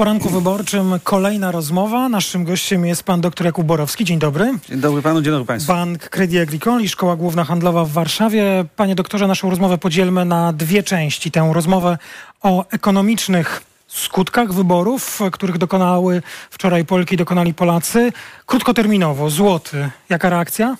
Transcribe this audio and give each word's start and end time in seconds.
poranku 0.00 0.30
wyborczym 0.30 1.00
kolejna 1.04 1.52
rozmowa. 1.52 2.08
Naszym 2.08 2.44
gościem 2.44 2.86
jest 2.86 3.02
pan 3.02 3.20
dr 3.20 3.46
Jakub 3.46 3.66
Borowski. 3.66 4.04
Dzień 4.04 4.18
dobry. 4.18 4.52
Dzień 4.68 4.80
dobry 4.80 5.02
panu, 5.02 5.22
dzień 5.22 5.32
dobry 5.32 5.46
państwu. 5.46 5.72
Bank 5.72 6.08
Credit 6.08 6.42
Agricole 6.42 6.82
i 6.82 6.88
Szkoła 6.88 7.16
Główna 7.16 7.44
Handlowa 7.44 7.84
w 7.84 7.90
Warszawie. 7.90 8.64
Panie 8.76 8.94
doktorze, 8.94 9.26
naszą 9.26 9.50
rozmowę 9.50 9.78
podzielmy 9.78 10.24
na 10.24 10.52
dwie 10.52 10.82
części. 10.82 11.30
Tę 11.30 11.50
rozmowę 11.52 11.98
o 12.42 12.68
ekonomicznych 12.70 13.62
skutkach 13.88 14.52
wyborów, 14.52 15.20
których 15.32 15.58
dokonały 15.58 16.22
wczoraj 16.50 16.84
Polki, 16.84 17.16
dokonali 17.16 17.54
Polacy. 17.54 18.12
Krótkoterminowo, 18.46 19.30
złoty. 19.30 19.90
Jaka 20.08 20.30
reakcja? 20.30 20.76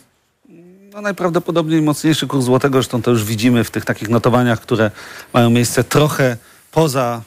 No 0.95 1.01
najprawdopodobniej 1.01 1.83
mocniejszy 1.83 2.27
kurs 2.27 2.45
złotego, 2.45 2.79
zresztą 2.79 3.03
to 3.03 3.11
już 3.11 3.25
widzimy 3.25 3.65
w 3.65 3.71
tych 3.71 3.85
takich 3.85 4.09
notowaniach, 4.09 4.61
które 4.61 4.91
mają 5.33 5.51
miejsce 5.51 5.85
trochę 5.85 6.37
poza 6.73 7.23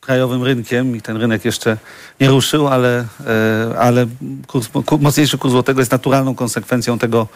krajowym 0.00 0.42
rynkiem 0.42 0.96
i 0.96 1.02
ten 1.02 1.16
rynek 1.16 1.44
jeszcze 1.44 1.76
nie 2.20 2.28
ruszył, 2.28 2.68
ale, 2.68 3.04
e, 3.26 3.78
ale 3.78 4.06
kurs, 4.46 4.68
mocniejszy 5.00 5.38
kurs 5.38 5.52
złotego 5.52 5.80
jest 5.80 5.92
naturalną 5.92 6.34
konsekwencją 6.34 6.98
tego, 6.98 7.28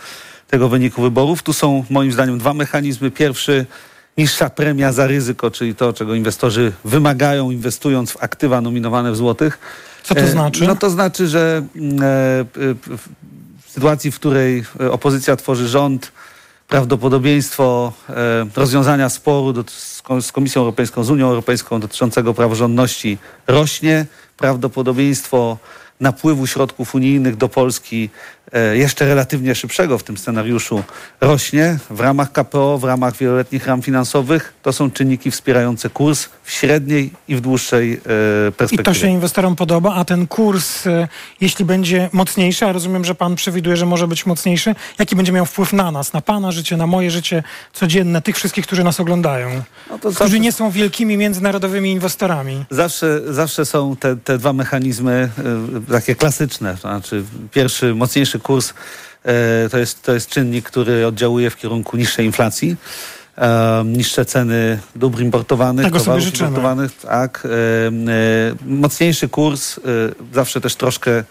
tego 0.48 0.68
wyniku 0.68 1.02
wyborów. 1.02 1.42
Tu 1.42 1.52
są 1.52 1.84
moim 1.90 2.12
zdaniem 2.12 2.38
dwa 2.38 2.54
mechanizmy. 2.54 3.10
Pierwszy 3.10 3.66
niższa 4.18 4.50
premia 4.50 4.92
za 4.92 5.06
ryzyko, 5.06 5.50
czyli 5.50 5.74
to, 5.74 5.92
czego 5.92 6.14
inwestorzy 6.14 6.72
wymagają, 6.84 7.50
inwestując 7.50 8.10
w 8.10 8.22
aktywa 8.22 8.60
nominowane 8.60 9.12
w 9.12 9.16
złotych. 9.16 9.58
Co 10.02 10.14
to 10.14 10.20
E, 10.20 10.26
znaczy? 10.26 10.66
No 10.66 10.76
to 10.76 10.90
znaczy, 10.90 11.28
że 11.28 11.62
mm, 11.76 12.02
e, 12.02 12.04
w 13.66 13.70
sytuacji, 13.70 14.10
w 14.10 14.14
której 14.14 14.64
opozycja 14.90 15.36
tworzy 15.36 15.68
rząd, 15.68 16.12
prawdopodobieństwo 16.68 17.92
e, 18.08 18.14
rozwiązania 18.56 19.08
sporu 19.08 19.64
z, 19.66 20.02
Ko- 20.02 20.22
z 20.22 20.32
Komisją 20.32 20.60
Europejską, 20.60 21.04
z 21.04 21.10
Unią 21.10 21.26
Europejską 21.26 21.80
dotyczącego 21.80 22.34
praworządności 22.34 23.18
rośnie. 23.46 24.06
Prawdopodobieństwo 24.36 25.58
napływu 26.00 26.46
środków 26.46 26.94
unijnych 26.94 27.36
do 27.36 27.48
Polski 27.48 28.10
jeszcze 28.72 29.06
relatywnie 29.06 29.54
szybszego 29.54 29.98
w 29.98 30.02
tym 30.02 30.18
scenariuszu 30.18 30.82
rośnie 31.20 31.78
w 31.90 32.00
ramach 32.00 32.32
KPO, 32.32 32.78
w 32.78 32.84
ramach 32.84 33.16
wieloletnich 33.16 33.66
ram 33.66 33.82
finansowych. 33.82 34.54
To 34.62 34.72
są 34.72 34.90
czynniki 34.90 35.30
wspierające 35.30 35.90
kurs 35.90 36.28
w 36.42 36.50
średniej 36.50 37.10
i 37.28 37.36
w 37.36 37.40
dłuższej 37.40 37.92
e, 37.92 37.96
I 38.48 38.52
perspektywie. 38.52 38.82
to 38.82 38.94
się 38.94 39.06
inwestorom 39.08 39.56
podoba, 39.56 39.94
a 39.94 40.04
ten 40.04 40.26
kurs, 40.26 40.86
e, 40.86 41.08
jeśli 41.40 41.64
będzie 41.64 42.08
mocniejszy, 42.12 42.66
a 42.66 42.72
rozumiem, 42.72 43.04
że 43.04 43.14
pan 43.14 43.34
przewiduje, 43.34 43.76
że 43.76 43.86
może 43.86 44.08
być 44.08 44.26
mocniejszy, 44.26 44.74
jaki 44.98 45.16
będzie 45.16 45.32
miał 45.32 45.46
wpływ 45.46 45.72
na 45.72 45.90
nas, 45.90 46.12
na 46.12 46.20
pana 46.20 46.52
życie, 46.52 46.76
na 46.76 46.86
moje 46.86 47.10
życie 47.10 47.42
codzienne, 47.72 48.22
tych 48.22 48.36
wszystkich, 48.36 48.66
którzy 48.66 48.84
nas 48.84 49.00
oglądają, 49.00 49.62
No 49.90 49.98
którzy 49.98 50.14
zawsze- 50.18 50.38
nie 50.40 50.52
są 50.52 50.70
wielkimi 50.70 51.16
międzynarodowymi 51.16 51.90
inwestorami. 51.92 52.64
Zawsze, 52.70 53.20
zawsze 53.34 53.64
są 53.66 53.96
te, 53.96 54.16
te 54.16 54.38
dwa 54.38 54.52
mechanizmy 54.52 55.28
takie 55.92 56.14
klasyczne. 56.14 56.74
To 56.74 56.80
znaczy, 56.80 57.24
pierwszy, 57.52 57.94
mocniejszy 57.94 58.33
kurs 58.38 58.70
y, 58.70 59.70
to, 59.70 59.78
jest, 59.78 60.02
to 60.02 60.14
jest 60.14 60.28
czynnik, 60.28 60.64
który 60.64 61.06
oddziałuje 61.06 61.50
w 61.50 61.56
kierunku 61.56 61.96
niższej 61.96 62.26
inflacji. 62.26 62.76
E, 63.38 63.84
niższe 63.84 64.24
ceny 64.24 64.78
dóbr 64.96 65.20
importowanych, 65.20 65.84
Tego 65.84 65.98
towarów 65.98 66.26
importowanych, 66.26 66.96
tak. 66.96 67.46
E, 67.46 67.48
e, 67.88 67.90
mocniejszy 68.66 69.28
kurs 69.28 69.78
e, 69.78 69.80
zawsze 70.34 70.60
też 70.60 70.76
troszkę 70.76 71.10
e, 71.12 71.24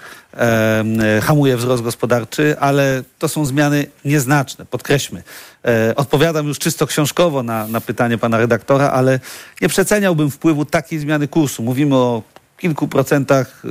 e, 1.18 1.22
hamuje 1.22 1.58
wzrost 1.58 1.84
gospodarczy, 1.84 2.60
ale 2.60 3.04
to 3.20 3.28
są 3.28 3.46
zmiany 3.46 3.86
nieznaczne, 4.06 4.66
podkreślmy. 4.66 5.24
E, 5.66 5.96
odpowiadam 5.96 6.48
już 6.48 6.60
czysto 6.60 6.88
książkowo 6.88 7.44
na, 7.44 7.68
na 7.68 7.82
pytanie 7.82 8.18
pana 8.18 8.38
redaktora, 8.38 8.90
ale 8.90 9.20
nie 9.62 9.70
przeceniałbym 9.70 10.32
wpływu 10.32 10.66
takiej 10.66 11.00
zmiany 11.00 11.28
kursu. 11.28 11.64
Mówimy 11.64 11.96
o 11.96 12.24
kilku 12.58 12.88
procentach 12.88 13.64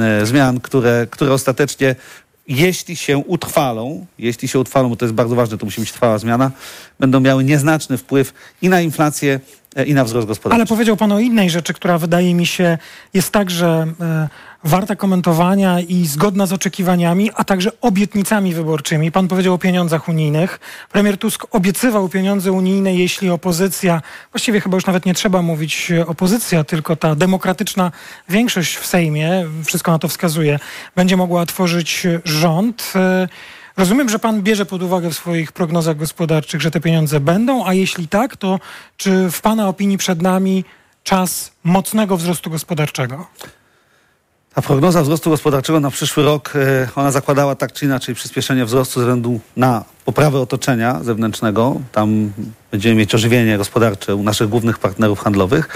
e, 0.00 0.20
e, 0.22 0.26
zmian, 0.26 0.60
które, 0.60 1.06
które 1.10 1.32
ostatecznie 1.32 1.96
jeśli 2.48 2.96
się 2.96 3.18
utrwalą, 3.18 4.06
jeśli 4.18 4.48
się 4.48 4.58
utrwalą, 4.58 4.88
bo 4.88 4.96
to 4.96 5.04
jest 5.04 5.14
bardzo 5.14 5.34
ważne, 5.34 5.58
to 5.58 5.66
musi 5.66 5.80
być 5.80 5.92
trwała 5.92 6.18
zmiana, 6.18 6.50
będą 7.00 7.20
miały 7.20 7.44
nieznaczny 7.44 7.98
wpływ 7.98 8.32
i 8.62 8.68
na 8.68 8.80
inflację, 8.80 9.40
e, 9.76 9.84
i 9.84 9.94
na 9.94 10.04
wzrost 10.04 10.26
gospodarczy. 10.26 10.60
Ale 10.60 10.66
powiedział 10.66 10.96
pan 10.96 11.12
o 11.12 11.20
innej 11.20 11.50
rzeczy, 11.50 11.74
która 11.74 11.98
wydaje 11.98 12.34
mi 12.34 12.46
się 12.46 12.78
jest 13.14 13.30
także 13.30 13.86
e, 14.00 14.28
warta 14.64 14.96
komentowania 14.96 15.80
i 15.80 16.06
zgodna 16.06 16.46
z 16.46 16.52
oczekiwaniami, 16.52 17.30
a 17.34 17.44
także 17.44 17.70
obietnicami 17.80 18.54
wyborczymi. 18.54 19.12
Pan 19.12 19.28
powiedział 19.28 19.54
o 19.54 19.58
pieniądzach 19.58 20.08
unijnych. 20.08 20.60
Premier 20.92 21.18
Tusk 21.18 21.46
obiecywał 21.50 22.08
pieniądze 22.08 22.52
unijne, 22.52 22.94
jeśli 22.94 23.30
opozycja, 23.30 24.02
właściwie 24.32 24.60
chyba 24.60 24.76
już 24.76 24.86
nawet 24.86 25.06
nie 25.06 25.14
trzeba 25.14 25.42
mówić 25.42 25.90
e, 25.90 26.06
opozycja, 26.06 26.64
tylko 26.64 26.96
ta 26.96 27.14
demokratyczna 27.14 27.92
większość 28.28 28.76
w 28.76 28.86
Sejmie, 28.86 29.46
wszystko 29.64 29.92
na 29.92 29.98
to 29.98 30.08
wskazuje, 30.08 30.58
będzie 30.96 31.16
mogła 31.16 31.46
tworzyć 31.46 32.06
rząd. 32.24 32.92
E, 32.96 33.28
Rozumiem, 33.76 34.08
że 34.08 34.18
pan 34.18 34.42
bierze 34.42 34.66
pod 34.66 34.82
uwagę 34.82 35.10
w 35.10 35.14
swoich 35.14 35.52
prognozach 35.52 35.96
gospodarczych, 35.96 36.60
że 36.60 36.70
te 36.70 36.80
pieniądze 36.80 37.20
będą, 37.20 37.66
a 37.66 37.74
jeśli 37.74 38.08
tak, 38.08 38.36
to 38.36 38.60
czy 38.96 39.30
w 39.30 39.40
pana 39.40 39.68
opinii 39.68 39.98
przed 39.98 40.22
nami 40.22 40.64
czas 41.04 41.52
mocnego 41.64 42.16
wzrostu 42.16 42.50
gospodarczego? 42.50 43.26
Ta 44.54 44.62
prognoza 44.62 45.02
wzrostu 45.02 45.30
gospodarczego 45.30 45.80
na 45.80 45.90
przyszły 45.90 46.24
rok, 46.24 46.52
e, 46.56 46.88
ona 46.94 47.10
zakładała 47.10 47.54
tak 47.54 47.72
czy 47.72 47.84
inaczej 47.84 48.14
przyspieszenie 48.14 48.64
wzrostu 48.64 49.00
ze 49.00 49.06
względu 49.06 49.40
na 49.56 49.84
poprawę 50.04 50.40
otoczenia 50.40 51.02
zewnętrznego. 51.02 51.80
Tam 51.92 52.32
będziemy 52.70 52.94
mieć 52.94 53.14
ożywienie 53.14 53.58
gospodarcze 53.58 54.14
u 54.14 54.22
naszych 54.22 54.48
głównych 54.48 54.78
partnerów 54.78 55.20
handlowych. 55.20 55.68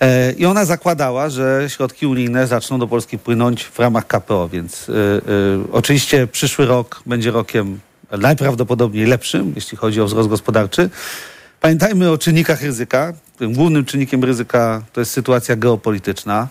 E, 0.00 0.32
I 0.32 0.46
ona 0.46 0.64
zakładała, 0.64 1.28
że 1.28 1.64
środki 1.68 2.06
unijne 2.06 2.46
zaczną 2.46 2.78
do 2.78 2.86
Polski 2.86 3.18
płynąć 3.18 3.64
w 3.64 3.78
ramach 3.78 4.06
KPO, 4.06 4.48
więc 4.48 4.88
e, 4.88 4.92
e, 4.92 5.72
oczywiście 5.72 6.26
przyszły 6.26 6.66
rok 6.66 7.02
będzie 7.06 7.30
rokiem 7.30 7.80
najprawdopodobniej 8.18 9.06
lepszym, 9.06 9.52
jeśli 9.54 9.78
chodzi 9.78 10.00
o 10.00 10.06
wzrost 10.06 10.28
gospodarczy. 10.28 10.90
Pamiętajmy 11.60 12.10
o 12.10 12.18
czynnikach 12.18 12.62
ryzyka. 12.62 13.12
Tym 13.38 13.52
głównym 13.52 13.84
czynnikiem 13.84 14.24
ryzyka 14.24 14.82
to 14.92 15.00
jest 15.00 15.12
sytuacja 15.12 15.56
geopolityczna. 15.56 16.48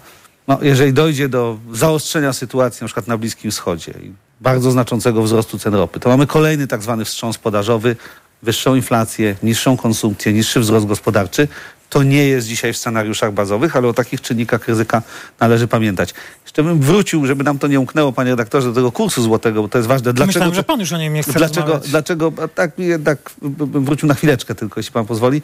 No, 0.50 0.58
jeżeli 0.62 0.94
dojdzie 0.94 1.30
do 1.30 1.58
zaostrzenia 1.74 2.34
sytuacji 2.34 2.84
na 2.84 2.88
przykład 2.88 3.08
na 3.08 3.18
Bliskim 3.18 3.52
Wschodzie 3.52 3.92
i 4.04 4.12
bardzo 4.42 4.72
znaczącego 4.72 5.24
wzrostu 5.24 5.60
cen 5.60 5.76
ropy, 5.76 6.00
to 6.00 6.10
mamy 6.10 6.28
kolejny 6.28 6.68
tak 6.68 6.84
zwany 6.84 7.06
wstrząs 7.06 7.38
podażowy, 7.38 7.96
wyższą 8.44 8.76
inflację, 8.76 9.36
niższą 9.44 9.78
konsumpcję, 9.78 10.34
niższy 10.34 10.60
wzrost 10.60 10.86
gospodarczy. 10.86 11.48
To 11.90 12.04
nie 12.04 12.28
jest 12.28 12.48
dzisiaj 12.48 12.74
w 12.74 12.78
scenariuszach 12.78 13.34
bazowych, 13.34 13.76
ale 13.76 13.88
o 13.88 13.94
takich 13.94 14.22
czynnikach 14.22 14.68
ryzyka 14.68 15.02
należy 15.40 15.68
pamiętać. 15.68 16.14
Jeszcze 16.44 16.64
bym 16.64 16.80
wrócił, 16.80 17.26
żeby 17.26 17.44
nam 17.44 17.60
to 17.60 17.68
nie 17.68 17.80
umknęło, 17.80 18.12
panie 18.12 18.30
redaktorze, 18.32 18.68
do 18.68 18.74
tego 18.74 18.92
kursu 18.92 19.24
złotego, 19.24 19.62
bo 19.62 19.68
to 19.68 19.78
jest 19.78 19.88
ważne. 19.88 20.14
Dlaczego 20.14 20.28
Myślałem, 20.28 20.56
że 20.56 20.64
pan 20.64 20.80
już 20.80 20.92
o 20.94 20.98
nim 20.98 21.14
nie 21.14 21.24
chce 21.24 21.34
Dlaczego, 21.34 21.62
rozmawiać. 21.62 21.90
dlaczego 21.90 22.32
tak 22.56 22.72
jednak 22.80 23.32
bym 23.42 23.86
wrócił 23.86 24.08
na 24.08 24.14
chwileczkę 24.14 24.56
tylko, 24.56 24.80
jeśli 24.80 24.94
pan 24.94 25.06
pozwoli. 25.06 25.42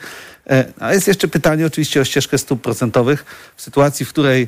E, 0.50 0.66
A 0.80 0.94
jest 0.94 1.08
jeszcze 1.08 1.28
pytanie 1.28 1.66
oczywiście 1.66 2.02
o 2.02 2.06
ścieżkę 2.06 2.38
stóp 2.38 2.62
procentowych. 2.62 3.26
W 3.56 3.62
sytuacji, 3.62 4.06
w 4.06 4.10
której 4.10 4.48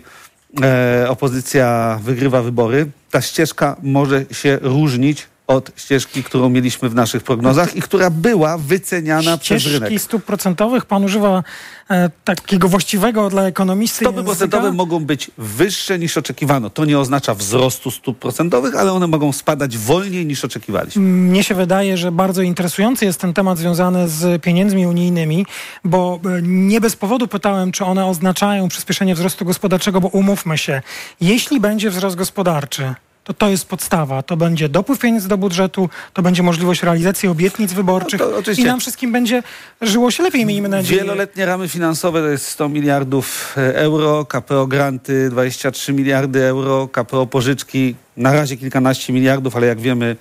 e, 0.62 1.06
opozycja 1.10 2.00
wygrywa 2.04 2.42
wybory, 2.42 2.86
ta 3.12 3.22
ścieżka 3.22 3.76
może 3.84 4.26
się 4.32 4.60
różnić 4.62 5.28
od 5.48 5.72
ścieżki, 5.76 6.24
którą 6.24 6.50
mieliśmy 6.50 6.90
w 6.90 6.96
naszych 6.96 7.24
prognozach 7.24 7.76
i 7.76 7.82
która 7.82 8.10
była 8.10 8.58
wyceniana 8.58 9.38
przez 9.38 9.66
rynek. 9.66 9.80
Ścieżki 9.80 10.00
stóp 10.00 10.24
procentowych, 10.24 10.86
pan 10.86 11.04
używa 11.04 11.44
e, 11.90 12.10
takiego 12.24 12.68
właściwego 12.68 13.30
dla 13.30 13.44
ekonomisty 13.44 13.98
Stopy 13.98 14.18
języka. 14.18 14.32
procentowe 14.32 14.72
mogą 14.72 15.06
być 15.06 15.32
wyższe 15.38 16.00
niż 16.00 16.18
oczekiwano. 16.18 16.70
To 16.70 16.86
nie 16.86 17.00
oznacza 17.00 17.34
wzrostu 17.34 17.92
stóp 17.92 18.20
procentowych, 18.20 18.76
ale 18.76 18.94
one 18.94 19.08
mogą 19.08 19.34
spadać 19.34 19.78
wolniej 19.78 20.26
niż 20.26 20.46
oczekiwaliśmy. 20.46 21.02
Mnie 21.02 21.44
się 21.44 21.56
wydaje, 21.56 21.98
że 21.98 22.12
bardzo 22.12 22.42
interesujący 22.42 23.06
jest 23.06 23.20
ten 23.22 23.34
temat 23.34 23.58
związany 23.58 24.10
z 24.10 24.42
pieniędzmi 24.42 24.88
unijnymi, 24.88 25.46
bo 25.84 26.20
e, 26.26 26.42
nie 26.42 26.82
bez 26.82 26.96
powodu 26.96 27.28
pytałem, 27.28 27.72
czy 27.72 27.86
one 27.86 28.06
oznaczają 28.06 28.68
przyspieszenie 28.68 29.16
wzrostu 29.16 29.46
gospodarczego, 29.46 30.02
bo 30.02 30.08
umówmy 30.08 30.58
się, 30.58 30.82
jeśli 31.22 31.60
będzie 31.60 31.90
wzrost 31.90 32.16
gospodarczy, 32.16 32.96
to 33.28 33.34
to 33.34 33.50
jest 33.50 33.66
podstawa. 33.66 34.24
To 34.24 34.38
będzie 34.38 34.70
dopływ 34.70 35.00
pieniędzy 35.00 35.28
do 35.28 35.38
budżetu, 35.38 35.90
to 36.14 36.22
będzie 36.22 36.44
możliwość 36.44 36.84
realizacji 36.84 37.30
obietnic 37.30 37.74
wyborczych 37.74 38.20
No 38.20 38.54
i 38.58 38.64
nam 38.64 38.80
wszystkim 38.80 39.12
będzie 39.12 39.44
żyło 39.82 40.12
się 40.12 40.24
lepiej, 40.24 40.46
miejmy 40.46 40.70
nadzieję. 40.70 41.02
Wieloletnie 41.02 41.46
ramy 41.46 41.68
finansowe 41.68 42.22
to 42.22 42.28
jest 42.28 42.48
100 42.48 42.70
miliardów 42.70 43.56
e, 43.58 43.76
euro, 43.76 44.26
KPO 44.26 44.68
granty 44.68 45.30
23 45.30 45.94
miliardy 45.94 46.44
euro, 46.44 46.88
KPO 46.88 47.26
pożyczki 47.26 47.96
na 48.18 48.34
razie 48.34 48.58
kilkanaście 48.58 49.14
miliardów, 49.14 49.56
ale 49.56 49.68
jak 49.68 49.80
wiemy 49.80 50.16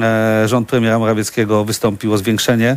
e, 0.00 0.48
rząd 0.48 0.68
premiera 0.68 0.98
Morawieckiego 0.98 1.64
wystąpił 1.64 2.12
o 2.12 2.18
zwiększenie 2.18 2.76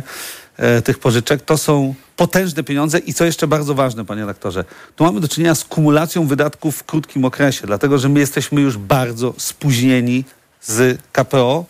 tych 0.84 0.98
pożyczek. 0.98 1.42
To 1.42 1.58
są 1.58 1.94
potężne 2.16 2.64
pieniądze 2.64 2.98
i 2.98 3.14
co 3.14 3.24
jeszcze 3.24 3.46
bardzo 3.46 3.74
ważne, 3.74 4.04
panie 4.04 4.20
redaktorze, 4.20 4.64
tu 4.96 5.04
mamy 5.04 5.20
do 5.20 5.28
czynienia 5.28 5.54
z 5.54 5.64
kumulacją 5.64 6.26
wydatków 6.26 6.76
w 6.76 6.84
krótkim 6.84 7.24
okresie, 7.24 7.66
dlatego 7.66 7.98
że 7.98 8.08
my 8.08 8.20
jesteśmy 8.20 8.60
już 8.60 8.76
bardzo 8.78 9.34
spóźnieni 9.38 10.24
z 10.62 10.98
KPO. 11.12 11.64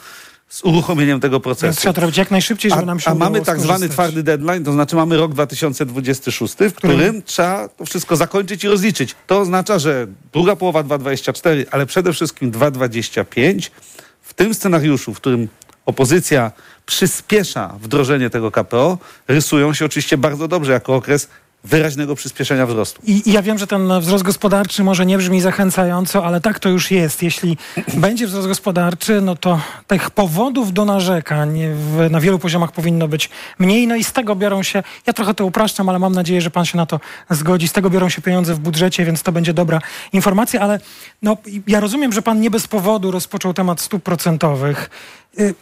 z 0.49 0.65
uruchomieniem 0.65 1.21
tego 1.21 1.41
procesu. 1.41 1.67
Więc 1.67 1.77
trzeba 1.77 1.93
to 1.93 2.01
robić 2.01 2.17
jak 2.17 2.31
najszybciej, 2.31 2.71
żeby 2.71 2.83
a, 2.83 2.87
nam 2.87 3.01
się 3.01 3.11
A 3.11 3.15
mamy 3.15 3.41
tak 3.41 3.61
zwany 3.61 3.79
skorzystać. 3.79 3.93
twardy 3.95 4.23
deadline, 4.23 4.65
to 4.65 4.73
znaczy 4.73 4.97
mamy 4.97 5.17
rok 5.17 5.33
2026, 5.33 6.55
w 6.55 6.57
którym, 6.57 6.97
którym 6.97 7.23
trzeba 7.23 7.69
to 7.69 7.87
wszystko 7.87 8.17
zakończyć 8.17 8.65
i 8.65 8.69
rozliczyć. 8.69 9.15
To 9.27 9.41
oznacza, 9.41 9.79
że 9.79 10.07
druga 10.33 10.57
połowa 10.57 10.83
2024, 10.83 11.67
ale 11.71 11.87
przede 11.87 12.13
wszystkim 12.13 12.51
2025, 12.51 13.71
w 14.23 14.35
tym 14.35 14.55
scenariuszu, 14.55 15.15
w 15.15 15.17
którym 15.17 15.49
opozycja 15.87 16.53
przyspiesza 16.87 17.75
wdrożenie 17.81 18.31
tego 18.31 18.51
KPO, 18.51 18.99
rysują 19.29 19.75
się 19.75 19.85
oczywiście 19.85 20.19
bardzo 20.19 20.49
dobrze 20.49 20.73
jako 20.73 20.95
okres 20.95 21.29
wyraźnego 21.65 22.15
przyspieszenia 22.15 22.67
wzrostu. 22.67 23.03
I, 23.05 23.29
I 23.29 23.33
ja 23.33 23.43
wiem, 23.43 23.59
że 23.59 23.67
ten 23.67 24.01
wzrost 24.01 24.25
gospodarczy 24.25 24.85
może 24.85 25.07
nie 25.07 25.19
brzmi 25.19 25.41
zachęcająco, 25.41 26.27
ale 26.27 26.41
tak 26.41 26.59
to 26.59 26.69
już 26.69 26.91
jest. 26.91 27.23
Jeśli 27.23 27.57
będzie 27.95 28.27
wzrost 28.27 28.49
gospodarczy, 28.49 29.21
no 29.21 29.37
to 29.37 29.61
tych 29.87 30.11
powodów 30.11 30.73
do 30.73 30.85
narzekań 30.85 31.61
na 32.11 32.21
wielu 32.21 32.39
poziomach 32.39 32.73
powinno 32.73 33.09
być 33.09 33.31
mniej. 33.59 33.87
No 33.87 33.97
i 33.97 34.05
z 34.05 34.13
tego 34.13 34.37
biorą 34.37 34.63
się, 34.63 34.83
ja 35.07 35.13
trochę 35.13 35.35
to 35.35 35.47
upraszczam, 35.47 35.89
ale 35.89 35.99
mam 35.99 36.13
nadzieję, 36.13 36.41
że 36.41 36.51
pan 36.51 36.65
się 36.65 36.77
na 36.77 36.87
to 36.87 37.01
zgodzi. 37.31 37.69
Z 37.69 37.73
tego 37.73 37.91
biorą 37.91 38.09
się 38.09 38.23
pieniądze 38.23 38.55
w 38.55 38.59
budżecie, 38.59 39.05
więc 39.05 39.23
to 39.23 39.33
będzie 39.33 39.55
dobra 39.55 39.81
informacja, 40.13 40.61
ale 40.61 40.81
no, 41.23 41.37
ja 41.67 41.81
rozumiem, 41.81 42.13
że 42.13 42.23
pan 42.23 42.41
nie 42.41 42.51
bez 42.51 42.69
powodu 42.69 43.11
rozpoczął 43.11 43.55
temat 43.55 43.81
stóp 43.81 44.03
procentowych. 44.03 44.91
Y, 45.41 45.55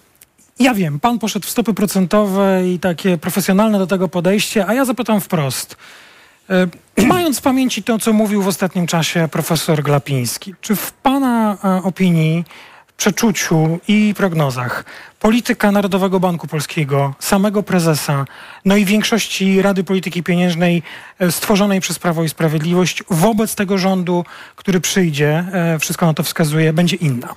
ja 0.59 0.75
wiem, 0.75 1.01
pan 1.01 1.19
poszedł 1.19 1.47
w 1.47 1.51
stopy 1.51 1.75
procentowe 1.75 2.69
i 2.69 2.79
takie 2.79 3.19
profesjonalne 3.19 3.79
do 3.79 3.87
tego 3.87 4.09
podejście, 4.09 4.67
a 4.67 4.75
ja 4.75 4.85
zapytam 4.85 5.21
wprost. 5.21 5.77
E, 6.51 6.67
Mając 7.07 7.39
w 7.39 7.43
pamięci 7.43 7.83
to, 7.83 7.99
co 7.99 8.13
mówił 8.13 8.43
w 8.43 8.49
ostatnim 8.49 8.87
czasie 8.87 9.29
profesor 9.33 9.83
Glapiński, 9.83 10.55
czy 10.61 10.77
w 10.77 10.93
pana 10.93 11.57
e, 11.65 11.83
opinii, 11.83 12.45
przeczuciu 12.97 13.79
i 13.89 14.15
prognozach 14.17 14.85
polityka 15.21 15.73
Narodowego 15.73 16.21
Banku 16.21 16.47
Polskiego, 16.47 17.15
samego 17.19 17.63
prezesa, 17.63 18.25
no 18.65 18.77
i 18.77 18.85
większości 18.85 19.63
Rady 19.63 19.85
Polityki 19.85 20.23
Pieniężnej 20.23 20.83
e, 21.19 21.33
stworzonej 21.33 21.81
przez 21.81 21.99
Prawo 21.99 22.25
i 22.25 22.29
Sprawiedliwość 22.29 23.03
wobec 23.11 23.55
tego 23.55 23.79
rządu, 23.79 24.25
który 24.57 24.81
przyjdzie, 24.81 25.45
wszystko 25.81 26.07
na 26.07 26.15
to 26.15 26.23
wskazuje, 26.23 26.73
będzie 26.73 26.97
inna? 26.97 27.35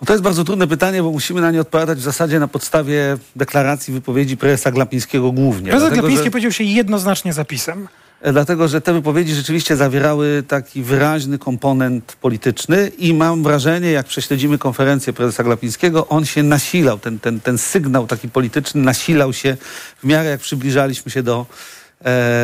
No 0.00 0.06
to 0.06 0.12
jest 0.12 0.22
bardzo 0.24 0.44
trudne 0.44 0.66
pytanie, 0.66 1.02
bo 1.02 1.10
musimy 1.10 1.40
na 1.40 1.50
nie 1.50 1.60
odpowiadać 1.60 1.98
w 1.98 2.02
zasadzie 2.02 2.40
na 2.40 2.48
podstawie 2.48 3.16
deklaracji 3.36 3.94
wypowiedzi 3.94 4.36
prezesa 4.36 4.70
Glapińskiego 4.72 5.32
głównie. 5.32 5.70
Prezes 5.70 5.80
Dlatego, 5.80 6.02
Glapiński 6.02 6.24
że- 6.24 6.30
powiedział 6.30 6.52
się 6.52 6.64
jednoznacznie 6.64 7.32
zapisem. 7.32 7.88
E, 8.20 8.32
Dlatego, 8.32 8.68
że 8.68 8.80
te 8.80 8.92
wypowiedzi 8.92 9.34
rzeczywiście 9.34 9.76
zawierały 9.76 10.42
taki 10.48 10.82
wyraźny 10.82 11.38
komponent 11.38 12.16
polityczny 12.20 12.88
i 12.98 13.14
mam 13.14 13.42
wrażenie, 13.42 13.90
jak 13.90 14.06
prześledzimy 14.06 14.58
konferencję 14.58 15.12
prezesa 15.12 15.44
Glapińskiego, 15.44 16.08
on 16.08 16.24
się 16.24 16.42
nasilał, 16.42 16.98
ten, 16.98 17.18
ten, 17.18 17.40
ten 17.40 17.58
sygnał 17.58 18.06
taki 18.06 18.28
polityczny 18.28 18.80
nasilał 18.82 19.32
się 19.32 19.56
w 20.02 20.04
miarę 20.04 20.28
jak 20.30 20.40
przybliżaliśmy 20.40 21.10
się 21.12 21.22
do, 21.22 21.46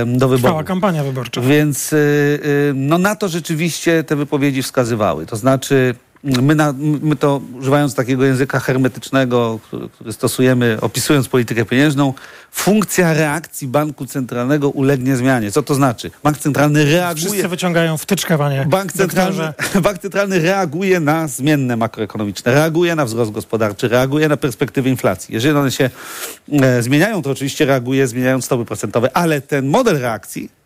do 0.07 0.17
Trwała 0.19 0.37
wyborów. 0.37 0.65
kampania 0.65 1.05
wyborcza. 1.05 1.41
Więc 1.41 1.93
y, 1.93 1.97
y, 1.97 2.73
no 2.75 2.99
na 2.99 3.17
to 3.17 3.29
rzeczywiście 3.29 4.05
te 4.05 4.17
wypowiedzi 4.17 4.63
wskazywały. 4.63 5.27
To 5.27 5.37
znaczy, 5.37 5.95
my, 6.25 6.55
na, 6.55 6.75
my 6.79 7.17
to 7.17 7.41
używając 7.59 7.95
takiego 7.95 8.25
języka 8.25 8.61
hermetycznego, 8.61 9.61
który, 9.63 9.89
który 9.89 10.13
stosujemy, 10.13 10.79
opisując 10.81 11.29
politykę 11.29 11.65
pieniężną, 11.65 12.15
funkcja 12.51 13.13
reakcji 13.13 13.69
banku 13.69 14.07
centralnego 14.07 14.69
ulegnie 14.69 15.17
zmianie. 15.17 15.51
Co 15.51 15.63
to 15.63 15.75
znaczy? 15.75 16.11
Bank 16.23 16.39
centralny 16.39 16.85
reaguje. 16.85 17.27
Wszyscy 17.27 17.49
wyciągają 17.49 17.97
wtyczkę, 17.97 18.39
panie 18.39 18.67
Bank 18.69 18.93
centralny. 18.93 19.53
Bank 19.83 19.99
centralny 19.99 20.39
reaguje 20.39 21.01
na 21.01 21.29
zmienne 21.29 21.77
makroekonomiczne, 21.77 22.55
reaguje 22.55 22.95
na 22.95 23.05
wzrost 23.05 23.31
gospodarczy, 23.31 23.89
reaguje 23.89 24.29
na 24.29 24.37
perspektywy 24.37 24.91
inflacji. 24.91 25.35
Jeżeli 25.35 25.59
one 25.59 25.73
się 25.73 25.91
e, 26.53 26.83
zmieniają, 26.83 27.23
to 27.23 27.31
oczywiście 27.31 27.65
reaguje 27.65 28.07
zmieniając 28.07 28.45
stopy 28.45 28.65
procentowe, 28.65 29.17
ale 29.17 29.41
ten 29.41 29.69
model 29.69 29.99
reakcji 29.99 30.64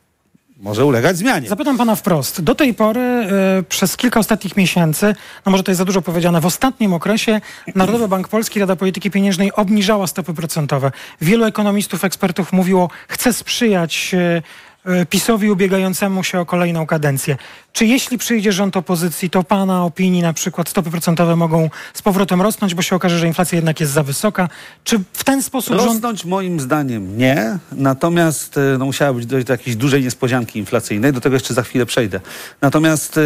może 0.59 0.85
ulegać 0.85 1.17
zmianie. 1.17 1.49
Zapytam 1.49 1.79
pana 1.79 1.97
wprost. 1.97 2.41
Do 2.41 2.55
tej 2.55 2.75
pory 2.75 3.01
e, 3.01 3.27
przez 3.69 3.97
kilka 3.97 4.21
ostatnich 4.21 4.57
miesięcy, 4.57 5.15
no 5.47 5.53
może 5.53 5.63
to 5.63 5.71
jest 5.71 5.79
za 5.79 5.85
dużo 5.85 6.03
powiedziane, 6.03 6.41
w 6.41 6.47
ostatnim 6.47 6.93
okresie 6.93 7.41
Narodowy 7.75 8.09
Bank 8.09 8.29
Polski, 8.29 8.61
Rada 8.61 8.77
Polityki 8.77 9.11
Pieniężnej 9.11 9.53
obniżała 9.53 10.07
stopy 10.07 10.35
procentowe. 10.35 10.91
Wielu 11.21 11.45
ekonomistów, 11.45 12.05
ekspertów 12.05 12.53
mówiło, 12.53 12.91
chce 13.09 13.33
sprzyjać 13.33 14.15
e, 14.15 14.43
e, 14.85 15.07
PiSowi 15.07 15.51
ubiegającemu 15.51 16.25
się 16.25 16.41
o 16.41 16.47
kolejną 16.47 16.87
kadencję. 16.87 17.37
Czy 17.73 17.87
jeśli 17.87 18.19
przyjdzie 18.19 18.53
rząd 18.53 18.77
opozycji, 18.77 19.31
to 19.31 19.43
pana 19.43 19.85
opinii 19.85 20.23
na 20.23 20.33
przykład 20.33 20.69
stopy 20.69 20.91
procentowe 20.91 21.37
mogą 21.37 21.71
z 21.95 22.03
powrotem 22.03 22.43
rosnąć, 22.43 22.75
bo 22.75 22.83
się 22.83 22.97
okaże, 22.97 23.19
że 23.19 23.27
inflacja 23.27 23.57
jednak 23.57 23.81
jest 23.81 23.93
za 23.93 24.03
wysoka? 24.03 24.49
Czy 24.85 24.99
w 25.13 25.25
ten 25.25 25.43
sposób 25.43 25.77
rząd... 25.77 25.89
Rosnąć 25.89 26.25
moim 26.25 26.61
zdaniem 26.61 27.19
nie, 27.19 27.59
natomiast 27.73 28.59
e, 28.59 28.79
no, 28.79 28.85
musiała 28.85 29.13
być 29.13 29.27
dojść 29.27 29.47
do 29.47 29.53
jakiejś 29.53 29.77
dużej 29.77 30.03
niespodzianki 30.03 30.59
inflacyjnej, 30.59 31.13
do 31.13 31.21
tego 31.21 31.37
jeszcze 31.37 31.55
za 31.55 31.63
chwilę 31.63 31.87
przejdę. 31.87 32.21
Natomiast 32.61 33.17
y, 33.17 33.21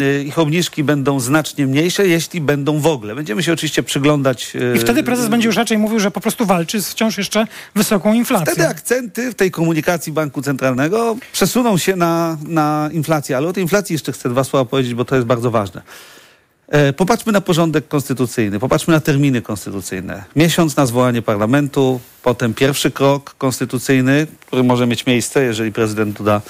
y, 0.00 0.24
ich 0.24 0.38
obniżki 0.38 0.84
będą 0.84 1.20
znacznie 1.20 1.66
mniejsze, 1.66 2.06
jeśli 2.06 2.40
będą 2.40 2.78
w 2.78 2.86
ogóle. 2.86 3.14
Będziemy 3.14 3.42
się 3.42 3.52
oczywiście 3.52 3.82
przyglądać. 3.82 4.56
y, 4.56 4.76
I 4.76 4.78
wtedy 4.78 5.02
prezes 5.02 5.28
będzie 5.28 5.46
już 5.46 5.56
raczej 5.56 5.78
mówił, 5.78 6.00
że 6.00 6.10
po 6.10 6.20
prostu 6.20 6.46
walczy 6.46 6.82
z 6.82 6.88
wciąż 6.88 7.18
jeszcze 7.18 7.46
wysoką 7.74 8.14
inflacją. 8.14 8.52
Wtedy 8.52 8.68
akcenty 8.68 9.30
w 9.30 9.34
tej 9.34 9.50
komunikacji 9.50 10.12
Banku 10.12 10.42
Centralnego 10.42 11.16
przesuną 11.32 11.78
się 11.78 11.96
na, 11.96 12.36
na 12.42 12.90
inflację, 12.92 13.36
ale 13.36 13.47
o 13.48 13.52
tej 13.52 13.62
inflacji 13.62 13.92
jeszcze 13.94 14.12
chcę 14.12 14.28
dwa 14.28 14.44
słowa 14.44 14.64
powiedzieć, 14.64 14.94
bo 14.94 15.04
to 15.04 15.14
jest 15.14 15.26
bardzo 15.26 15.50
ważne. 15.50 15.82
E, 16.68 16.92
Popatrzmy 16.92 17.32
na 17.32 17.40
porządek 17.40 17.88
konstytucyjny, 17.88 18.58
popatrzmy 18.58 18.94
na 18.94 19.00
terminy 19.00 19.42
konstytucyjne. 19.42 20.24
Miesiąc 20.36 20.76
na 20.76 20.86
zwołanie 20.86 21.22
parlamentu, 21.22 22.00
potem 22.22 22.54
pierwszy 22.54 22.90
krok 22.90 23.34
konstytucyjny, 23.38 24.26
który 24.46 24.62
może 24.62 24.86
mieć 24.86 25.06
miejsce, 25.06 25.42
jeżeli 25.44 25.72
prezydent 25.72 26.16
Duda 26.16 26.40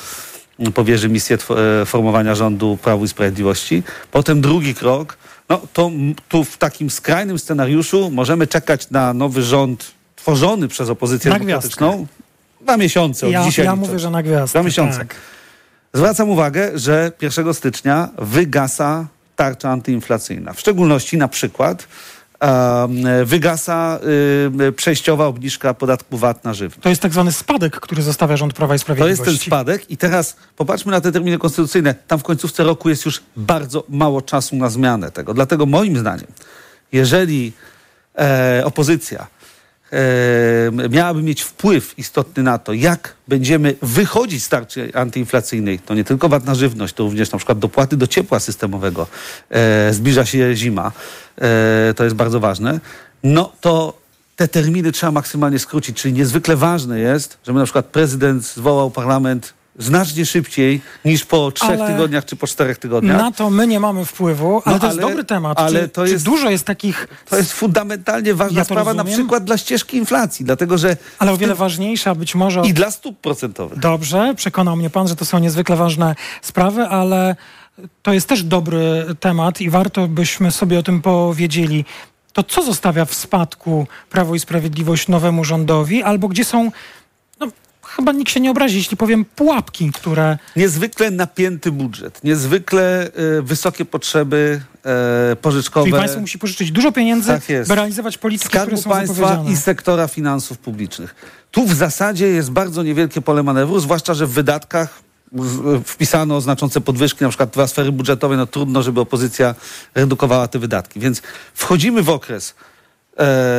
mm, 0.58 0.72
powierzy 0.72 1.08
misję 1.08 1.38
e, 1.82 1.84
formowania 1.86 2.34
rządu 2.34 2.78
Prawu 2.82 3.04
i 3.04 3.08
Sprawiedliwości. 3.08 3.82
Potem 4.10 4.40
drugi 4.40 4.74
krok, 4.74 5.16
no 5.48 5.60
to 5.72 5.90
tu 6.28 6.44
w 6.44 6.56
takim 6.58 6.90
skrajnym 6.90 7.38
scenariuszu 7.38 8.10
możemy 8.10 8.46
czekać 8.46 8.90
na 8.90 9.14
nowy 9.14 9.42
rząd 9.42 9.90
tworzony 10.16 10.68
przez 10.68 10.88
opozycję 10.88 11.30
Na 11.30 11.38
demokratyczną. 11.38 12.06
Dwa 12.60 12.76
miesiące 12.76 13.26
od 13.26 13.32
Ja, 13.32 13.44
dzisiaj. 13.44 13.64
ja 13.64 13.76
mówię, 13.76 13.98
że 13.98 14.10
na 14.10 14.22
gwiazdkę. 14.22 14.58
Dwa 14.58 14.66
miesiące. 14.66 14.98
Tak. 14.98 15.14
Zwracam 15.94 16.30
uwagę, 16.30 16.78
że 16.78 17.12
1 17.22 17.54
stycznia 17.54 18.08
wygasa 18.18 19.06
tarcza 19.36 19.70
antyinflacyjna. 19.70 20.52
W 20.52 20.60
szczególności 20.60 21.16
na 21.16 21.28
przykład 21.28 21.88
wygasa 23.24 24.00
przejściowa 24.76 25.26
obniżka 25.26 25.74
podatku 25.74 26.18
VAT 26.18 26.44
na 26.44 26.54
żywność. 26.54 26.82
To 26.82 26.88
jest 26.88 27.02
tak 27.02 27.12
zwany 27.12 27.32
spadek, 27.32 27.80
który 27.80 28.02
zostawia 28.02 28.36
rząd 28.36 28.52
Prawa 28.52 28.74
i 28.74 28.78
To 28.78 28.82
Sprawiedliwości. 28.82 29.30
jest 29.30 29.40
ten 29.42 29.46
spadek 29.46 29.90
i 29.90 29.96
teraz 29.96 30.36
popatrzmy 30.56 30.92
na 30.92 31.00
te 31.00 31.12
terminy 31.12 31.38
konstytucyjne. 31.38 31.94
Tam 31.94 32.18
w 32.18 32.22
końcówce 32.22 32.64
roku 32.64 32.88
jest 32.88 33.04
już 33.04 33.22
bardzo 33.36 33.84
mało 33.88 34.22
czasu 34.22 34.56
na 34.56 34.70
zmianę 34.70 35.10
tego. 35.10 35.34
Dlatego 35.34 35.66
moim 35.66 35.98
zdaniem, 35.98 36.26
jeżeli 36.92 37.52
e, 38.18 38.62
opozycja 38.64 39.26
miałaby 40.90 41.22
mieć 41.22 41.42
wpływ 41.42 41.98
istotny 41.98 42.42
na 42.42 42.58
to, 42.58 42.72
jak 42.72 43.14
będziemy 43.28 43.74
wychodzić 43.82 44.44
z 44.44 44.48
tarczy 44.48 44.90
antyinflacyjnej, 44.94 45.78
to 45.78 45.94
nie 45.94 46.04
tylko 46.04 46.28
VAT 46.28 46.44
na 46.44 46.54
żywność, 46.54 46.94
to 46.94 47.02
również 47.02 47.30
na 47.32 47.38
przykład 47.38 47.58
dopłaty 47.58 47.96
do 47.96 48.06
ciepła 48.06 48.40
systemowego. 48.40 49.06
E, 49.50 49.92
zbliża 49.92 50.24
się 50.26 50.56
zima, 50.56 50.92
e, 51.38 51.94
to 51.96 52.04
jest 52.04 52.16
bardzo 52.16 52.40
ważne. 52.40 52.80
No 53.22 53.52
to 53.60 53.98
te 54.36 54.48
terminy 54.48 54.92
trzeba 54.92 55.12
maksymalnie 55.12 55.58
skrócić, 55.58 55.96
czyli 55.96 56.14
niezwykle 56.14 56.56
ważne 56.56 56.98
jest, 56.98 57.38
żeby 57.46 57.58
na 57.58 57.64
przykład 57.64 57.86
prezydent 57.86 58.44
zwołał 58.44 58.90
parlament 58.90 59.57
znacznie 59.78 60.26
szybciej 60.26 60.80
niż 61.04 61.24
po 61.24 61.52
trzech 61.52 61.80
Ale 61.80 61.86
tygodniach 61.92 62.24
czy 62.24 62.36
po 62.36 62.46
czterech 62.46 62.78
tygodniach. 62.78 63.16
Na 63.16 63.32
to 63.32 63.50
my 63.50 63.66
nie 63.66 63.80
mamy 63.80 64.04
wpływu, 64.04 64.62
ale 64.64 64.74
No, 64.74 64.80
to 64.80 64.86
jest 64.86 64.98
ale- 64.98 65.08
dobry 65.08 65.24
temat. 65.24 65.58
ale 65.60 65.82
czy, 65.82 65.88
to 65.88 66.06
jest- 66.06 66.24
dużo 66.24 66.50
jest 66.50 66.64
takich, 66.64 67.08
To 67.30 67.36
jest 67.36 67.52
fundamentalnie 67.52 68.34
ważna 68.34 68.58
Ja 68.58 68.64
sprawa 68.64 68.94
na 68.94 69.02
rozumiem. 69.02 69.18
przykład 69.26 69.44
dla 69.44 69.58
ścieżki 69.58 69.96
inflacji, 69.96 70.44
dlatego 70.44 70.78
że 70.78 70.96
ale 71.18 71.32
o 71.32 71.36
wiele 71.36 71.54
ważniejsza 71.54 72.14
być 72.14 72.34
może... 72.34 72.62
i 72.64 72.74
dla 72.74 72.90
stóp 72.90 73.18
procentowych. 73.20 73.78
Dobrze, 73.78 74.34
przekonał 74.36 74.76
mnie 74.76 74.90
pan, 74.90 75.08
że 75.08 75.16
to 75.16 75.24
są 75.24 75.38
niezwykle 75.38 75.76
ważne 75.76 76.14
sprawy, 76.42 76.82
ale 76.82 77.36
to 78.02 78.12
jest 78.12 78.28
też 78.28 78.42
dobry 78.42 79.04
temat 79.20 79.60
i 79.60 79.70
warto 79.70 80.08
byśmy 80.08 80.50
sobie 80.50 80.78
o 80.78 80.82
tym 80.82 81.02
powiedzieli. 81.02 81.84
To 82.32 82.42
co 82.42 82.62
zostawia 82.62 83.04
w 83.04 83.14
spadku 83.14 83.86
Prawo 84.10 84.34
i 84.34 84.38
Sprawiedliwość 84.38 85.08
nowemu 85.08 85.44
rządowi, 85.44 86.02
albo 86.02 86.28
gdzie 86.28 86.44
są, 86.44 86.70
chyba 87.96 88.12
nikt 88.12 88.32
się 88.32 88.40
nie 88.40 88.50
obrazi, 88.50 88.76
jeśli 88.76 88.96
powiem, 88.96 89.24
pułapki, 89.24 89.92
które... 89.92 90.38
Niezwykle 90.56 91.10
napięty 91.10 91.72
budżet, 91.72 92.24
niezwykle 92.24 93.10
e, 93.38 93.42
wysokie 93.42 93.84
potrzeby 93.84 94.60
e, 95.32 95.36
pożyczkowe. 95.36 95.86
Czyli 95.86 95.98
państwo 95.98 96.20
musi 96.20 96.38
pożyczyć 96.38 96.72
dużo 96.72 96.92
pieniędzy, 96.92 97.28
Tak 97.28 97.66
by 97.68 97.74
realizować 97.74 98.18
polityki, 98.18 98.48
które 98.48 98.64
Skarbu 98.64 98.82
są 98.82 98.90
Państwa 98.90 99.44
i 99.48 99.56
sektora 99.56 100.08
finansów 100.08 100.58
publicznych. 100.58 101.14
Tu 101.50 101.66
w 101.66 101.74
zasadzie 101.74 102.26
jest 102.26 102.50
bardzo 102.50 102.82
niewielkie 102.82 103.20
pole 103.20 103.42
manewru, 103.42 103.80
zwłaszcza, 103.80 104.14
że 104.14 104.26
w 104.26 104.30
wydatkach 104.30 105.02
wpisano 105.84 106.40
znaczące 106.40 106.80
podwyżki, 106.80 107.22
na 107.24 107.28
przykład 107.28 107.52
transfery 107.52 107.92
budżetowe, 107.92 108.36
no 108.36 108.46
trudno, 108.46 108.82
żeby 108.82 109.00
opozycja 109.00 109.54
redukowała 109.94 110.48
te 110.48 110.58
wydatki. 110.58 111.00
Więc 111.00 111.22
wchodzimy 111.54 112.02
w 112.02 112.10
okres 112.10 112.54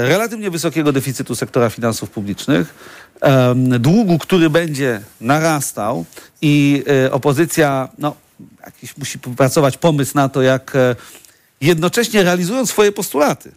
relatywnie 0.03 0.49
wysokiego 0.51 0.91
deficytu 0.91 1.35
sektora 1.35 1.69
finansów 1.69 2.09
publicznych, 2.09 2.73
e, 3.21 3.55
długu, 3.79 4.17
który 4.17 4.49
będzie 4.49 5.01
narastał 5.21 6.05
i 6.41 6.83
e, 7.05 7.11
opozycja 7.11 7.89
no, 7.97 8.15
jakiś 8.65 8.97
musi 8.97 9.19
wypracować 9.23 9.77
pomysł 9.77 10.11
na 10.15 10.29
to, 10.29 10.41
jak 10.41 10.75
e, 10.75 10.95
jednocześnie 11.61 12.23
realizując 12.23 12.69
swoje 12.69 12.91
postulaty, 12.91 13.51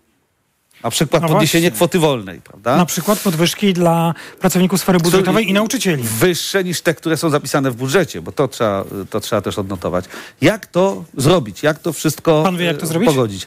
na 0.84 0.90
przykład 0.90 1.22
No 1.22 1.28
podniesienie 1.28 1.70
właśnie. 1.70 1.76
kwoty 1.76 1.98
wolnej, 1.98 2.40
prawda? 2.40 2.76
Na 2.76 2.86
przykład 2.86 3.18
podwyżki 3.18 3.72
dla 3.72 4.14
pracowników 4.40 4.80
sfery 4.80 4.98
budżetowej 4.98 5.48
i 5.48 5.52
nauczycieli. 5.52 6.02
Wyższe 6.02 6.64
niż 6.64 6.80
te, 6.80 6.94
które 6.94 7.16
są 7.16 7.30
zapisane 7.30 7.70
w 7.70 7.76
budżecie, 7.76 8.22
bo 8.22 8.32
to 8.32 8.48
trzeba, 8.48 8.84
to 9.10 9.20
trzeba 9.20 9.42
też 9.42 9.58
odnotować. 9.58 10.04
Jak 10.40 10.66
to 10.66 11.04
zrobić? 11.16 11.62
Jak 11.62 11.78
to 11.78 11.92
wszystko 11.92 12.42
Pan 12.42 12.56
wie, 12.56 12.64
jak 12.64 12.76
to 12.76 12.84
e, 12.84 12.86
zrobić? 12.86 13.08
pogodzić? 13.08 13.44
E, 13.44 13.46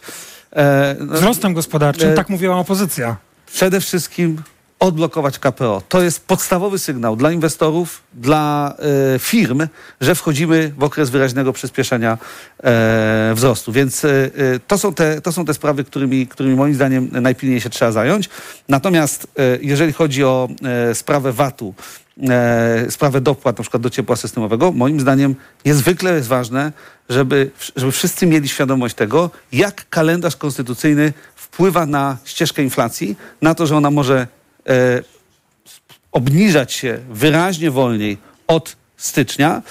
Wzrostem 1.00 1.54
gospodarczym, 1.54 2.10
E, 2.10 2.14
tak 2.14 2.30
mówiła 2.30 2.56
opozycja. 2.58 3.16
przede 3.54 3.82
wszystkim 3.82 4.42
odblokować 4.80 5.40
KPO. 5.40 5.82
To 5.90 6.02
jest 6.02 6.28
podstawowy 6.28 6.80
sygnał 6.80 7.16
dla 7.16 7.32
inwestorów, 7.32 8.02
dla 8.14 8.76
e, 9.16 9.20
firm, 9.20 9.68
że 10.02 10.16
wchodzimy 10.16 10.72
w 10.78 10.84
okres 10.84 11.10
wyraźnego 11.10 11.54
przyspieszenia 11.54 12.18
e, 12.64 13.32
wzrostu. 13.36 13.72
Więc 13.72 14.06
e, 14.06 14.10
e, 14.10 14.30
to, 14.68 14.78
są 14.78 14.94
te, 14.94 15.22
to 15.22 15.32
są 15.32 15.46
te 15.46 15.54
sprawy, 15.54 15.84
którymi, 15.84 16.28
którymi 16.28 16.56
moim 16.56 16.74
zdaniem 16.76 17.10
najpilniej 17.12 17.62
się 17.62 17.70
trzeba 17.70 17.92
zająć. 17.92 18.30
Natomiast 18.70 19.28
e, 19.40 19.58
jeżeli 19.62 19.94
chodzi 19.94 20.24
o 20.24 20.48
e, 20.90 20.96
sprawę 20.96 21.32
VAT-u, 21.34 21.74
e, 22.22 22.86
sprawę 22.90 23.22
dopłat 23.22 23.58
na 23.58 23.62
przykład 23.62 23.84
do 23.84 23.90
ciepła 23.90 24.16
systemowego, 24.16 24.72
moim 24.72 25.00
zdaniem 25.00 25.36
niezwykle 25.66 26.16
jest 26.16 26.28
ważne, 26.28 26.72
żeby, 27.10 27.52
żeby 27.76 27.92
wszyscy 27.92 28.28
mieli 28.28 28.50
świadomość 28.50 28.96
tego, 28.96 29.30
jak 29.52 29.90
kalendarz 29.90 30.36
konstytucyjny 30.36 31.14
wpływa 31.36 31.86
na 31.86 32.18
ścieżkę 32.26 32.64
inflacji, 32.64 33.16
na 33.42 33.56
to, 33.56 33.68
że 33.68 33.78
ona 33.78 33.92
może 33.92 34.28
e, 34.68 35.04
obniżać 36.12 36.74
się 36.74 37.00
wyraźnie 37.10 37.72
wolniej 37.72 38.18
od 38.48 38.76
stycznia, 38.98 39.62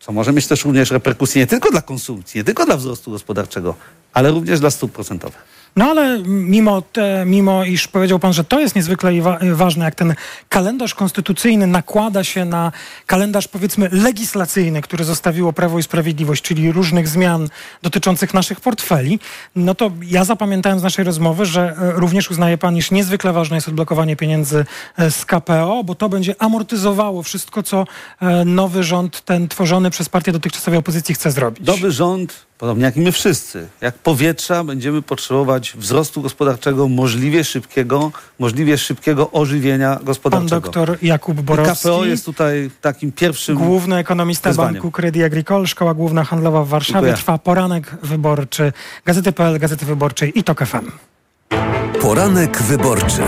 co 0.00 0.12
może 0.12 0.32
mieć 0.32 0.46
też 0.46 0.64
również 0.64 0.90
reperkusje 0.90 1.42
nie 1.42 1.46
tylko 1.46 1.70
dla 1.70 1.82
konsumpcji, 1.82 2.38
nie 2.38 2.44
tylko 2.44 2.66
dla 2.66 2.76
wzrostu 2.76 3.10
gospodarczego, 3.10 3.74
ale 4.12 4.30
również 4.30 4.60
dla 4.60 4.70
stóp 4.70 4.92
procentowych. 4.92 5.55
No 5.76 5.84
ale 5.84 6.18
mimo, 6.26 6.82
te, 6.82 7.24
mimo 7.26 7.64
iż 7.64 7.88
powiedział 7.88 8.18
pan, 8.18 8.32
że 8.32 8.44
to 8.44 8.60
jest 8.60 8.76
niezwykle 8.76 9.12
ważne, 9.52 9.84
jak 9.84 9.94
ten 9.94 10.14
kalendarz 10.48 10.94
konstytucyjny 10.94 11.66
nakłada 11.66 12.24
się 12.24 12.44
na 12.44 12.72
kalendarz 13.06 13.48
powiedzmy 13.48 13.88
legislacyjny, 13.92 14.82
który 14.82 15.04
zostawiło 15.04 15.52
Prawo 15.52 15.78
i 15.78 15.82
Sprawiedliwość, 15.82 16.42
czyli 16.42 16.72
różnych 16.72 17.08
zmian 17.08 17.48
dotyczących 17.82 18.34
naszych 18.34 18.60
portfeli, 18.60 19.18
no 19.56 19.74
to 19.74 19.90
ja 20.02 20.24
zapamiętałem 20.24 20.78
z 20.78 20.82
naszej 20.82 21.04
rozmowy, 21.04 21.46
że 21.46 21.76
e, 21.78 21.92
również 21.92 22.30
uznaje 22.30 22.58
pan, 22.58 22.76
iż 22.76 22.90
niezwykle 22.90 23.32
ważne 23.32 23.56
jest 23.56 23.68
odblokowanie 23.68 24.16
pieniędzy 24.16 24.64
e, 24.96 25.10
z 25.10 25.24
KPO, 25.24 25.84
bo 25.84 25.94
to 25.94 26.08
będzie 26.08 26.34
amortyzowało 26.38 27.22
wszystko, 27.22 27.62
co 27.62 27.86
e, 28.20 28.44
nowy 28.44 28.84
rząd, 28.84 29.24
ten 29.24 29.48
tworzony 29.48 29.90
przez 29.90 30.08
partię 30.08 30.32
dotychczasowej 30.32 30.78
opozycji 30.78 31.14
chce 31.14 31.30
zrobić. 31.30 31.66
Nowy 31.66 31.90
rząd, 31.92 32.46
podobnie 32.58 32.84
jak 32.84 32.96
i 32.96 33.00
my 33.00 33.12
wszyscy, 33.12 33.68
jak 33.80 33.94
powietrza, 33.94 34.64
będziemy 34.64 35.02
potrzebować 35.02 35.72
wzrostu 35.76 36.22
gospodarczego 36.22 36.88
możliwie 36.88 37.44
szybkiego, 37.44 38.12
możliwie 38.38 38.78
szybkiego 38.78 39.30
ożywienia 39.30 39.96
Pan 39.96 40.04
gospodarczego. 40.04 40.60
doktor 40.60 40.98
Jakub 41.02 41.38
I 41.38 41.42
Borowski. 41.42 41.88
KPO 41.88 42.04
jest 42.04 42.24
tutaj 42.24 42.70
takim 42.80 43.12
pierwszym... 43.12 43.56
Główny 43.56 43.96
ekonomista 43.96 44.50
wyzwaniem. 44.50 44.72
Banku 44.72 44.90
Credit 44.90 45.22
Agricole, 45.22 45.66
Szkoła 45.66 45.94
Główna 45.94 46.24
Handlowa 46.24 46.64
w 46.64 46.68
Warszawie. 46.68 46.94
Dziękuję. 46.94 47.14
Trwa 47.14 47.38
poranek 47.38 47.96
wyborczy 48.02 48.72
Gazety.pl, 49.04 49.58
Gazety 49.58 49.86
Wyborczej 49.86 50.38
i 50.38 50.44
TOK 50.44 50.66
FM. 50.66 50.90
Poranek 52.00 52.62
wyborczy. 52.62 53.22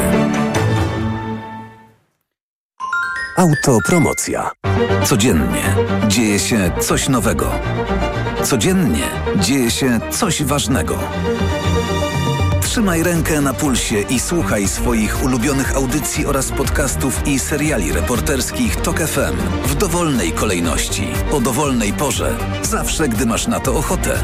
Autopromocja. 3.38 4.50
Codziennie 5.04 5.74
dzieje 6.08 6.38
się 6.38 6.70
coś 6.80 7.08
nowego. 7.08 7.50
Codziennie 8.42 9.08
dzieje 9.36 9.70
się 9.70 10.00
coś 10.10 10.42
ważnego. 10.42 10.98
Trzymaj 12.62 13.02
rękę 13.02 13.40
na 13.40 13.54
pulsie 13.54 14.00
i 14.00 14.20
słuchaj 14.20 14.68
swoich 14.68 15.24
ulubionych 15.24 15.76
audycji 15.76 16.26
oraz 16.26 16.50
podcastów 16.50 17.26
i 17.26 17.38
seriali 17.38 17.92
reporterskich 17.92 18.76
TOK 18.76 18.98
FM 18.98 19.36
w 19.66 19.74
dowolnej 19.74 20.32
kolejności, 20.32 21.08
o 21.32 21.40
dowolnej 21.40 21.92
porze, 21.92 22.36
zawsze 22.62 23.08
gdy 23.08 23.26
masz 23.26 23.46
na 23.46 23.60
to 23.60 23.74
ochotę. 23.76 24.18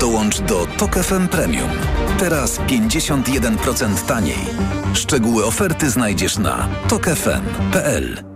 Dołącz 0.00 0.40
do 0.40 0.66
TOK 0.66 0.94
FM 0.94 1.28
Premium. 1.28 1.70
Teraz 2.18 2.58
51% 2.58 4.06
taniej. 4.06 4.46
Szczegóły 4.94 5.44
oferty 5.44 5.90
znajdziesz 5.90 6.38
na 6.38 6.68
tokefm.pl. 6.88 8.35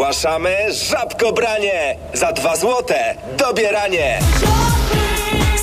Ogłaszamy 0.00 0.56
żabkobranie! 0.90 1.96
Za 2.14 2.32
dwa 2.32 2.56
złote 2.56 3.14
dobieranie! 3.36 4.18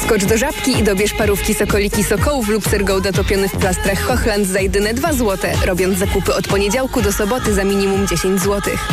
Skocz 0.04 0.26
do 0.26 0.38
żabki 0.38 0.72
i 0.72 0.84
dobierz 0.84 1.14
parówki 1.14 1.54
sokoliki 1.54 2.04
sokołów 2.04 2.50
lub 2.50 2.68
ser 2.68 2.84
Gouda 2.84 3.12
topiony 3.12 3.50
w 3.50 3.58
plastrach 3.58 4.00
Hochland 4.00 4.48
za 4.48 4.60
jedyne 4.60 4.94
2 4.94 5.14
złote, 5.14 5.54
robiąc 5.66 5.98
zakupy 5.98 6.34
od 6.34 6.48
poniedziałku 6.48 7.02
do 7.02 7.12
soboty 7.12 7.54
za 7.54 7.64
minimum 7.64 8.08
10 8.08 8.42
złotych. 8.42 8.88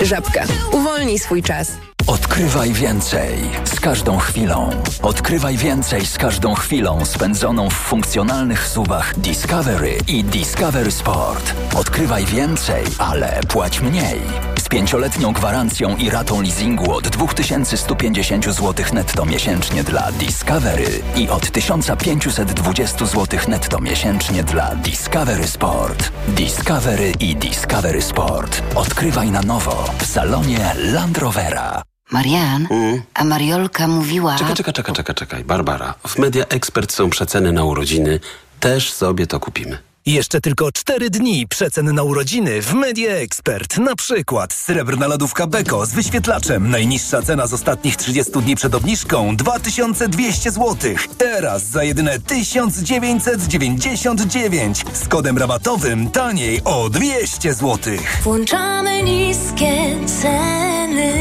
Żabka. 0.00 0.44
Uwolnij 0.72 1.18
swój 1.18 1.42
czas. 1.42 1.91
Odkrywaj 2.06 2.72
więcej 2.72 3.38
z 3.64 3.80
każdą 3.80 4.18
chwilą. 4.18 4.70
Odkrywaj 5.02 5.56
więcej 5.56 6.06
z 6.06 6.18
każdą 6.18 6.54
chwilą 6.54 7.04
spędzoną 7.04 7.70
w 7.70 7.72
funkcjonalnych 7.72 8.68
subach 8.68 9.18
Discovery 9.18 9.98
i 10.08 10.24
Discovery 10.24 10.90
Sport. 10.90 11.54
Odkrywaj 11.76 12.24
więcej, 12.24 12.84
ale 12.98 13.40
płać 13.48 13.80
mniej. 13.80 14.20
Z 14.58 14.68
pięcioletnią 14.68 15.32
gwarancją 15.32 15.96
i 15.96 16.10
ratą 16.10 16.42
leasingu 16.42 16.92
od 16.92 17.08
2150 17.08 18.44
zł 18.44 18.86
netto 18.92 19.26
miesięcznie 19.26 19.84
dla 19.84 20.12
Discovery 20.12 21.02
i 21.16 21.28
od 21.28 21.50
1520 21.50 23.06
zł 23.06 23.40
netto 23.48 23.80
miesięcznie 23.80 24.44
dla 24.44 24.74
Discovery 24.74 25.48
Sport. 25.48 26.12
Discovery 26.28 27.12
i 27.20 27.36
Discovery 27.36 28.02
Sport. 28.02 28.62
Odkrywaj 28.74 29.30
na 29.30 29.42
nowo 29.42 29.84
w 29.98 30.06
salonie 30.06 30.74
Land 30.76 31.18
Rovera. 31.18 31.91
Marian, 32.12 32.68
a 33.14 33.24
Mariolka 33.24 33.88
mówiła... 33.88 34.36
Czekaj, 34.38 34.54
czekaj, 34.54 34.74
czekaj, 34.74 34.94
czekaj, 34.94 35.14
czekaj. 35.14 35.44
Barbara, 35.44 35.94
w 36.06 36.18
Media 36.18 36.44
Expert 36.44 36.92
są 36.92 37.10
przeceny 37.10 37.52
na 37.52 37.64
urodziny. 37.64 38.20
Też 38.60 38.92
sobie 38.92 39.26
to 39.26 39.40
kupimy. 39.40 39.78
Jeszcze 40.06 40.40
tylko 40.40 40.72
4 40.72 41.10
dni 41.10 41.46
przecen 41.48 41.94
na 41.94 42.02
urodziny 42.02 42.62
w 42.62 42.74
Media 42.74 43.10
Expert. 43.10 43.78
Na 43.78 43.96
przykład 43.96 44.52
srebrna 44.52 45.06
lodówka 45.06 45.46
Beko 45.46 45.86
z 45.86 45.92
wyświetlaczem. 45.92 46.70
Najniższa 46.70 47.22
cena 47.22 47.46
z 47.46 47.52
ostatnich 47.52 47.96
30 47.96 48.32
dni 48.32 48.56
przed 48.56 48.74
obniżką 48.74 49.36
2200 49.36 50.50
zł. 50.50 50.76
Teraz 51.18 51.64
za 51.64 51.84
jedyne 51.84 52.20
1999 52.20 54.84
z 54.92 55.08
kodem 55.08 55.38
rabatowym 55.38 56.10
taniej 56.10 56.60
o 56.64 56.90
200 56.90 57.54
zł. 57.54 57.94
Włączamy 58.22 59.02
niskie 59.02 59.98
ceny. 60.20 61.12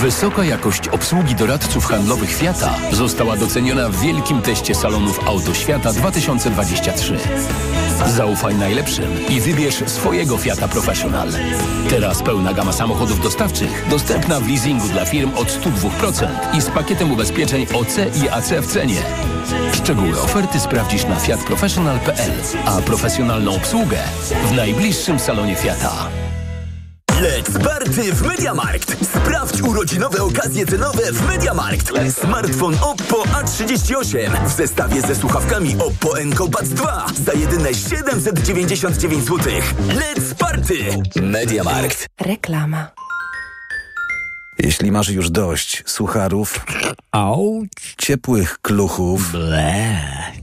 Wysoka 0.00 0.44
jakość 0.44 0.88
obsługi 0.88 1.34
doradców 1.34 1.86
handlowych 1.86 2.34
Fiata 2.34 2.74
została 2.92 3.36
doceniona 3.36 3.88
w 3.88 4.00
wielkim 4.00 4.42
teście 4.42 4.74
salonów 4.74 5.28
Auto 5.28 5.54
Świata 5.54 5.92
2023. 5.92 7.18
Zaufaj 8.06 8.54
najlepszym 8.54 9.28
i 9.28 9.40
wybierz 9.40 9.74
swojego 9.86 10.36
Fiata 10.36 10.68
Professional. 10.68 11.28
Teraz 11.90 12.22
pełna 12.22 12.54
gama 12.54 12.72
samochodów 12.72 13.22
dostawczych 13.22 13.86
dostępna 13.90 14.40
w 14.40 14.48
leasingu 14.48 14.88
dla 14.88 15.04
firm 15.04 15.30
od 15.36 15.48
102% 15.48 16.26
i 16.56 16.60
z 16.60 16.66
pakietem 16.70 17.12
ubezpieczeń 17.12 17.66
OC 17.74 17.96
i 18.24 18.28
AC 18.28 18.50
w 18.50 18.66
cenie. 18.66 19.02
Szczegóły 19.72 20.20
oferty 20.20 20.60
sprawdzisz 20.60 21.04
na 21.04 21.16
fiatprofessional.pl, 21.16 22.32
a 22.64 22.82
profesjonalną 22.82 23.54
obsługę 23.54 23.98
w 24.50 24.56
najbliższym 24.56 25.18
salonie 25.18 25.56
Fiata. 25.56 26.25
Let's 27.22 27.58
party 27.64 28.12
w 28.12 28.22
Mediamarkt! 28.22 28.96
Sprawdź 29.06 29.62
urodzinowe 29.62 30.22
okazje 30.22 30.66
cenowe 30.66 31.12
w 31.12 31.26
Mediamarkt. 31.26 31.90
Smartfon 32.10 32.74
Oppo 32.82 33.22
A38 33.22 34.46
w 34.46 34.52
zestawie 34.52 35.00
ze 35.00 35.14
słuchawkami 35.14 35.76
Oppo 35.78 36.18
Enco 36.18 36.48
Buds 36.48 36.68
2 36.68 37.06
za 37.24 37.32
jedyne 37.32 37.74
799 37.74 39.24
zł. 39.24 39.38
Let's 39.88 40.34
party! 40.38 40.74
Mediamarkt. 41.22 42.06
Reklama. 42.20 43.05
Jeśli 44.58 44.92
masz 44.92 45.08
już 45.08 45.30
dość 45.30 45.82
sucharów, 45.86 46.66
Auć, 47.12 47.70
ciepłych 47.98 48.58
kluchów, 48.62 49.32
ble. 49.32 49.98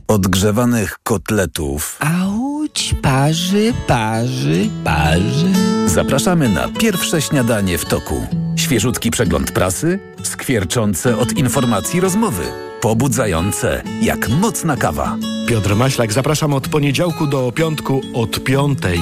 odgrzewanych 0.07 0.97
kotletów, 1.03 1.99
Auć, 2.23 2.95
parzy, 3.01 3.73
parzy, 3.87 4.69
parzy. 4.83 5.47
zapraszamy 5.85 6.49
na 6.49 6.67
pierwsze 6.67 7.21
śniadanie 7.21 7.77
w 7.77 7.85
toku. 7.85 8.27
Świeżutki 8.55 9.11
przegląd 9.11 9.51
prasy, 9.51 9.99
skwierczące 10.23 11.17
od 11.17 11.33
informacji 11.33 11.99
rozmowy, 11.99 12.43
pobudzające 12.81 13.83
jak 14.01 14.29
mocna 14.29 14.77
kawa. 14.77 15.17
Piotr 15.47 15.75
Maślak, 15.75 16.13
zapraszam 16.13 16.53
od 16.53 16.67
poniedziałku 16.67 17.27
do 17.27 17.51
piątku 17.51 18.01
od 18.13 18.43
piątej 18.43 18.99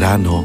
rano. 0.00 0.44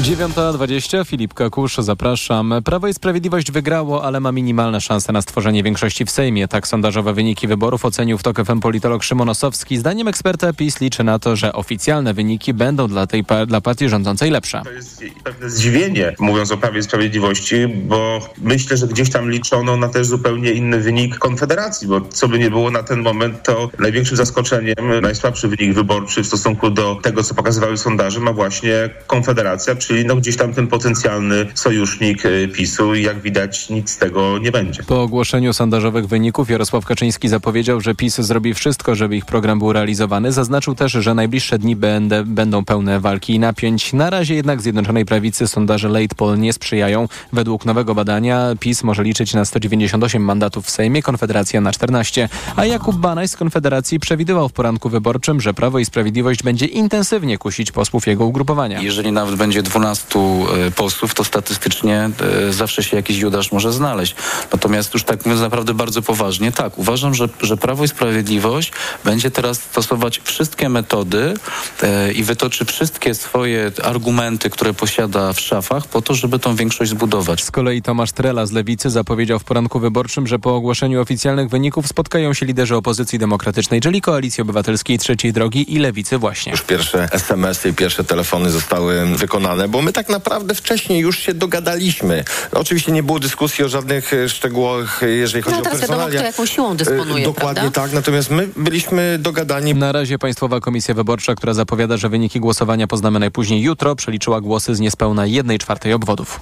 9.20, 0.00 1.06
Filip 1.06 1.34
Kakusz, 1.34 1.76
zapraszam. 1.78 2.54
Prawo 2.64 2.88
i 2.88 2.94
Sprawiedliwość 2.94 3.52
wygrało, 3.52 4.04
ale 4.04 4.20
ma 4.20 4.32
minimalne 4.32 4.80
szanse 4.80 5.12
na 5.12 5.22
stworzenie 5.22 5.62
większości 5.62 6.04
w 6.04 6.10
Sejmie. 6.10 6.48
Tak 6.48 6.68
sondażowe 6.68 7.12
wyniki 7.12 7.46
wyborów 7.46 7.84
ocenił 7.84 8.18
w 8.18 8.22
TOK 8.22 8.36
politolog 8.62 9.02
Szymon 9.04 9.28
Osowski. 9.28 9.78
Zdaniem 9.78 10.08
eksperta 10.08 10.52
PiS 10.52 10.80
liczy 10.80 11.04
na 11.04 11.18
to, 11.18 11.36
że 11.36 11.52
oficjalne 11.52 12.14
wyniki 12.14 12.54
będą 12.54 12.88
dla 12.88 13.06
tej 13.06 13.24
dla 13.46 13.60
partii 13.60 13.88
rządzącej 13.88 14.30
lepsze. 14.30 14.62
To 14.64 14.70
jest 14.70 15.04
pewne 15.24 15.50
zdziwienie, 15.50 16.14
mówiąc 16.18 16.52
o 16.52 16.56
Prawie 16.56 16.80
i 16.80 16.82
Sprawiedliwości, 16.82 17.68
bo 17.68 18.20
myślę, 18.38 18.76
że 18.76 18.86
gdzieś 18.86 19.10
tam 19.10 19.30
liczono 19.30 19.76
na 19.76 19.88
też 19.88 20.06
zupełnie 20.06 20.52
inny 20.52 20.80
wynik 20.80 21.18
Konfederacji, 21.18 21.88
bo 21.88 22.00
co 22.00 22.28
by 22.28 22.38
nie 22.38 22.50
było 22.50 22.70
na 22.70 22.82
ten 22.82 23.02
moment, 23.02 23.42
to 23.42 23.70
największym 23.78 24.16
zaskoczeniem, 24.16 25.00
najsłabszy 25.02 25.48
wynik 25.48 25.74
wyborczy 25.74 26.22
w 26.22 26.26
stosunku 26.26 26.70
do 26.70 26.94
tego, 27.02 27.22
co 27.22 27.34
pokazywały 27.34 27.76
sondaże, 27.76 28.20
ma 28.20 28.32
właśnie 28.32 28.90
Konfederacja, 29.06 29.74
czyli 29.90 30.04
no 30.04 30.16
gdzieś 30.16 30.36
tam 30.36 30.54
ten 30.54 30.66
potencjalny 30.66 31.46
sojusznik 31.54 32.24
y, 32.24 32.48
PiSu 32.48 32.94
i 32.94 33.02
jak 33.02 33.20
widać 33.20 33.70
nic 33.70 33.90
z 33.90 33.96
tego 33.96 34.38
nie 34.38 34.52
będzie. 34.52 34.82
Po 34.82 35.02
ogłoszeniu 35.02 35.52
sondażowych 35.52 36.06
wyników 36.06 36.50
Jarosław 36.50 36.84
Kaczyński 36.84 37.28
zapowiedział, 37.28 37.80
że 37.80 37.94
PiS 37.94 38.20
zrobi 38.20 38.54
wszystko, 38.54 38.94
żeby 38.94 39.16
ich 39.16 39.24
program 39.24 39.58
był 39.58 39.72
realizowany. 39.72 40.32
Zaznaczył 40.32 40.74
też, 40.74 40.92
że 40.92 41.14
najbliższe 41.14 41.58
dni 41.58 41.76
będę, 41.76 42.24
będą 42.24 42.64
pełne 42.64 43.00
walki 43.00 43.34
i 43.34 43.38
napięć. 43.38 43.92
Na 43.92 44.10
razie 44.10 44.34
jednak 44.34 44.62
Zjednoczonej 44.62 45.04
Prawicy 45.04 45.48
sondaże 45.48 45.88
late 45.88 46.14
poll 46.16 46.38
nie 46.38 46.52
sprzyjają. 46.52 47.08
Według 47.32 47.64
nowego 47.64 47.94
badania 47.94 48.54
PiS 48.60 48.82
może 48.82 49.02
liczyć 49.02 49.34
na 49.34 49.44
198 49.44 50.22
mandatów 50.22 50.66
w 50.66 50.70
Sejmie, 50.70 51.02
Konfederacja 51.02 51.60
na 51.60 51.72
14. 51.72 52.28
A 52.56 52.64
Jakub 52.64 52.96
Banaj 52.96 53.28
z 53.28 53.36
Konfederacji 53.36 54.00
przewidywał 54.00 54.48
w 54.48 54.52
poranku 54.52 54.88
wyborczym, 54.88 55.40
że 55.40 55.54
Prawo 55.54 55.78
i 55.78 55.84
Sprawiedliwość 55.84 56.42
będzie 56.42 56.66
intensywnie 56.66 57.38
kusić 57.38 57.72
posłów 57.72 58.06
jego 58.06 58.26
ugrupowania. 58.26 58.80
Jeżeli 58.80 59.12
nawet 59.12 59.34
będzie 59.34 59.62
12 59.62 59.79
e, 59.86 60.70
posłów, 60.70 61.14
to 61.14 61.24
statystycznie 61.24 62.10
e, 62.48 62.52
zawsze 62.52 62.82
się 62.82 62.96
jakiś 62.96 63.18
Judasz 63.18 63.52
może 63.52 63.72
znaleźć. 63.72 64.14
Natomiast 64.52 64.94
już 64.94 65.04
tak 65.04 65.26
mówiąc 65.26 65.42
naprawdę 65.42 65.74
bardzo 65.74 66.02
poważnie, 66.02 66.52
tak, 66.52 66.78
uważam, 66.78 67.14
że, 67.14 67.28
że 67.42 67.56
Prawo 67.56 67.84
i 67.84 67.88
Sprawiedliwość 67.88 68.72
będzie 69.04 69.30
teraz 69.30 69.62
stosować 69.62 70.20
wszystkie 70.24 70.68
metody 70.68 71.34
e, 71.82 72.12
i 72.12 72.22
wytoczy 72.22 72.64
wszystkie 72.64 73.14
swoje 73.14 73.72
argumenty, 73.84 74.50
które 74.50 74.74
posiada 74.74 75.32
w 75.32 75.40
szafach 75.40 75.86
po 75.86 76.02
to, 76.02 76.14
żeby 76.14 76.38
tą 76.38 76.56
większość 76.56 76.90
zbudować. 76.90 77.44
Z 77.44 77.50
kolei 77.50 77.82
Tomasz 77.82 78.12
Trela 78.12 78.46
z 78.46 78.52
Lewicy 78.52 78.90
zapowiedział 78.90 79.38
w 79.38 79.44
poranku 79.44 79.80
wyborczym, 79.80 80.26
że 80.26 80.38
po 80.38 80.56
ogłoszeniu 80.56 81.00
oficjalnych 81.00 81.48
wyników 81.48 81.88
spotkają 81.88 82.34
się 82.34 82.46
liderzy 82.46 82.76
opozycji 82.76 83.18
demokratycznej, 83.18 83.80
czyli 83.80 84.00
Koalicji 84.00 84.42
Obywatelskiej 84.42 84.98
Trzeciej 84.98 85.32
Drogi 85.32 85.74
i 85.74 85.78
Lewicy 85.78 86.18
właśnie. 86.18 86.52
Już 86.52 86.62
pierwsze 86.62 87.08
SMS-y 87.12 87.68
i 87.68 87.74
pierwsze 87.74 88.04
telefony 88.04 88.50
zostały 88.50 89.06
wykonane, 89.06 89.68
bo 89.70 89.82
my 89.82 89.92
tak 89.92 90.08
naprawdę 90.08 90.54
wcześniej 90.54 91.00
już 91.00 91.18
się 91.18 91.34
dogadaliśmy. 91.34 92.24
Oczywiście 92.52 92.92
nie 92.92 93.02
było 93.02 93.18
dyskusji 93.18 93.64
o 93.64 93.68
żadnych 93.68 94.12
e, 94.12 94.28
szczegółach, 94.28 95.02
e, 95.02 95.08
jeżeli 95.08 95.42
chodzi 95.42 95.54
No 95.56 95.60
o 95.60 95.64
teraz 95.64 95.80
wiadomo, 95.80 95.98
personalia. 95.98 96.20
kto 96.20 96.26
jaką 96.26 96.46
siłą 96.46 96.76
dysponuje, 96.76 97.22
E, 97.24 97.26
Dokładnie 97.26 97.60
prawda? 97.62 97.80
tak, 97.82 97.92
natomiast 97.92 98.30
my 98.30 98.48
byliśmy 98.56 99.18
dogadani. 99.18 99.74
Na 99.74 99.92
razie 99.92 100.18
Państwowa 100.18 100.60
Komisja 100.60 100.94
Wyborcza, 100.94 101.34
która 101.34 101.54
zapowiada, 101.54 101.96
że 101.96 102.08
wyniki 102.08 102.40
głosowania 102.40 102.86
poznamy 102.86 103.18
najpóźniej 103.18 103.62
jutro, 103.62 103.96
przeliczyła 103.96 104.40
głosy 104.40 104.74
z 104.74 104.80
niespełna 104.80 105.26
1 105.26 105.58
czwartej 105.58 105.92
obwodów. 105.92 106.40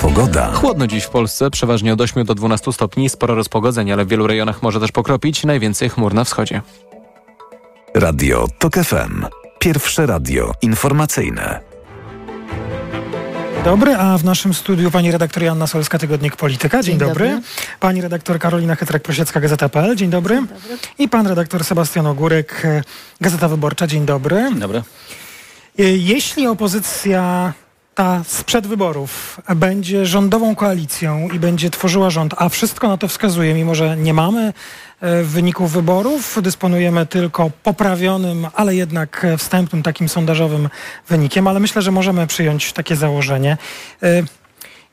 Pogoda. 0.00 0.52
Chłodno 0.52 0.86
dziś 0.86 1.04
w 1.04 1.08
Polsce, 1.08 1.50
przeważnie 1.50 1.92
od 1.92 2.00
8 2.00 2.24
do 2.24 2.34
12 2.34 2.72
stopni, 2.72 3.08
sporo 3.08 3.34
rozpogodzeń, 3.34 3.92
ale 3.92 4.04
w 4.04 4.08
wielu 4.08 4.26
rejonach 4.26 4.62
może 4.62 4.80
też 4.80 4.92
pokropić, 4.92 5.44
najwięcej 5.44 5.88
chmur 5.88 6.14
na 6.14 6.24
wschodzie. 6.24 6.62
Radio 7.94 8.46
TOK 8.58 8.74
FM. 8.74 9.24
Pierwsze 9.62 10.06
radio 10.06 10.52
informacyjne. 10.62 11.60
Dobry, 13.64 13.96
a 13.96 14.18
w 14.18 14.24
naszym 14.24 14.54
studiu 14.54 14.90
pani 14.90 15.10
redaktor 15.12 15.42
Joanna 15.42 15.66
Solska, 15.66 15.98
Tygodnik 15.98 16.36
Polityka. 16.36 16.82
Dzień, 16.82 16.98
Dzień 16.98 17.08
dobry. 17.08 17.28
dobry. 17.28 17.42
Pani 17.80 18.00
redaktor 18.00 18.38
Karolina 18.38 18.74
Chytrek-Prosiecka, 18.74 19.40
Gazeta.pl. 19.40 19.96
Dzień 19.96 20.10
dobry. 20.10 20.42
I 20.98 21.08
pan 21.08 21.26
redaktor 21.26 21.64
Sebastian 21.64 22.06
Ogórek, 22.06 22.62
e, 22.64 22.82
Gazeta 23.20 23.48
Wyborcza. 23.48 23.86
Dzień 23.86 24.06
dobry. 24.06 24.46
Dzień 24.50 24.58
dobry. 24.58 24.82
Jeśli 25.78 26.46
opozycja 26.46 27.52
ta 27.94 28.24
sprzed 28.24 28.66
wyborów 28.66 29.40
będzie 29.56 30.06
rządową 30.06 30.54
koalicją 30.54 31.28
i 31.28 31.38
będzie 31.38 31.70
tworzyła 31.70 32.10
rząd, 32.10 32.34
a 32.38 32.48
wszystko 32.48 32.88
na 32.88 32.96
to 32.96 33.08
wskazuje, 33.08 33.54
mimo 33.54 33.74
że 33.74 33.96
nie 33.96 34.14
mamy 34.14 34.40
e, 34.40 34.52
wyników 35.24 35.72
wyborów, 35.72 36.38
dysponujemy 36.42 37.06
tylko 37.06 37.50
poprawionym, 37.62 38.46
ale 38.54 38.74
jednak 38.74 39.24
e, 39.24 39.36
wstępnym 39.38 39.82
takim 39.82 40.08
sondażowym 40.08 40.68
wynikiem, 41.08 41.46
ale 41.48 41.60
myślę, 41.60 41.82
że 41.82 41.90
możemy 41.92 42.26
przyjąć 42.26 42.72
takie 42.72 42.96
założenie. 42.96 43.56
E, 44.02 44.22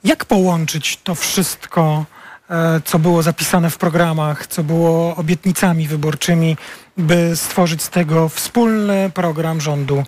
Jak 0.04 0.26
połączyć 0.26 1.00
to 1.04 1.15
wszystko, 1.15 2.06
e, 2.50 2.82
co 2.86 3.00
było 3.00 3.24
zapisane 3.24 3.69
w 3.69 3.78
programach, 3.78 4.48
co 4.48 4.63
było 4.63 5.15
obietnicami 5.15 5.88
wyborczymi, 5.88 6.58
by 6.98 7.36
stworzyć 7.36 7.82
z 7.82 7.89
tego 7.89 8.30
wspólny 8.30 9.12
program 9.13 9.62
rządu, 9.62 10.04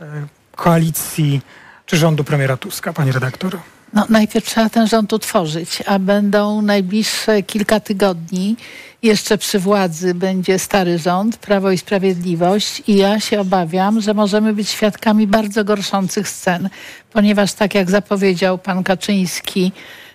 e, 0.00 0.26
koalicji 0.56 1.40
czy 1.86 1.96
rządu 1.96 2.24
premiera 2.24 2.56
Tuska, 2.56 2.92
pani 2.92 3.12
redaktor? 3.12 3.58
No, 3.96 4.06
najpierw 4.08 4.46
trzeba 4.46 4.68
ten 4.68 4.86
rząd 4.86 5.12
utworzyć, 5.12 5.82
a 5.86 5.98
będą 5.98 6.62
najbliższe 6.62 7.42
kilka 7.42 7.80
tygodni. 7.80 8.56
Jeszcze 9.02 9.38
przy 9.38 9.58
władzy 9.58 10.14
będzie 10.14 10.58
stary 10.58 10.98
rząd, 10.98 11.36
Prawo 11.36 11.70
i 11.70 11.78
Sprawiedliwość 11.78 12.82
i 12.86 12.96
ja 12.96 13.20
się 13.20 13.40
obawiam, 13.40 14.00
że 14.00 14.14
możemy 14.14 14.52
być 14.52 14.68
świadkami 14.68 15.26
bardzo 15.26 15.64
gorszących 15.64 16.28
scen, 16.28 16.68
ponieważ 17.12 17.52
tak 17.52 17.74
jak 17.74 17.90
zapowiedział 17.90 18.58
pan 18.58 18.84
Kaczyński 18.84 19.72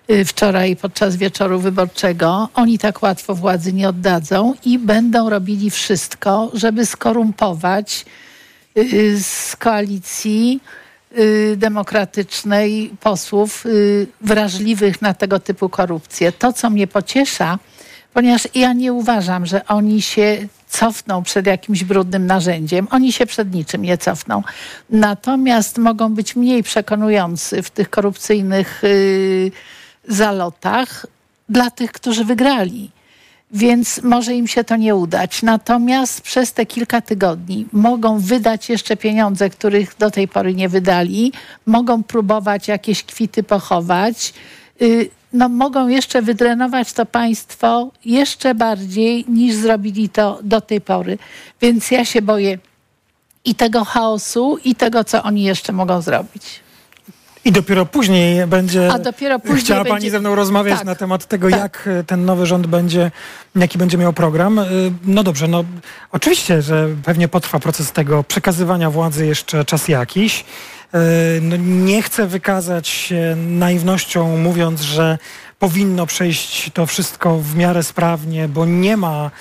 y, 0.10 0.26
wczoraj 0.26 0.76
podczas 0.76 1.16
wieczoru 1.16 1.60
wyborczego, 1.60 2.50
oni 2.54 2.80
tak 2.80 3.02
łatwo 3.02 3.36
władzy 3.36 3.74
nie 3.74 3.90
oddadzą 3.90 4.54
i 4.66 4.80
będą 4.80 5.30
robili 5.30 5.72
wszystko, 5.72 6.52
żeby 6.54 6.86
skorumpować 6.86 8.06
y, 8.78 9.24
z 9.24 9.56
koalicji 9.56 10.60
y, 10.78 10.81
demokratycznej 11.58 12.92
posłów 13.00 13.66
y, 13.66 14.08
wrażliwych 14.22 15.02
na 15.02 15.14
tego 15.14 15.40
typu 15.40 15.70
korupcję. 15.70 16.32
To, 16.32 16.54
co 16.54 16.70
mnie 16.70 16.88
pociesza, 16.88 17.60
ponieważ 18.14 18.48
ja 18.56 18.74
nie 18.74 18.94
uważam, 18.94 19.46
że 19.46 19.66
oni 19.66 20.02
się 20.02 20.48
cofną 20.70 21.24
przed 21.24 21.46
jakimś 21.46 21.84
brudnym 21.84 22.26
narzędziem. 22.26 22.88
Oni 22.92 23.12
się 23.12 23.26
przed 23.26 23.54
niczym 23.54 23.82
nie 23.82 23.98
cofną. 23.98 24.44
Natomiast 24.90 25.78
mogą 25.78 26.14
być 26.14 26.36
mniej 26.36 26.64
przekonujący 26.64 27.64
w 27.64 27.70
tych 27.70 27.90
korupcyjnych 27.90 28.84
y, 28.84 29.52
zalotach 30.08 31.06
dla 31.50 31.72
tych, 31.72 31.92
którzy 31.92 32.26
wygrali 32.26 32.92
więc 33.54 34.04
może 34.04 34.34
im 34.34 34.48
się 34.48 34.64
to 34.64 34.76
nie 34.76 34.96
udać. 34.96 35.44
Natomiast 35.44 36.22
przez 36.22 36.54
te 36.54 36.66
kilka 36.66 37.02
tygodni 37.02 37.66
mogą 37.72 38.20
wydać 38.20 38.70
jeszcze 38.70 38.98
pieniądze, 38.98 39.50
których 39.50 39.96
do 40.00 40.12
tej 40.12 40.28
pory 40.28 40.56
nie 40.56 40.70
wydali, 40.70 41.32
mogą 41.66 42.04
próbować 42.04 42.68
jakieś 42.68 43.04
kwity 43.04 43.44
pochować. 43.44 44.34
Y, 44.82 45.10
No, 45.34 45.50
mogą 45.50 45.88
jeszcze 45.88 46.22
wydrenować 46.22 46.94
to 46.94 47.06
państwo 47.06 47.92
jeszcze 48.06 48.56
bardziej 48.56 49.26
niż 49.28 49.56
zrobili 49.56 50.10
to 50.10 50.40
do 50.44 50.62
tej 50.62 50.82
pory. 50.82 51.18
Więc 51.62 51.92
ja 51.92 52.06
się 52.06 52.22
boję 52.22 52.58
i 53.46 53.56
tego 53.56 53.86
chaosu, 53.86 54.58
i 54.64 54.76
tego, 54.76 55.04
co 55.04 55.24
oni 55.24 55.44
jeszcze 55.44 55.74
mogą 55.74 56.02
zrobić. 56.02 56.44
I 57.46 57.52
dopiero 57.52 57.86
później 57.86 58.48
będzie. 58.48 58.92
A 58.94 59.00
dopiero 59.00 59.40
później 59.40 59.60
Chciała 59.62 59.80
będzie- 59.84 59.94
Pani 59.96 60.10
ze 60.10 60.20
mną 60.20 60.36
rozmawiać 60.36 60.78
Tak. 60.78 60.86
na 60.86 60.96
temat 60.96 61.26
tego, 61.26 61.50
jak 61.50 61.88
e, 62.00 62.04
ten 62.04 62.26
nowy 62.26 62.46
rząd 62.46 62.68
będzie, 62.68 63.12
jaki 63.56 63.78
będzie 63.78 63.98
miał 63.98 64.14
program. 64.14 64.60
E, 64.60 64.66
No 65.06 65.24
dobrze, 65.24 65.48
no 65.48 65.64
oczywiście, 66.12 66.62
że 66.62 66.88
pewnie 67.04 67.28
potrwa 67.28 67.60
proces 67.60 67.92
tego 67.92 68.24
przekazywania 68.24 68.90
władzy 68.90 69.26
jeszcze 69.26 69.66
czas 69.66 69.88
jakiś. 69.88 70.46
E, 70.94 70.98
No, 71.42 71.56
nie 71.58 72.02
chcę 72.02 72.28
wykazać 72.28 72.88
się 72.88 73.36
naiwnością, 73.48 74.38
mówiąc, 74.38 74.82
że 74.82 75.18
powinno 75.60 76.06
przejść 76.06 76.72
to 76.74 76.86
wszystko 76.86 77.38
w 77.38 77.56
miarę 77.56 77.84
sprawnie, 77.84 78.48
bo 78.48 78.66
nie 78.66 78.98
ma 78.98 79.32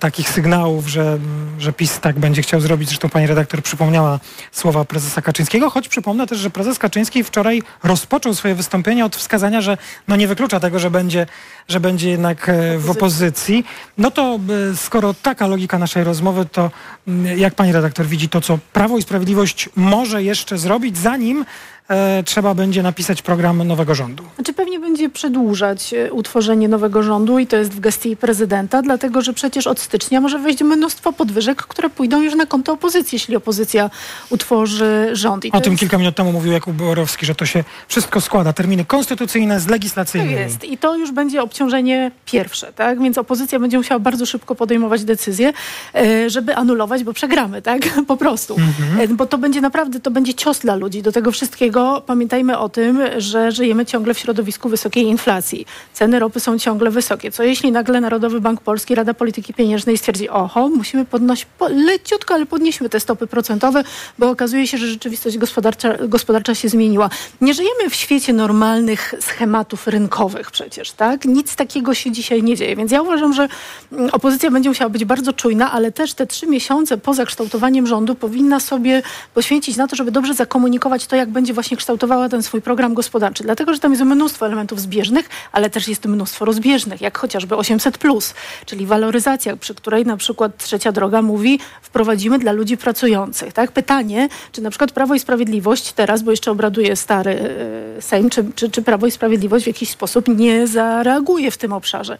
takich 0.00 0.28
sygnałów, 0.28 0.88
że, 0.88 1.18
że 1.58 1.72
PiS 1.72 2.00
tak 2.00 2.18
będzie 2.18 2.42
chciał 2.42 2.60
zrobić. 2.60 2.88
Zresztą 2.88 3.08
pani 3.08 3.26
redaktor 3.26 3.62
przypomniała 3.62 4.20
słowa 4.52 4.84
prezesa 4.84 5.22
Kaczyńskiego, 5.22 5.70
choć 5.70 5.88
przypomnę 5.88 6.26
też, 6.26 6.38
że 6.38 6.50
prezes 6.50 6.78
Kaczyński 6.78 7.24
wczoraj 7.24 7.62
rozpoczął 7.82 8.34
swoje 8.34 8.54
wystąpienie 8.54 9.04
od 9.04 9.16
wskazania, 9.16 9.60
że 9.60 9.78
no 10.08 10.16
nie 10.16 10.28
wyklucza 10.28 10.60
tego, 10.60 10.78
że 10.78 10.90
będzie, 10.90 11.26
że 11.68 11.80
będzie 11.80 12.10
jednak 12.10 12.48
e, 12.48 12.78
w 12.78 12.90
opozycji. 12.90 13.64
No 13.98 14.10
to 14.10 14.38
e, 14.72 14.76
skoro 14.76 15.14
taka 15.14 15.46
logika 15.46 15.78
naszej 15.78 16.04
rozmowy, 16.04 16.46
to 16.52 16.70
mm, 17.08 17.38
jak 17.38 17.54
pani 17.54 17.72
redaktor 17.72 18.06
widzi 18.06 18.28
to, 18.28 18.40
co 18.40 18.58
Prawo 18.72 18.98
i 18.98 19.02
Sprawiedliwość 19.02 19.68
może 19.76 20.22
jeszcze 20.22 20.58
zrobić, 20.58 20.98
zanim 20.98 21.44
e, 21.88 22.22
trzeba 22.22 22.54
będzie 22.54 22.82
napisać 22.82 23.22
program 23.22 23.64
nowego 23.64 23.94
rządu? 23.94 24.24
Znaczy 24.34 24.52
pewnie 24.52 24.80
będzie 24.80 25.10
przedłużać 25.10 25.94
e, 25.94 26.12
utworzenie 26.12 26.68
nowego 26.68 27.02
rządu 27.02 27.38
i 27.38 27.46
to 27.46 27.56
jest 27.56 27.70
w 27.70 27.80
gestii 27.80 28.16
prezydenta, 28.16 28.82
dlatego 28.82 29.22
że 29.22 29.32
przecież 29.32 29.66
od 29.66 29.80
stycznia 29.80 30.20
może 30.20 30.38
wejść 30.38 30.62
mnóstwo 30.62 31.12
podwyżek, 31.12 31.62
które 31.62 31.90
pójdą 31.90 32.22
już 32.22 32.34
na 32.34 32.46
konto 32.46 32.72
opozycji, 32.72 33.16
jeśli 33.16 33.36
opozycja 33.36 33.90
utworzy 34.30 35.08
rząd. 35.12 35.44
I 35.44 35.52
O 35.52 35.60
tym 35.60 35.72
jest- 35.72 35.80
kilka 35.80 35.98
minut 35.98 36.16
temu 36.16 36.32
mówił 36.32 36.52
Jakub 36.52 36.74
Borowski, 36.76 37.26
że 37.26 37.34
to 37.34 37.46
się 37.46 37.64
wszystko 37.88 38.20
składa. 38.20 38.52
Terminy 38.52 38.84
konstytucyjne 38.84 39.60
z 39.60 39.64
To 39.66 39.70
legislacyjnymi. 39.72 40.32
jest. 40.32 40.64
I 40.64 40.78
to 40.78 40.96
już 40.96 41.12
będzie 41.12 41.42
obciążenie 41.42 42.10
pierwsze, 42.24 42.72
tak? 42.72 43.02
Więc 43.02 43.18
opozycja 43.18 43.58
będzie 43.58 43.78
musiała 43.78 43.98
bardzo 44.00 44.26
szybko 44.26 44.54
podejmować 44.54 45.04
decyzje, 45.04 45.52
e, 45.94 46.30
żeby 46.30 46.56
anulować, 46.56 47.04
bo 47.04 47.12
przegramy, 47.12 47.62
tak? 47.62 47.82
Po 48.08 48.16
prostu. 48.16 48.56
E, 49.00 49.08
Bo 49.08 49.26
to 49.26 49.38
będzie 49.38 49.60
naprawdę, 49.60 50.00
to 50.00 50.10
będzie 50.10 50.34
cios 50.34 50.58
dla 50.58 50.74
ludzi. 50.76 51.02
Do 51.02 51.12
tego 51.12 51.32
wszystkiego 51.32 51.77
pamiętajmy 52.06 52.58
o 52.58 52.68
tym, 52.68 53.00
że 53.18 53.52
żyjemy 53.52 53.86
ciągle 53.86 54.14
w 54.14 54.18
środowisku 54.18 54.68
wysokiej 54.68 55.04
inflacji. 55.04 55.66
Ceny 55.92 56.18
ropy 56.18 56.40
są 56.40 56.58
ciągle 56.58 56.90
wysokie. 56.90 57.30
Co 57.30 57.42
jeśli 57.42 57.72
nagle 57.72 58.00
Narodowy 58.00 58.40
Bank 58.40 58.60
Polski, 58.60 58.94
Rada 58.94 59.14
Polityki 59.14 59.54
Pieniężnej 59.54 59.98
stwierdzi, 59.98 60.28
oho, 60.28 60.68
musimy 60.68 61.04
podnosić 61.04 61.46
po, 61.58 61.68
leciutko, 61.68 62.34
ale 62.34 62.46
podnieśmy 62.46 62.88
te 62.88 63.00
stopy 63.00 63.26
procentowe, 63.26 63.84
bo 64.18 64.30
okazuje 64.30 64.66
się, 64.66 64.78
że 64.78 64.86
rzeczywistość 64.86 65.38
gospodarcza, 65.38 65.94
gospodarcza 66.08 66.54
się 66.54 66.68
zmieniła. 66.68 67.10
Nie 67.40 67.54
żyjemy 67.54 67.90
w 67.90 67.94
świecie 67.94 68.32
normalnych 68.32 69.14
schematów 69.20 69.86
rynkowych 69.86 70.50
przecież, 70.50 70.92
tak? 70.92 71.24
Nic 71.24 71.56
takiego 71.56 71.94
się 71.94 72.10
dzisiaj 72.10 72.42
nie 72.42 72.56
dzieje. 72.56 72.76
Więc 72.76 72.92
ja 72.92 73.02
uważam, 73.02 73.32
że 73.32 73.48
mm, 73.92 74.10
opozycja 74.12 74.50
będzie 74.50 74.68
musiała 74.68 74.90
być 74.90 75.04
bardzo 75.04 75.32
czujna, 75.32 75.72
ale 75.72 75.92
też 75.92 76.14
te 76.14 76.26
trzy 76.26 76.46
miesiące 76.46 76.98
po 76.98 77.14
zakształtowaniem 77.14 77.86
rządu 77.86 78.14
powinna 78.14 78.60
sobie 78.60 79.02
poświęcić 79.34 79.76
na 79.76 79.88
to, 79.88 79.96
żeby 79.96 80.10
dobrze 80.10 80.34
zakomunikować 80.34 81.06
to, 81.06 81.16
jak 81.16 81.30
będzie 81.30 81.54
właśnie 81.54 81.67
kształtowała 81.76 82.28
ten 82.28 82.42
swój 82.42 82.62
program 82.62 82.94
gospodarczy. 82.94 83.42
Dlatego, 83.44 83.74
że 83.74 83.80
tam 83.80 83.92
jest 83.92 84.04
mnóstwo 84.04 84.46
elementów 84.46 84.80
zbieżnych, 84.80 85.28
ale 85.52 85.70
też 85.70 85.88
jest 85.88 86.04
mnóstwo 86.04 86.44
rozbieżnych, 86.44 87.00
jak 87.00 87.18
chociażby 87.18 87.54
800+, 87.54 88.34
czyli 88.66 88.86
waloryzacja, 88.86 89.56
przy 89.56 89.74
której 89.74 90.06
na 90.06 90.16
przykład 90.16 90.56
Trzecia 90.56 90.92
Droga 90.92 91.22
mówi, 91.22 91.60
wprowadzimy 91.82 92.38
dla 92.38 92.52
ludzi 92.52 92.76
pracujących. 92.76 93.52
Tak? 93.52 93.72
Pytanie, 93.72 94.28
czy 94.52 94.62
na 94.62 94.70
przykład 94.70 94.92
Prawo 94.92 95.14
i 95.14 95.20
Sprawiedliwość 95.20 95.92
teraz, 95.92 96.22
bo 96.22 96.30
jeszcze 96.30 96.50
obraduje 96.50 96.96
stary 96.96 97.56
e, 97.98 98.02
Sejm, 98.02 98.30
czy, 98.30 98.44
czy, 98.54 98.70
czy 98.70 98.82
Prawo 98.82 99.06
i 99.06 99.10
Sprawiedliwość 99.10 99.64
w 99.64 99.68
jakiś 99.68 99.90
sposób 99.90 100.28
nie 100.28 100.66
zareaguje 100.66 101.50
w 101.50 101.56
tym 101.58 101.72
obszarze. 101.72 102.18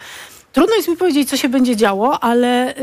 Trudno 0.53 0.77
jest 0.77 0.89
mi 0.89 0.97
powiedzieć, 0.97 1.29
co 1.29 1.37
się 1.37 1.49
będzie 1.49 1.77
działo, 1.77 2.21
ale 2.21 2.75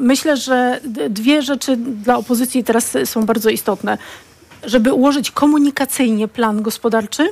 myślę, 0.00 0.36
że 0.36 0.80
dwie 1.10 1.42
rzeczy 1.42 1.76
dla 1.76 2.16
opozycji 2.16 2.64
teraz 2.64 2.96
są 3.04 3.26
bardzo 3.26 3.50
istotne. 3.50 3.98
Żeby 4.64 4.92
ułożyć 4.92 5.30
komunikacyjnie 5.30 6.28
plan 6.28 6.62
gospodarczy, 6.62 7.22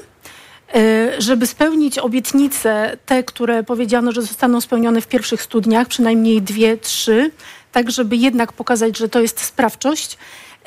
y, 0.77 1.23
żeby 1.23 1.47
spełnić 1.47 1.99
obietnice, 1.99 2.97
te, 3.07 3.25
które 3.25 3.63
powiedziano, 3.63 4.13
że 4.13 4.23
zostaną 4.23 4.61
spełnione 4.61 5.01
w 5.01 5.07
pierwszych 5.07 5.43
studniach, 5.43 5.89
przynajmniej 5.89 6.43
dwie, 6.43 6.79
trzy, 6.79 7.31
tak 7.73 7.91
żeby 7.91 8.17
jednak 8.17 8.53
pokazać, 8.53 8.99
że 8.99 9.09
to 9.09 9.21
jest 9.21 9.41
sprawczość. 9.41 10.19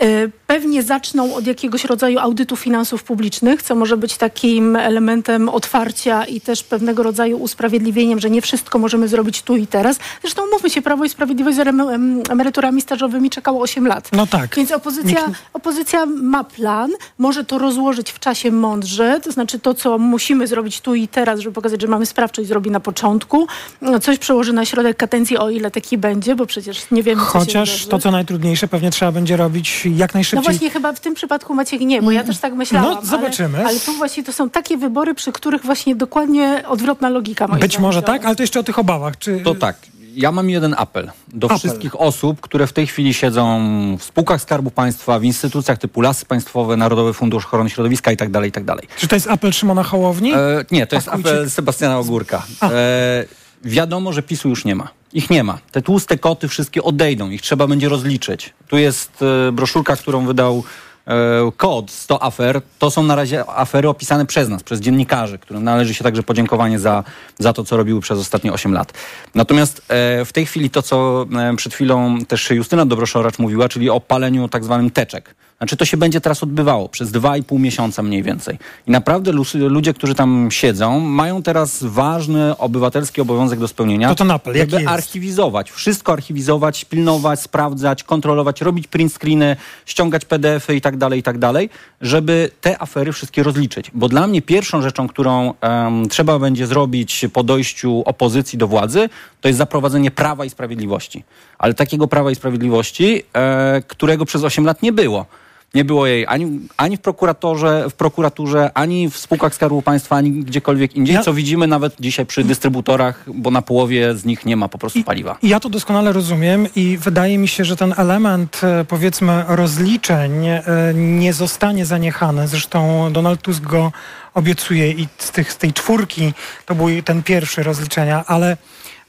Y, 0.04 0.32
Pewnie 0.50 0.84
zaczną 0.84 1.36
od 1.36 1.48
jakiegoś 1.48 1.86
rodzaju 1.86 2.20
audytu 2.20 2.56
finansów 2.56 3.04
publicznych, 3.04 3.64
co 3.64 3.76
może 3.76 3.98
być 3.98 4.18
takim 4.18 4.76
elementem 4.76 5.50
otwarcia 5.50 6.26
i 6.26 6.42
też 6.42 6.64
pewnego 6.64 7.04
rodzaju 7.04 7.38
usprawiedliwieniem, 7.38 8.20
że 8.20 8.30
nie 8.30 8.42
wszystko 8.42 8.80
możemy 8.80 9.08
zrobić 9.08 9.42
tu 9.42 9.56
i 9.56 9.68
teraz. 9.68 10.00
Zresztą 10.22 10.42
mówmy 10.54 10.70
się, 10.70 10.82
Prawo 10.82 11.06
i 11.06 11.10
Sprawiedliwość 11.10 11.58
z 11.58 11.60
em- 11.60 11.82
em- 11.82 12.24
emeryturami 12.30 12.82
stażowymi 12.82 13.30
czekało 13.30 13.62
8 13.62 13.88
lat. 13.88 14.10
No 14.12 14.28
tak. 14.28 14.56
Więc 14.56 14.72
opozycja, 14.72 15.28
Nikt- 15.28 15.40
opozycja 15.54 16.06
ma 16.06 16.44
plan, 16.44 16.92
może 17.18 17.46
to 17.46 17.58
rozłożyć 17.58 18.12
w 18.12 18.20
czasie 18.20 18.52
mądrze, 18.52 19.20
to 19.24 19.32
znaczy 19.32 19.60
to, 19.60 19.74
co 19.74 19.98
musimy 19.98 20.48
zrobić 20.48 20.82
tu 20.82 20.96
i 20.96 21.08
teraz, 21.08 21.40
żeby 21.40 21.54
pokazać, 21.54 21.82
że 21.82 21.88
mamy 21.88 22.06
sprawczość, 22.06 22.48
zrobi 22.48 22.72
na 22.72 22.80
początku. 22.80 23.48
No, 23.82 24.00
Coś 24.00 24.18
przełoży 24.18 24.54
na 24.54 24.66
środek 24.66 24.98
kadencji, 24.98 25.38
o 25.38 25.50
ile 25.50 25.72
taki 25.72 25.98
będzie, 25.98 26.36
bo 26.36 26.46
przecież 26.46 26.92
nie 26.92 27.04
wiemy, 27.04 27.22
co 27.22 27.28
się 27.28 27.40
Chociaż 27.40 27.86
to, 27.86 28.00
co 28.00 28.12
najtrudniejsze, 28.12 28.68
pewnie 28.68 28.92
trzeba 28.92 29.12
będzie 29.12 29.38
robić 29.38 29.88
jak 29.98 30.14
najszybciej. 30.14 30.38
No 30.38 30.52
właśnie 30.52 30.70
chyba 30.70 30.94
w 30.94 31.00
tym 31.00 31.14
przypadku 31.14 31.54
Maciek 31.54 31.82
nie, 31.82 32.02
bo 32.02 32.12
ja 32.12 32.24
też 32.24 32.38
tak 32.38 32.54
myślałam. 32.54 32.94
No, 32.94 33.02
zobaczymy. 33.06 33.58
Ale, 33.58 33.68
ale 33.68 33.80
tu 33.80 33.94
właśnie 33.94 34.24
to 34.24 34.34
są 34.34 34.50
takie 34.50 34.78
wybory, 34.78 35.16
przy 35.16 35.32
których 35.32 35.66
właśnie 35.66 35.96
dokładnie 35.96 36.64
odwrotna 36.68 37.10
logika 37.10 37.48
Być 37.48 37.80
może 37.80 38.02
tak, 38.02 38.26
ale 38.26 38.36
to 38.36 38.44
jeszcze 38.44 38.60
o 38.60 38.64
tych 38.64 38.80
obawach. 38.80 39.18
Czy... 39.18 39.40
To 39.44 39.56
tak. 39.56 39.76
Ja 40.16 40.32
mam 40.32 40.50
jeden 40.50 40.76
apel 40.78 41.12
do 41.28 41.48
Apel. 41.48 41.58
wszystkich 41.58 42.02
osób, 42.02 42.42
które 42.42 42.68
w 42.68 42.74
tej 42.74 42.88
chwili 42.88 43.14
siedzą 43.14 43.60
w 44.00 44.04
spółkach 44.04 44.42
Skarbu 44.42 44.72
Państwa, 44.72 45.20
w 45.20 45.24
instytucjach 45.24 45.78
typu 45.78 46.02
Lasy 46.02 46.26
Państwowe, 46.26 46.78
Narodowy 46.78 47.14
Fundusz 47.14 47.46
Ochrony 47.46 47.70
Środowiska 47.70 48.12
i 48.12 48.18
tak 48.18 48.32
dalej, 48.32 48.50
i 48.50 48.52
tak 48.52 48.64
dalej. 48.64 48.88
Czy 48.98 49.08
to 49.08 49.16
jest 49.16 49.28
apel 49.28 49.54
Szymona 49.54 49.84
Hołowni? 49.84 50.34
E, 50.34 50.66
nie, 50.72 50.88
to 50.88 50.96
jest 50.96 51.08
Pakujcie- 51.08 51.30
apel 51.30 51.50
Sebastiana 51.50 52.00
Ogórka. 52.00 52.44
E, 52.64 53.26
wiadomo, 53.64 54.14
że 54.14 54.24
PiSu 54.24 54.50
już 54.50 54.66
nie 54.66 54.76
ma. 54.76 54.88
Ich 55.14 55.30
nie 55.30 55.44
ma. 55.44 55.60
Te 55.72 55.82
tłuste 55.82 56.18
koty 56.18 56.48
wszystkie 56.48 56.84
odejdą. 56.84 57.30
Ich 57.30 57.42
trzeba 57.42 57.68
będzie 57.68 57.90
rozliczyć. 57.90 58.54
Tu 58.68 58.78
jest 58.78 59.22
e, 59.22 59.52
broszurka, 59.52 59.96
którą 59.96 60.26
wydał 60.26 60.64
e, 61.08 61.52
kod 61.58 61.92
100 61.92 62.24
afer. 62.24 62.62
To 62.80 62.92
są 62.92 63.04
na 63.04 63.16
razie 63.16 63.50
afery 63.50 63.90
opisane 63.90 64.26
przez 64.26 64.50
nas, 64.50 64.64
przez 64.64 64.80
dziennikarzy, 64.80 65.40
którym 65.40 65.64
należy 65.64 65.94
się 65.94 66.04
także 66.04 66.24
podziękowanie 66.24 66.80
za, 66.80 67.04
za 67.40 67.54
to, 67.54 67.64
co 67.64 67.78
robiły 67.78 68.02
przez 68.02 68.20
ostatnie 68.20 68.54
8 68.54 68.74
lat. 68.74 68.94
Natomiast 69.36 69.82
e, 69.88 70.26
w 70.26 70.34
tej 70.34 70.46
chwili 70.46 70.70
to, 70.70 70.82
co 70.82 71.26
e, 71.40 71.56
przed 71.56 71.74
chwilą 71.74 72.26
też 72.26 72.50
Justyna 72.50 72.86
Dobroszoracz 72.86 73.40
mówiła, 73.40 73.70
czyli 73.70 73.90
o 73.90 74.00
paleniu 74.00 74.48
tak 74.48 74.64
zwanym 74.64 74.92
teczek. 74.92 75.36
Znaczy 75.60 75.78
to 75.78 75.86
się 75.86 75.98
będzie 75.98 76.22
teraz 76.22 76.44
odbywało 76.44 76.90
przez 76.90 77.12
dwa 77.12 77.38
i 77.38 77.44
pół 77.44 77.60
miesiąca 77.60 78.04
mniej 78.04 78.24
więcej. 78.24 78.58
I 78.88 78.92
naprawdę 78.92 79.32
ludzie, 79.54 79.94
którzy 79.94 80.16
tam 80.16 80.48
siedzą, 80.52 81.00
mają 81.00 81.44
teraz 81.44 81.84
ważny 81.84 82.58
obywatelski 82.58 83.22
obowiązek 83.22 83.60
do 83.60 83.68
spełnienia. 83.68 84.10
To 84.10 84.16
ten 84.16 84.32
apel, 84.32 84.56
jaki 84.56 84.74
jest? 84.74 84.88
archiwizować, 84.88 85.72
wszystko 85.72 86.14
archiwizować, 86.14 86.86
pilnować, 86.86 87.42
sprawdzać, 87.42 88.04
kontrolować, 88.04 88.62
robić 88.62 88.88
print 88.88 89.14
screeny, 89.14 89.56
ściągać 89.86 90.26
PDF-y 90.26 90.76
i 90.76 90.82
tak 90.82 90.98
dalej, 90.98 91.20
i 91.20 91.24
tak 91.24 91.38
dalej, 91.38 91.70
żeby 92.02 92.52
te 92.62 92.82
afery 92.82 93.12
wszystkie 93.12 93.44
rozliczyć. 93.44 93.92
Bo 93.94 94.10
dla 94.10 94.28
mnie 94.28 94.42
pierwszą 94.42 94.82
rzeczą, 94.82 95.08
którą 95.08 95.54
em, 95.62 96.10
trzeba 96.10 96.40
będzie 96.40 96.68
zrobić 96.68 97.26
po 97.34 97.44
dojściu 97.44 98.04
opozycji 98.06 98.58
do 98.58 98.68
władzy, 98.68 99.10
to 99.42 99.48
jest 99.48 99.58
zaprowadzenie 99.58 100.12
prawa 100.12 100.46
i 100.46 100.50
sprawiedliwości. 100.50 101.24
Ale 101.58 101.74
takiego 101.74 102.08
prawa 102.08 102.32
i 102.32 102.36
sprawiedliwości, 102.36 103.24
e, 103.34 103.82
którego 103.88 104.26
przez 104.26 104.44
8 104.44 104.66
lat 104.66 104.82
nie 104.82 104.92
było. 104.92 105.26
Nie 105.74 105.86
było 105.86 106.08
jej 106.08 106.26
ani, 106.28 106.60
ani 106.78 106.98
w, 106.98 107.00
prokuratorze, 107.00 107.90
w 107.90 107.94
prokuraturze, 107.94 108.72
ani 108.74 109.10
w 109.10 109.18
spółkach 109.18 109.56
Skarbu 109.56 109.82
Państwa, 109.82 110.16
ani 110.16 110.32
gdziekolwiek 110.32 110.96
indziej, 110.96 111.16
Ja- 111.16 111.22
co 111.22 111.34
widzimy 111.34 111.68
nawet 111.68 111.94
dzisiaj 112.00 112.26
przy 112.26 112.44
dystrybutorach, 112.44 113.24
bo 113.34 113.52
na 113.52 113.62
połowie 113.62 114.16
z 114.16 114.26
nich 114.26 114.46
nie 114.46 114.56
ma 114.58 114.68
po 114.68 114.78
prostu 114.78 115.04
paliwa. 115.04 115.38
I 115.42 115.50
Ja 115.50 115.60
to 115.60 115.70
doskonale 115.70 116.14
rozumiem 116.14 116.68
i 116.76 116.98
wydaje 116.98 117.38
mi 117.38 117.48
się, 117.48 117.66
że 117.66 117.76
ten 117.76 117.94
element, 117.98 118.62
e, 118.64 118.86
powiedzmy, 118.86 119.44
rozliczeń 119.48 120.48
e, 120.48 120.64
nie 120.96 121.34
zostanie 121.34 121.86
zaniechany. 121.86 122.48
Zresztą 122.48 123.14
Donald 123.14 123.42
Tusk 123.42 123.64
go 123.64 123.92
obiecuje 124.34 124.92
i 124.92 125.08
z, 125.18 125.32
tych, 125.32 125.54
z 125.54 125.58
tej 125.58 125.74
czwórki 125.74 126.34
to 126.66 126.76
był 126.76 126.88
ten 127.06 127.24
pierwszy 127.24 127.64
rozliczenia, 127.64 128.24
ale 128.28 128.58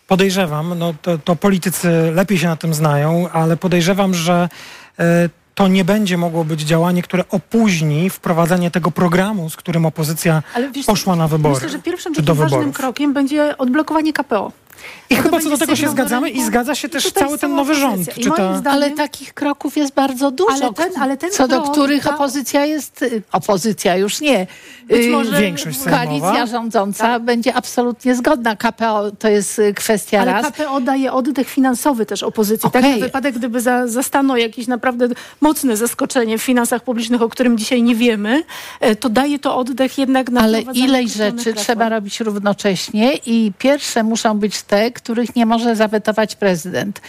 podejrzewam, 0.07 0.79
no 0.79 0.95
to, 1.03 1.19
to 1.19 1.37
politycy 1.37 1.89
lepiej 2.15 2.39
się 2.39 2.47
na 2.47 2.57
tym 2.57 2.75
znają, 2.75 3.29
ale 3.33 3.57
podejrzewam, 3.57 4.15
że 4.15 4.49
e, 4.99 5.29
to 5.61 5.69
nie 5.69 5.85
będzie 5.85 6.17
mogło 6.17 6.45
być 6.45 6.61
działanie, 6.61 7.03
które 7.03 7.25
opóźni 7.31 8.11
wprowadzenie 8.11 8.71
tego 8.71 8.91
programu, 8.91 9.51
z 9.51 9.57
którym 9.57 9.87
opozycja 9.87 10.43
wiesz, 10.75 10.87
poszła 10.87 11.17
na 11.17 11.29
wybory. 11.29 11.55
Myślę, 11.55 11.69
że 11.69 11.79
pierwszym 11.79 12.15
takim 12.15 12.35
ważnym 12.35 12.73
krokiem 12.73 13.13
będzie 13.13 13.59
odblokowanie 13.59 14.13
KPO. 14.13 14.53
I 15.11 15.17
To 15.17 15.23
chyba 15.23 15.41
co 15.41 15.51
do 15.51 15.59
tego 15.59 15.77
się 15.77 15.89
zgadzamy 15.89 16.27
rynku. 16.27 16.43
i 16.43 16.45
zgadza 16.45 16.75
się 16.75 16.89
też 16.89 17.13
cały 17.13 17.39
ten 17.39 17.55
nowy 17.55 17.75
rząd. 17.75 18.15
Czy 18.15 18.31
ta... 18.31 18.35
zdaniem- 18.59 18.69
Ale 18.69 18.91
takich 18.91 19.35
kroków 19.35 19.77
jest 19.77 19.95
bardzo 19.95 20.31
dużo, 20.31 20.53
Ale 20.53 20.73
ten- 20.73 21.03
ale 21.03 21.17
ten 21.17 21.31
co 21.31 21.49
do 21.49 21.61
krok, 21.63 21.73
których 21.73 22.03
ta- 22.05 22.15
opozycja 22.15 22.65
jest, 22.67 23.03
y, 23.03 23.23
opozycja 23.33 23.97
już 23.97 24.21
nie, 24.21 24.47
Być 24.89 25.07
y, 25.07 25.09
może- 25.11 25.41
Większość 25.41 25.79
sejmowa. 25.81 26.05
koalicja 26.05 26.47
rządząca 26.47 27.21
będzie 27.21 27.55
absolutnie 27.55 28.15
zgodna. 28.15 28.57
KPO 28.57 29.11
to 29.19 29.29
jest 29.29 29.59
y, 29.59 29.75
kwestia 29.75 30.21
Ale 30.21 30.33
raz. 30.33 30.47
KPO 30.53 30.81
daje 30.81 31.13
oddech 31.13 31.49
finansowy 31.49 32.07
też 32.07 32.23
opozycji. 32.23 32.71
Tak 32.71 32.83
Okej. 32.83 33.01
na 33.01 33.07
wypadek, 33.07 33.35
gdyby 33.39 33.61
za, 33.61 33.87
zastano 33.89 34.37
jakieś 34.37 34.67
naprawdę 34.67 35.09
mocne 35.41 35.77
zaskoczenie 35.77 36.39
w 36.39 36.43
finansach 36.43 36.83
publicznych, 36.85 37.23
o 37.23 37.29
którym 37.29 37.59
dzisiaj 37.59 37.83
nie 37.83 37.95
wiemy, 37.95 38.43
e, 38.81 38.97
to 38.97 39.09
daje 39.09 39.39
to 39.39 39.57
oddech 39.57 39.99
jednak 39.99 40.31
na 40.31 40.41
Ale 40.41 40.61
ileś 40.61 40.71
określonych 40.71 41.39
rzeczy 41.39 41.55
trzeba 41.55 41.89
robić 41.89 42.21
równocześnie 42.21 43.13
i 43.27 43.53
pierwsze 43.59 44.03
muszą 44.03 44.39
być 44.39 44.60
których 44.93 45.37
nie 45.37 45.47
może 45.47 45.77
zawetować 45.77 46.37
prezydent. 46.37 47.01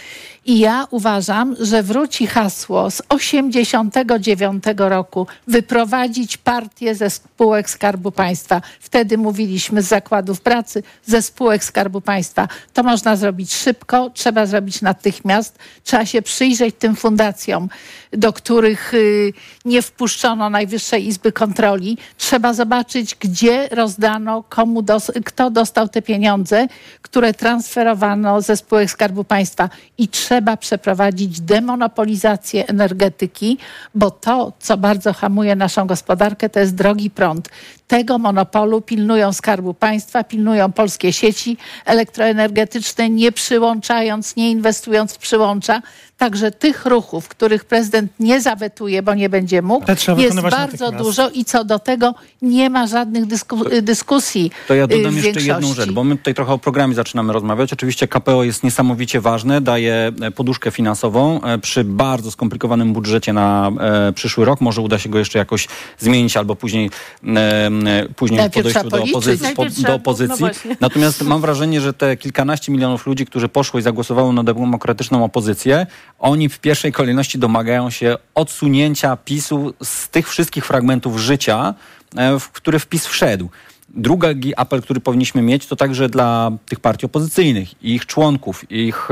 I 0.44 0.58
ja 0.58 0.86
uważam, 0.90 1.56
że 1.60 1.82
wróci 1.82 2.26
hasło 2.26 2.90
z 2.90 3.02
89 3.08 4.64
roku 4.76 5.26
wyprowadzić 5.46 6.36
partię 6.36 6.94
ze 6.94 7.10
spółek 7.10 7.70
Skarbu 7.70 8.12
Państwa. 8.12 8.62
Wtedy 8.80 9.18
mówiliśmy 9.18 9.82
z 9.82 9.88
zakładów 9.88 10.40
pracy, 10.40 10.82
ze 11.06 11.22
spółek 11.22 11.64
Skarbu 11.64 12.00
Państwa. 12.00 12.48
To 12.72 12.82
można 12.82 13.16
zrobić 13.16 13.54
szybko, 13.54 14.10
trzeba 14.14 14.46
zrobić 14.46 14.82
natychmiast. 14.82 15.58
Trzeba 15.84 16.06
się 16.06 16.22
przyjrzeć 16.22 16.74
tym 16.78 16.96
fundacjom, 16.96 17.68
do 18.12 18.32
których 18.32 18.94
y, 18.94 19.32
nie 19.64 19.82
wpuszczono 19.82 20.50
Najwyższej 20.50 21.06
Izby 21.06 21.32
Kontroli. 21.32 21.98
Trzeba 22.16 22.54
zobaczyć, 22.54 23.16
gdzie 23.20 23.68
rozdano, 23.70 24.44
komu 24.48 24.82
dos- 24.82 25.12
kto 25.24 25.50
dostał 25.50 25.88
te 25.88 26.02
pieniądze, 26.02 26.66
które 27.02 27.34
transferowano 27.34 28.40
ze 28.40 28.56
spółek 28.56 28.90
Skarbu 28.90 29.24
Państwa. 29.24 29.68
I 29.98 30.08
trzeba 30.08 30.31
przeprowadzić 30.60 31.40
demonopolizację 31.40 32.66
energetyki, 32.66 33.58
bo 33.94 34.10
to, 34.10 34.52
co 34.60 34.76
bardzo 34.76 35.12
hamuje 35.12 35.56
naszą 35.56 35.86
gospodarkę, 35.86 36.48
to 36.48 36.60
jest 36.60 36.74
drogi 36.74 37.10
prąd. 37.10 37.48
Tego 37.86 38.18
monopolu 38.18 38.80
pilnują 38.80 39.32
Skarbu 39.32 39.74
Państwa, 39.74 40.24
pilnują 40.24 40.72
polskie 40.72 41.12
sieci 41.12 41.56
elektroenergetyczne, 41.84 43.10
nie 43.10 43.32
przyłączając, 43.32 44.36
nie 44.36 44.50
inwestując 44.50 45.14
w 45.14 45.18
przyłącza. 45.18 45.82
Także 46.18 46.50
tych 46.50 46.86
ruchów, 46.86 47.28
których 47.28 47.64
prezydent 47.64 48.12
nie 48.20 48.40
zawetuje, 48.40 49.02
bo 49.02 49.14
nie 49.14 49.28
będzie 49.28 49.62
mógł, 49.62 49.86
trzeba 49.96 50.22
jest 50.22 50.40
bardzo 50.40 50.92
dużo 50.92 51.30
i 51.30 51.44
co 51.44 51.64
do 51.64 51.78
tego 51.78 52.14
nie 52.42 52.70
ma 52.70 52.86
żadnych 52.86 53.24
dysku- 53.26 53.80
dyskusji. 53.82 54.50
To 54.68 54.74
ja 54.74 54.84
y, 54.84 54.88
dodam 54.88 55.16
jeszcze 55.16 55.40
jedną 55.40 55.74
rzecz, 55.74 55.90
bo 55.90 56.04
my 56.04 56.16
tutaj 56.16 56.34
trochę 56.34 56.52
o 56.52 56.58
programie 56.58 56.94
zaczynamy 56.94 57.32
rozmawiać. 57.32 57.72
Oczywiście 57.72 58.08
KPO 58.08 58.44
jest 58.44 58.62
niesamowicie 58.62 59.20
ważne, 59.20 59.60
daje 59.60 60.12
poduszkę 60.30 60.70
finansową 60.70 61.42
e, 61.42 61.58
przy 61.58 61.84
bardzo 61.84 62.30
skomplikowanym 62.30 62.92
budżecie 62.92 63.32
na 63.32 63.70
e, 63.80 64.12
przyszły 64.12 64.44
rok. 64.44 64.60
Może 64.60 64.80
uda 64.80 64.98
się 64.98 65.08
go 65.08 65.18
jeszcze 65.18 65.38
jakoś 65.38 65.68
zmienić 65.98 66.36
albo 66.36 66.56
później, 66.56 66.90
e, 67.26 67.38
e, 67.38 68.08
później 68.16 68.40
Najpierw 68.40 68.74
podejściu 68.74 68.90
do 68.90 69.02
opozycji. 69.02 69.54
Po, 69.56 69.64
do 69.86 69.94
opozycji. 69.94 70.44
no. 70.64 70.74
Natomiast 70.80 71.22
mam 71.22 71.40
wrażenie, 71.40 71.80
że 71.80 71.92
te 71.92 72.16
kilkanaście 72.16 72.72
milionów 72.72 73.06
ludzi, 73.06 73.26
którzy 73.26 73.48
poszło 73.48 73.80
i 73.80 73.82
zagłosowało 73.82 74.32
na 74.32 74.44
demokratyczną 74.44 75.24
opozycję, 75.24 75.86
oni 76.18 76.48
w 76.48 76.58
pierwszej 76.58 76.92
kolejności 76.92 77.38
domagają 77.38 77.90
się 77.90 78.16
odsunięcia 78.34 79.16
PiSu 79.16 79.74
z 79.82 80.08
tych 80.08 80.28
wszystkich 80.28 80.66
fragmentów 80.66 81.18
życia, 81.18 81.74
e, 82.16 82.38
w 82.38 82.48
które 82.48 82.78
wpis 82.78 83.06
wszedł. 83.06 83.48
Drugi 83.94 84.54
apel, 84.56 84.82
który 84.82 85.00
powinniśmy 85.00 85.42
mieć, 85.42 85.66
to 85.66 85.76
także 85.76 86.08
dla 86.08 86.50
tych 86.66 86.80
partii 86.80 87.06
opozycyjnych, 87.06 87.84
ich 87.84 88.06
członków, 88.06 88.70
ich, 88.70 89.08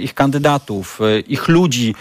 ich 0.00 0.14
kandydatów, 0.14 1.00
e, 1.00 1.20
ich 1.20 1.48
ludzi, 1.48 1.94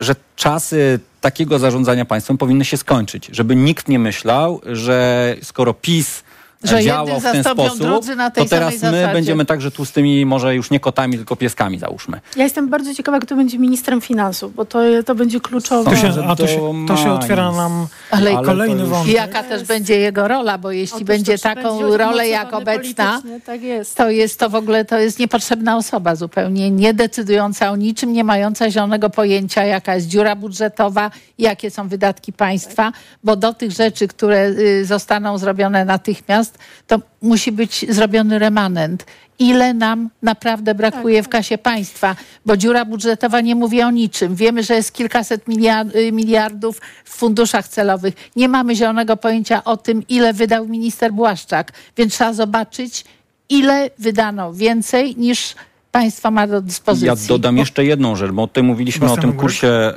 że 0.00 0.14
czasy 0.36 1.00
takiego 1.20 1.58
zarządzania 1.58 2.04
państwem 2.04 2.38
powinny 2.38 2.64
się 2.64 2.76
skończyć. 2.76 3.28
Żeby 3.32 3.56
nikt 3.56 3.88
nie 3.88 3.98
myślał, 3.98 4.60
że 4.66 5.34
skoro 5.42 5.74
PiS 5.74 6.22
Że 6.66 6.82
działał 6.82 7.20
w 7.20 7.22
ten 7.22 7.32
zastąpią 7.34 7.64
sposób, 7.66 7.86
drudzy 7.86 8.16
na 8.16 8.30
tej 8.30 8.44
to 8.44 8.50
teraz 8.50 8.74
samej 8.74 8.92
my 8.92 8.98
zasadzie. 8.98 9.12
będziemy 9.14 9.44
także 9.44 9.70
tłustymi, 9.70 10.26
może 10.26 10.54
już 10.54 10.70
nie 10.70 10.80
kotami, 10.80 11.16
tylko 11.16 11.36
pieskami 11.36 11.78
załóżmy. 11.78 12.20
Ja 12.36 12.44
jestem 12.44 12.68
bardzo 12.68 12.94
ciekawa, 12.94 13.20
kto 13.20 13.36
będzie 13.36 13.58
ministrem 13.58 14.00
finansów, 14.00 14.54
bo 14.54 14.64
to, 14.64 14.78
to 15.06 15.14
będzie 15.14 15.40
kluczowe. 15.40 15.90
To 15.90 15.96
się, 15.96 16.12
a 16.28 16.36
to 16.36 16.46
się, 16.46 16.86
to 16.88 16.96
się 16.96 17.12
otwiera 17.12 17.52
nam 17.52 17.86
Ale- 18.10 18.36
Ale 18.36 18.46
kolejny 18.46 18.80
już- 18.80 18.90
wątek. 18.90 19.12
I 19.12 19.16
jaka 19.16 19.42
też 19.42 19.64
będzie 19.64 19.98
jego 19.98 20.28
rola, 20.28 20.58
bo 20.58 20.72
jeśli 20.72 20.96
Otóż 20.96 21.06
będzie 21.06 21.38
taką 21.38 21.78
będzie 21.78 21.96
rolę 21.96 22.28
jak 22.28 22.52
obecna, 22.54 23.22
Tak 23.46 23.62
jest. 23.62 23.94
to 23.96 24.10
jest 24.10 24.38
to 24.38 24.50
w 24.50 24.54
ogóle 24.54 24.84
to 24.84 24.98
jest 24.98 25.18
niepotrzebna 25.18 25.76
osoba 25.76 26.16
zupełnie, 26.16 26.70
nie 26.70 26.94
decydująca 26.94 27.70
o 27.70 27.76
niczym, 27.76 28.12
nie 28.12 28.24
mająca 28.24 28.70
zielonego 28.70 29.10
pojęcia, 29.10 29.64
jaka 29.64 29.94
jest 29.94 30.06
dziura 30.06 30.36
budżetowa, 30.36 31.10
jakie 31.38 31.70
są 31.70 31.88
wydatki 31.88 32.32
państwa, 32.32 32.92
bo 33.24 33.36
do 33.36 33.54
tych 33.54 33.70
rzeczy, 33.72 34.08
które 34.08 34.46
y, 34.48 34.84
zostaną 34.84 35.38
zrobione 35.38 35.84
natychmiast, 35.84 36.55
to 36.86 37.00
musi 37.22 37.52
być 37.52 37.86
zrobiony 37.88 38.38
remanent. 38.38 39.04
Ile 39.38 39.74
nam 39.74 40.10
naprawdę 40.22 40.74
brakuje 40.74 41.22
w 41.22 41.28
kasie 41.28 41.58
państwa, 41.58 42.16
bo 42.46 42.56
dziura 42.56 42.84
budżetowa 42.84 43.40
nie 43.40 43.54
mówi 43.54 43.82
o 43.82 43.90
niczym. 43.90 44.34
Wiemy, 44.34 44.62
że 44.62 44.74
jest 44.74 44.92
kilkaset 44.92 45.44
y, 45.48 46.12
miliardów 46.12 46.80
w 47.04 47.10
funduszach 47.16 47.68
celowych. 47.68 48.14
Nie 48.36 48.48
mamy 48.48 48.76
zielonego 48.76 49.16
pojęcia 49.16 49.64
o 49.64 49.76
tym, 49.76 50.02
ile 50.08 50.32
wydał 50.32 50.68
minister 50.68 51.12
Błaszczak, 51.12 51.72
więc 51.96 52.14
trzeba 52.14 52.32
zobaczyć, 52.32 53.04
ile 53.48 53.90
wydano 53.98 54.52
więcej 54.52 55.16
niż 55.16 55.54
państwo 56.00 56.30
ma 56.30 56.46
do 56.46 56.62
dyspozycji. 56.62 57.06
Ja 57.06 57.14
dodam 57.28 57.56
jeszcze 57.58 57.84
jedną 57.84 58.16
rzecz, 58.16 58.30
bo 58.32 58.46
tutaj 58.46 58.64
mówiliśmy 58.64 59.12
o 59.12 59.16
tym 59.16 59.32
kursie 59.32 59.68
e, 59.68 59.94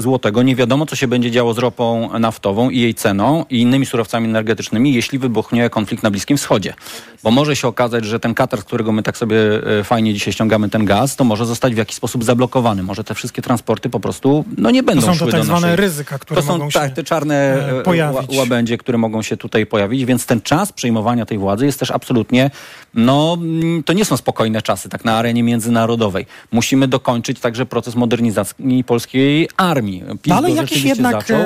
złotego. 0.00 0.42
Nie 0.42 0.56
wiadomo, 0.56 0.86
co 0.86 0.96
się 0.96 1.08
będzie 1.08 1.30
działo 1.30 1.54
z 1.54 1.58
ropą 1.58 2.18
naftową 2.18 2.70
i 2.70 2.80
jej 2.80 2.94
ceną 2.94 3.44
i 3.50 3.60
innymi 3.60 3.86
surowcami 3.86 4.28
energetycznymi, 4.28 4.94
jeśli 4.94 5.18
wybuchnie 5.18 5.70
konflikt 5.70 6.02
na 6.02 6.10
Bliskim 6.10 6.36
Wschodzie. 6.36 6.74
Bo 7.22 7.30
może 7.30 7.56
się 7.56 7.68
okazać, 7.68 8.04
że 8.04 8.20
ten 8.20 8.34
Katar, 8.34 8.60
z 8.60 8.64
którego 8.64 8.92
my 8.92 9.02
tak 9.02 9.16
sobie 9.16 9.36
e, 9.80 9.84
fajnie 9.84 10.14
dzisiaj 10.14 10.32
ściągamy 10.32 10.68
ten 10.70 10.84
gaz, 10.84 11.16
to 11.16 11.24
może 11.24 11.46
zostać 11.46 11.74
w 11.74 11.76
jakiś 11.76 11.96
sposób 11.96 12.24
zablokowany. 12.24 12.82
Może 12.82 13.04
te 13.04 13.14
wszystkie 13.14 13.42
transporty 13.42 13.90
po 13.90 14.00
prostu 14.00 14.44
no, 14.58 14.70
nie 14.70 14.82
będą 14.82 15.06
To 15.06 15.14
są 15.14 15.26
to 15.26 15.32
tak 15.32 15.44
zwane 15.44 15.60
naszej... 15.60 15.76
ryzyka, 15.76 16.18
które 16.18 16.40
To 16.40 16.46
są 16.46 16.52
mogą 16.52 16.70
się 16.70 16.80
tak, 16.80 16.92
te 16.92 17.04
czarne 17.04 17.34
e, 17.78 17.82
pojawić. 17.82 18.30
ła- 18.30 18.36
łabędzie, 18.38 18.78
które 18.78 18.98
mogą 18.98 19.22
się 19.22 19.36
tutaj 19.36 19.66
pojawić, 19.66 20.04
więc 20.04 20.26
ten 20.26 20.40
czas 20.40 20.72
przejmowania 20.72 21.26
tej 21.26 21.38
władzy 21.38 21.66
jest 21.66 21.78
też 21.80 21.90
absolutnie, 21.90 22.50
no 22.94 23.36
mm, 23.40 23.82
to 23.82 23.92
nie 23.92 24.04
są 24.04 24.16
spokojne 24.16 24.62
czasy, 24.62 24.88
tak 24.88 25.04
na 25.04 25.16
arenie 25.16 25.31
międzynarodowej. 25.34 26.26
Musimy 26.52 26.88
dokończyć 26.88 27.40
także 27.40 27.66
proces 27.66 27.94
modernizacji 27.94 28.84
polskiej 28.84 29.48
armii. 29.56 30.02
PiS 30.22 30.32
ale 30.32 30.50
jakiś 30.50 30.84
jednak, 30.84 31.12
zaczął. 31.12 31.38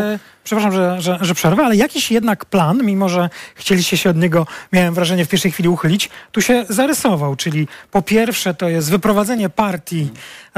Przepraszam, 0.46 0.72
że, 0.72 1.02
że, 1.02 1.18
że 1.20 1.34
przerwę, 1.34 1.64
ale 1.64 1.76
jakiś 1.76 2.10
jednak 2.10 2.44
plan, 2.44 2.84
mimo 2.84 3.08
że 3.08 3.30
chcieliście 3.54 3.96
się 3.96 4.10
od 4.10 4.16
niego, 4.16 4.46
miałem 4.72 4.94
wrażenie, 4.94 5.24
w 5.24 5.28
pierwszej 5.28 5.52
chwili 5.52 5.68
uchylić, 5.68 6.10
tu 6.32 6.42
się 6.42 6.64
zarysował, 6.68 7.36
czyli 7.36 7.68
po 7.90 8.02
pierwsze 8.02 8.54
to 8.54 8.68
jest 8.68 8.90
wyprowadzenie 8.90 9.48
partii 9.48 10.10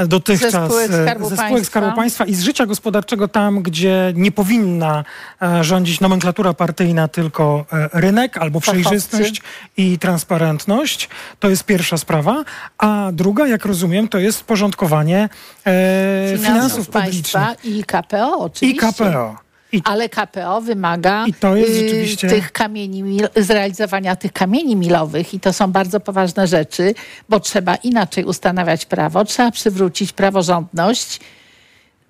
dotychczas 0.07 0.51
Ze 0.51 0.65
spółek 0.65 0.91
e, 0.91 1.03
Skarbu 1.03 1.29
ze 1.29 1.35
Państwa. 1.35 1.65
Skarbu 1.65 1.95
Państwa 1.95 2.25
i 2.25 2.35
z 2.35 2.41
życia 2.41 2.65
gospodarczego 2.65 3.27
tam, 3.27 3.61
gdzie 3.61 4.13
nie 4.15 4.31
powinna 4.31 5.03
e, 5.41 5.63
rządzić 5.63 5.99
nomenklatura 5.99 6.53
partyjna, 6.53 7.07
tylko 7.07 7.65
e, 7.73 7.89
rynek 7.93 8.37
albo 8.37 8.61
przejrzystość 8.61 9.41
i 9.77 9.99
transparentność. 9.99 11.09
To 11.39 11.49
jest 11.49 11.63
pierwsza 11.63 11.97
sprawa. 11.97 12.43
A 12.77 13.09
druga, 13.13 13.47
jak 13.47 13.65
rozumiem, 13.65 14.07
to 14.07 14.17
jest 14.17 14.43
porządkowanie 14.43 15.29
e, 15.65 16.37
finansów, 16.37 16.87
publicznych. 16.87 17.33
państwa 17.33 17.55
i 17.63 17.83
KPO 17.83 18.37
oczywiście. 18.39 18.87
I 18.87 18.91
KPO. 18.91 19.48
I 19.71 19.81
Ale 19.85 20.09
KPO 20.09 20.61
wymaga 20.61 21.25
y, 21.27 21.75
rzeczywiście- 21.75 22.29
tych 22.29 22.51
kamieni, 22.51 23.03
mil, 23.03 23.27
zrealizowania 23.35 24.15
tych 24.15 24.33
kamieni 24.33 24.75
milowych 24.75 25.33
i 25.33 25.39
to 25.39 25.53
są 25.53 25.71
bardzo 25.71 25.99
poważne 25.99 26.47
rzeczy, 26.47 26.93
bo 27.29 27.39
trzeba 27.39 27.75
inaczej 27.75 28.23
ustanawiać 28.25 28.85
prawo, 28.85 29.25
trzeba 29.25 29.51
przywrócić 29.51 30.11
praworządność. 30.13 31.19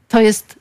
To 0.07 0.21
jest 0.21 0.58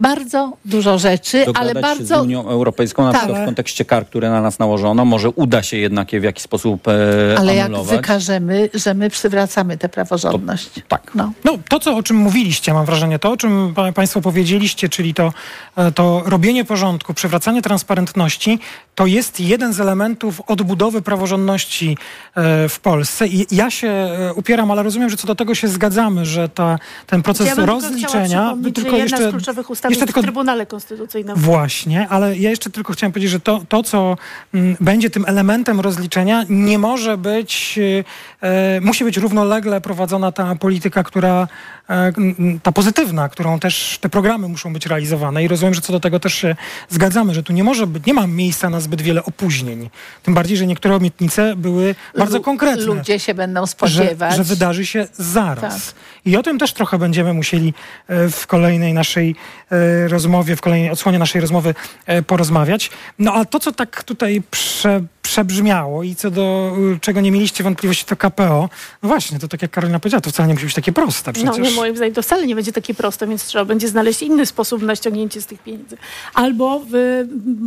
bardzo 0.00 0.52
dużo 0.64 0.98
rzeczy, 0.98 1.44
dogadać 1.46 1.62
ale 1.84 1.96
się 1.96 2.04
z 2.04 2.08
bardzo 2.08 2.22
Unią 2.22 2.48
Europejską, 2.48 3.04
na 3.04 3.12
Tak. 3.12 3.20
przykład 3.20 3.42
w 3.42 3.44
kontekście 3.46 3.84
kar, 3.84 4.06
które 4.06 4.30
na 4.30 4.40
nas 4.42 4.58
nałożono. 4.58 5.04
Może 5.04 5.30
uda 5.30 5.62
się 5.62 5.76
jednak 5.76 6.12
je 6.12 6.20
w 6.20 6.24
jakiś 6.24 6.42
sposób 6.44 6.88
e, 6.88 6.92
ale 7.38 7.54
jak 7.54 7.66
anulować. 7.66 7.96
wykażemy, 7.96 8.70
że 8.74 8.94
my 8.94 9.10
przywracamy 9.10 9.78
tę 9.78 9.88
praworządność. 9.88 10.70
tak. 10.88 11.10
No. 11.14 11.32
No, 11.44 11.58
to, 11.68 11.80
co, 11.80 11.96
o 11.96 12.02
czym 12.02 12.16
mówiliście, 12.16 12.74
mam 12.74 12.86
wrażenie, 12.86 13.18
to, 13.18 13.30
o 13.32 13.36
czym 13.36 13.72
pa- 13.74 13.92
Państwo 13.92 14.20
powiedzieliście, 14.20 14.88
czyli 14.88 15.14
to, 15.14 15.32
e, 15.76 15.92
to 15.92 16.22
robienie 16.26 16.64
porządku, 16.64 17.14
przywracanie 17.14 17.62
transparentności, 17.62 18.58
to 18.94 19.06
jest 19.06 19.40
jeden 19.40 19.72
z 19.72 19.80
elementów 19.80 20.40
odbudowy 20.46 21.02
praworządności 21.02 21.96
e, 22.34 22.68
w 22.68 22.80
Polsce. 22.80 23.26
I 23.26 23.46
ja 23.50 23.70
się 23.70 23.88
e, 23.88 24.34
upieram, 24.34 24.70
ale 24.70 24.82
rozumiem, 24.82 25.10
że 25.10 25.16
co 25.16 25.26
do 25.26 25.34
tego 25.34 25.54
się 25.54 25.68
zgadzamy, 25.68 26.26
że 26.26 26.48
ta, 26.48 26.78
ten 27.06 27.22
proces 27.22 27.46
Ja 27.46 27.54
rozliczenia... 27.54 28.56
tylko 28.74 28.96
jeszcze 28.96 29.28
z 29.28 29.30
kluczowych 29.30 29.70
ustaw 29.70 29.87
tam 29.88 29.92
Jeszcze 29.92 30.06
tylko- 30.06 30.20
w 30.20 30.24
Trybunale 30.24 30.66
Konstytucyjnym. 30.66 31.36
Właśnie, 31.36 32.08
ale 32.08 32.36
ja 32.38 32.50
jeszcze 32.50 32.70
tylko 32.70 32.92
chciałem 32.92 33.12
powiedzieć, 33.12 33.30
że 33.30 33.40
to, 33.40 33.62
to 33.68 33.82
co 33.82 34.16
mm, 34.54 34.76
będzie 34.80 35.10
tym 35.10 35.24
elementem 35.28 35.80
rozliczenia, 35.80 36.44
nie 36.48 36.78
może 36.78 37.18
być, 37.18 37.78
e, 38.42 38.46
e, 38.48 38.80
musi 38.80 39.04
być 39.04 39.16
równolegle 39.16 39.80
prowadzona 39.80 40.32
ta 40.32 40.54
polityka, 40.54 41.02
która, 41.02 41.48
e, 41.90 41.94
m, 41.94 42.60
ta 42.62 42.72
pozytywna, 42.72 43.28
którą 43.28 43.58
też 43.60 43.98
te 44.00 44.08
programy 44.08 44.48
muszą 44.48 44.72
być 44.72 44.86
realizowane. 44.86 45.44
I 45.44 45.48
rozumiem, 45.48 45.74
że 45.74 45.80
co 45.80 45.92
do 45.92 46.00
tego 46.00 46.20
też 46.20 46.34
się 46.34 46.56
zgadzamy, 46.88 47.34
że 47.34 47.42
tu 47.42 47.52
nie 47.52 47.64
może 47.64 47.86
być, 47.86 48.06
nie 48.06 48.14
ma 48.14 48.26
miejsca 48.26 48.70
na 48.70 48.80
zbyt 48.80 49.02
wiele 49.02 49.24
opóźnień. 49.24 49.90
Tym 50.22 50.34
bardziej, 50.34 50.56
że 50.56 50.66
niektóre 50.66 50.94
obietnice 50.94 51.56
były 51.56 51.94
bardzo 52.18 52.36
Lu- 52.38 52.44
konkretne. 52.44 52.84
Ludzie 52.84 53.18
się 53.18 53.34
będą 53.34 53.60
Że, 53.60 53.66
spodziewać. 53.66 54.36
że 54.36 54.44
wydarzy 54.44 54.86
się 54.86 55.08
zaraz. 55.18 55.86
Tak. 55.86 55.94
I 56.24 56.36
o 56.36 56.42
tym 56.42 56.58
też 56.58 56.72
trochę 56.72 56.98
będziemy 56.98 57.34
musieli 57.34 57.74
e, 58.08 58.28
w 58.28 58.46
kolejnej 58.46 58.94
naszej 58.94 59.34
e, 59.70 59.76
rozmowie, 60.08 60.56
w 60.56 60.60
kolejnej 60.60 60.90
odsłonie 60.90 61.18
naszej 61.18 61.40
rozmowy 61.40 61.74
e, 62.06 62.22
porozmawiać. 62.22 62.90
No 63.18 63.34
a 63.34 63.44
to, 63.44 63.60
co 63.60 63.72
tak 63.72 64.04
tutaj 64.04 64.42
prze, 64.50 65.02
przebrzmiało 65.28 66.02
i 66.02 66.14
co 66.14 66.30
do 66.30 66.76
y, 66.96 67.00
czego 67.00 67.20
nie 67.20 67.30
mieliście 67.30 67.64
wątpliwości, 67.64 68.04
to 68.04 68.16
KPO. 68.16 68.68
No 69.02 69.08
właśnie, 69.08 69.38
to 69.38 69.48
tak 69.48 69.62
jak 69.62 69.70
Karolina 69.70 69.98
powiedziała, 69.98 70.20
to 70.20 70.30
wcale 70.30 70.48
nie 70.48 70.54
musi 70.54 70.66
być 70.66 70.74
takie 70.74 70.92
proste 70.92 71.32
No, 71.44 71.52
przecież. 71.52 71.70
nie, 71.70 71.76
moim 71.76 71.96
zdaniem 71.96 72.14
to 72.14 72.22
wcale 72.22 72.46
nie 72.46 72.54
będzie 72.54 72.72
takie 72.72 72.94
proste, 72.94 73.26
więc 73.26 73.44
trzeba 73.44 73.64
będzie 73.64 73.88
znaleźć 73.88 74.22
inny 74.22 74.46
sposób 74.46 74.82
na 74.82 74.96
ściągnięcie 74.96 75.42
z 75.42 75.46
tych 75.46 75.62
pieniędzy. 75.62 75.96
Albo, 76.34 76.80
w, 76.90 77.24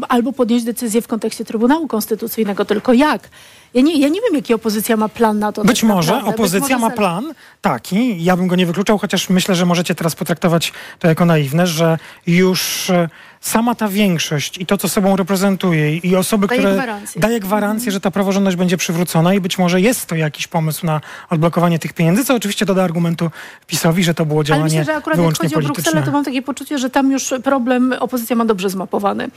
albo 0.10 0.34
podjąć 0.34 0.64
decyzję 0.64 1.02
w 1.02 1.08
kontekście 1.08 1.46
Trybunału 1.46 1.88
Konstytucyjnego, 1.88 2.66
tylko 2.66 2.94
jak? 2.94 3.30
Ja 3.74 3.82
nie, 3.82 4.00
ja 4.00 4.08
nie 4.08 4.22
wiem, 4.22 4.36
jaki 4.36 4.54
opozycja 4.54 4.98
ma 4.98 5.10
plan 5.10 5.40
na 5.40 5.52
to. 5.52 5.64
Być 5.64 5.80
tak 5.82 5.90
może 5.90 6.12
naprawdę. 6.12 6.36
opozycja 6.36 6.62
Być 6.62 6.70
ma 6.72 6.78
może 6.78 6.96
plan 6.96 7.34
taki, 7.62 8.24
ja 8.24 8.38
bym 8.38 8.48
go 8.48 8.56
nie 8.56 8.66
wykluczał, 8.66 8.98
chociaż 8.98 9.30
myślę, 9.30 9.56
że 9.56 9.66
możecie 9.66 9.96
teraz 9.96 10.16
potraktować 10.16 10.74
to 11.00 11.08
jako 11.08 11.26
naiwne, 11.26 11.68
że 11.68 11.98
już 12.28 12.90
e, 12.90 13.10
sama 13.42 13.76
ta 13.76 13.88
większość 13.88 14.58
i 14.58 14.66
to, 14.66 14.78
co 14.78 14.90
sobą 14.90 15.16
reprezentuje 15.16 15.98
i 15.98 16.16
osoby, 16.16 16.48
Daje 16.48 16.60
które 16.60 16.74
gwarancję. 16.74 17.22
daje 17.22 17.40
gwarancję, 17.40 17.92
że 17.92 18.00
ta 18.00 18.12
praworządność 18.12 18.58
będzie 18.58 18.78
przywrócona 18.78 19.34
i 19.34 19.40
być 19.40 19.58
może 19.58 19.82
jest 19.82 20.06
to 20.06 20.16
jakiś 20.16 20.48
pomysł 20.48 20.86
na 20.86 21.02
odblokowanie 21.30 21.80
tych 21.80 21.94
pieniędzy, 21.94 22.26
co 22.26 22.36
oczywiście 22.36 22.66
doda 22.66 22.84
argumentu 22.84 23.32
PiSowi, 23.68 24.04
że 24.04 24.14
to 24.14 24.26
było 24.26 24.40
Ale 24.40 24.46
działanie 24.46 24.64
myślę, 24.80 24.84
że 24.84 24.96
akurat 24.96 25.20
jak 25.20 25.38
chodzi 25.38 25.56
o 25.56 25.60
Brukselę, 25.60 26.04
to 26.04 26.12
mam 26.12 26.24
takie 26.26 26.42
poczucie, 26.42 26.78
że 26.78 26.90
tam 26.90 27.12
już 27.12 27.34
problem 27.44 27.94
opozycja 28.00 28.36
ma 28.36 28.46
dobrze 28.46 28.70
zmapowany. 28.70 29.28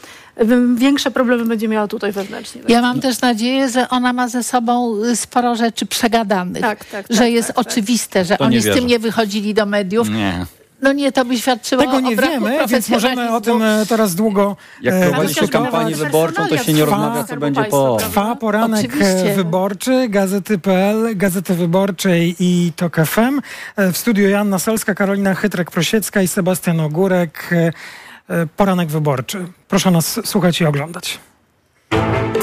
Większe 0.76 1.10
problemy 1.10 1.44
będzie 1.44 1.68
miała 1.68 1.88
tutaj 1.88 2.12
wewnętrznie. 2.12 2.62
Ja 2.68 2.82
mam 2.82 3.00
też 3.00 3.20
nadzieję, 3.20 3.68
że 3.68 3.88
ona 3.88 4.12
ma 4.12 4.28
ze 4.28 4.42
sobą 4.42 5.02
y, 5.04 5.16
sporo 5.16 5.56
rzeczy 5.56 5.86
przegadanych. 5.86 6.62
Tak, 6.62 6.84
tak, 6.84 7.06
że 7.10 7.18
tak, 7.18 7.30
jest 7.30 7.48
tak, 7.48 7.56
tak. 7.56 7.66
oczywiste, 7.66 8.24
że 8.24 8.36
To 8.36 8.44
oni 8.44 8.60
z 8.60 8.74
tym 8.74 8.86
nie 8.86 8.98
wychodzili 8.98 9.54
do 9.54 9.66
mediów. 9.66 10.10
Nie. 10.10 10.46
No 10.85 10.92
nie, 10.92 11.12
to 11.12 11.25
by 11.25 11.38
świadczyło 11.38 11.83
Tego 11.83 11.97
o 11.97 12.01
nie 12.01 12.16
braku 12.16 12.33
wiemy, 12.33 12.66
więc 12.68 12.88
możemy 12.88 13.33
o 13.33 13.40
tym 13.40 13.62
e, 13.62 13.87
teraz 13.88 14.14
długo 14.14 14.57
Jak 14.83 14.94
e, 14.94 15.11
prowadzi 15.11 15.35
się 15.35 15.40
dyskutować. 15.40 15.70
kampanię 15.73 15.97
wyborczą, 15.97 16.49
to 16.49 16.59
się 16.59 16.73
nie 16.73 16.85
rozmawia, 16.85 17.25
co 17.25 17.37
będzie 17.37 17.64
po. 17.64 17.97
Trwa 17.97 18.37
poranek 18.37 18.81
Oczywiście. 18.81 19.33
e, 19.33 19.37
wyborczy, 19.37 20.09
Gazety.pl, 20.09 21.16
Gazety 21.16 21.55
Wyborczej 21.55 22.37
i 22.40 22.73
TOK 22.77 22.97
FM. 23.07 23.40
W 23.77 23.97
studiu 23.97 24.29
Joanna 24.29 24.59
Solska, 24.59 24.94
Karolina 24.94 25.35
Chytrek-Prosiecka 25.35 26.23
i 26.23 26.29
Sebastian 26.29 26.81
Ogórek. 26.81 27.55
Poranek 28.57 28.88
wyborczy. 28.88 29.47
Proszę 29.68 29.90
nas 29.90 30.20
słuchać 30.25 30.61
i 30.61 30.66
oglądać. 30.66 31.18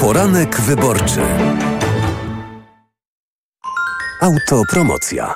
Poranek 0.00 0.60
wyborczy. 0.60 1.20
Autopromocja. 4.22 5.34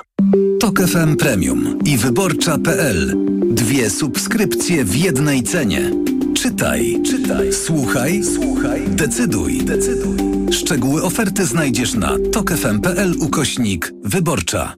Tok 0.59 0.79
FM 0.81 1.15
Premium 1.15 1.79
i 1.85 1.97
wyborcza.pl. 1.97 3.13
Dwie 3.53 3.89
subskrypcje 3.89 4.85
w 4.85 4.95
jednej 4.95 5.43
cenie. 5.43 5.91
Czytaj, 6.35 7.01
czytaj, 7.05 7.53
słuchaj, 7.53 8.21
słuchaj, 8.23 8.81
decyduj, 8.87 9.57
decyduj. 9.65 10.17
Szczegóły 10.51 11.03
oferty 11.03 11.45
znajdziesz 11.45 11.93
na 11.93 12.15
tokefm.pl 12.31 13.13
ukośnik 13.19 13.93
wyborcza. 14.03 14.73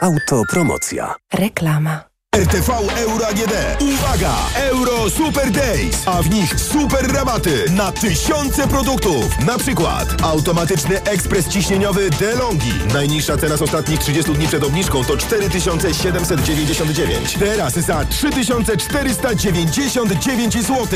Autopromocja. 0.00 1.14
Reklama. 1.34 2.07
RTV 2.38 2.70
Euro 2.96 3.26
AGD. 3.26 3.52
Uwaga! 3.80 4.34
Euro 4.54 5.10
Super 5.10 5.50
Days, 5.50 6.02
a 6.06 6.22
w 6.22 6.30
nich 6.30 6.60
super 6.60 7.12
rabaty 7.12 7.64
na 7.70 7.92
tysiące 7.92 8.68
produktów. 8.68 9.38
Na 9.46 9.58
przykład 9.58 10.22
automatyczny 10.22 11.02
ekspres 11.02 11.48
ciśnieniowy 11.48 12.10
DeLonghi. 12.10 12.72
Najniższa 12.94 13.36
cena 13.36 13.56
z 13.56 13.62
ostatnich 13.62 14.00
30 14.00 14.32
dni 14.32 14.46
przed 14.46 14.64
obniżką 14.64 15.04
to 15.04 15.16
4799. 15.16 17.36
Teraz 17.38 17.74
za 17.74 18.04
3499 18.04 20.54
zł. 20.54 20.86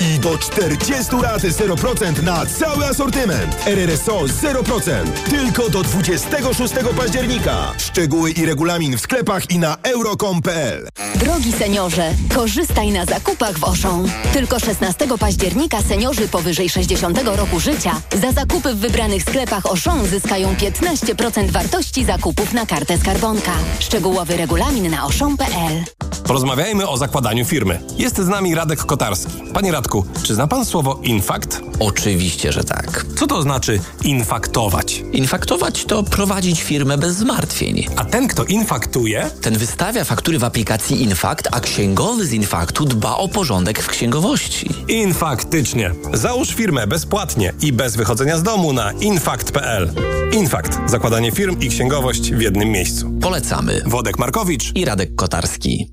I 0.00 0.18
do 0.18 0.38
40 0.38 1.16
lat 1.22 1.42
0% 1.42 2.22
na 2.22 2.46
cały 2.46 2.86
asortyment. 2.86 3.66
RRSO 3.66 4.20
0%. 4.20 4.90
Tylko 5.30 5.70
do 5.70 5.82
26 5.82 6.74
października. 6.96 7.72
Szczegóły 7.78 8.30
i 8.30 8.46
regulamin 8.46 8.96
w 8.96 9.00
sklepach 9.00 9.50
i 9.50 9.58
na 9.58 9.76
euro.com.pl. 9.82 10.89
Drogi 11.16 11.52
seniorze, 11.52 12.14
korzystaj 12.34 12.92
na 12.92 13.04
zakupach 13.04 13.58
w 13.58 13.64
Oszą. 13.64 14.04
Tylko 14.32 14.58
16 14.58 15.06
października 15.18 15.82
seniorzy 15.82 16.28
powyżej 16.28 16.68
60 16.68 17.18
roku 17.24 17.60
życia 17.60 18.00
za 18.22 18.32
zakupy 18.32 18.74
w 18.74 18.78
wybranych 18.78 19.22
sklepach 19.22 19.66
Oszą 19.66 20.06
zyskają 20.06 20.54
15% 20.54 21.50
wartości 21.50 22.04
zakupów 22.04 22.52
na 22.52 22.66
kartę 22.66 22.98
skarbonka. 22.98 23.52
Szczegółowy 23.80 24.36
regulamin 24.36 24.90
na 24.90 25.06
oszą.pl. 25.06 25.84
Porozmawiajmy 26.24 26.88
o 26.88 26.96
zakładaniu 26.96 27.44
firmy. 27.44 27.80
Jest 27.98 28.16
z 28.18 28.28
nami 28.28 28.54
Radek 28.54 28.78
Kotarski. 28.84 29.32
Panie 29.54 29.72
Radku, 29.72 30.04
czy 30.22 30.34
zna 30.34 30.46
pan 30.46 30.64
słowo 30.64 31.00
infakt? 31.02 31.60
Oczywiście, 31.80 32.52
że 32.52 32.64
tak. 32.64 33.06
Co 33.18 33.26
to 33.26 33.42
znaczy 33.42 33.80
infaktować? 34.04 35.02
Infaktować 35.12 35.84
to 35.84 36.02
prowadzić 36.02 36.62
firmę 36.62 36.98
bez 36.98 37.16
zmartwień. 37.16 37.86
A 37.96 38.04
ten, 38.04 38.28
kto 38.28 38.44
infaktuje? 38.44 39.30
Ten 39.42 39.58
wystawia 39.58 40.04
faktury 40.04 40.38
w 40.38 40.44
aplikacji 40.44 40.79
Infakt, 40.88 41.48
a 41.52 41.60
księgowy 41.60 42.26
z 42.26 42.32
Infaktu 42.32 42.84
dba 42.84 43.16
o 43.16 43.28
porządek 43.28 43.82
w 43.82 43.86
księgowości. 43.88 44.70
Infaktycznie. 44.88 45.90
Załóż 46.12 46.48
firmę 46.48 46.86
bezpłatnie 46.86 47.52
i 47.62 47.72
bez 47.72 47.96
wychodzenia 47.96 48.38
z 48.38 48.42
domu 48.42 48.72
na 48.72 48.92
infakt.pl. 48.92 49.92
Infakt. 50.32 50.78
Zakładanie 50.86 51.32
firm 51.32 51.60
i 51.60 51.68
księgowość 51.68 52.32
w 52.32 52.40
jednym 52.40 52.68
miejscu. 52.68 53.10
Polecamy. 53.20 53.82
Wodek 53.86 54.18
Markowicz 54.18 54.76
i 54.76 54.84
Radek 54.84 55.14
Kotarski. 55.14 55.90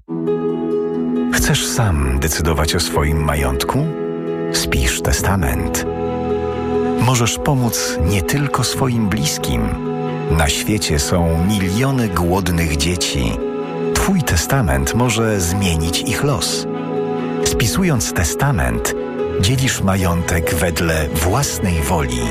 Chcesz 1.34 1.68
sam 1.68 2.20
decydować 2.20 2.76
o 2.76 2.80
swoim 2.80 3.24
majątku? 3.24 3.86
Spisz 4.54 5.02
testament. 5.02 5.86
Możesz 7.02 7.38
pomóc 7.38 7.98
nie 8.10 8.22
tylko 8.22 8.64
swoim 8.64 9.10
bliskim. 9.10 9.62
Na 10.32 10.50
świecie 10.50 11.00
są 11.00 11.46
miliony 11.46 12.10
głodnych 12.10 12.78
dzieci. 12.78 13.47
Twój 14.08 14.24
testament 14.24 14.96
może 14.96 15.42
zmienić 15.42 16.02
ich 16.02 16.24
los. 16.24 16.68
Spisując 17.46 18.14
testament, 18.14 18.96
dzielisz 19.42 19.82
majątek 19.82 20.54
wedle 20.54 21.08
własnej 21.10 21.82
woli. 21.82 22.22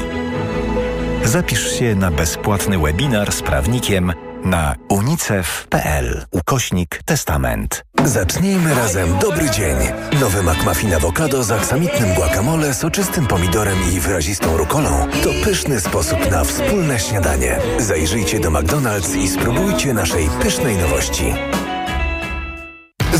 Zapisz 1.24 1.78
się 1.78 1.94
na 1.94 2.10
bezpłatny 2.10 2.78
webinar 2.78 3.32
z 3.32 3.42
prawnikiem 3.42 4.12
na 4.46 4.74
unicef.pl 4.88 6.24
ukośnik 6.30 7.00
testament. 7.04 7.84
Zacznijmy 8.04 8.74
razem 8.74 9.18
dobry 9.18 9.50
dzień. 9.50 9.76
Nowy 10.20 10.42
McMuffin 10.42 10.94
awokado 10.94 11.44
z 11.44 11.50
aksamitnym 11.50 12.14
guacamole, 12.14 12.74
soczystym 12.74 13.26
pomidorem 13.26 13.78
i 13.92 14.00
wyrazistą 14.00 14.56
rukolą 14.56 15.06
to 15.24 15.30
pyszny 15.44 15.80
sposób 15.80 16.30
na 16.30 16.44
wspólne 16.44 16.98
śniadanie. 16.98 17.58
Zajrzyjcie 17.78 18.40
do 18.40 18.50
McDonald's 18.50 19.16
i 19.16 19.28
spróbujcie 19.28 19.94
naszej 19.94 20.28
pysznej 20.42 20.76
nowości. 20.76 21.34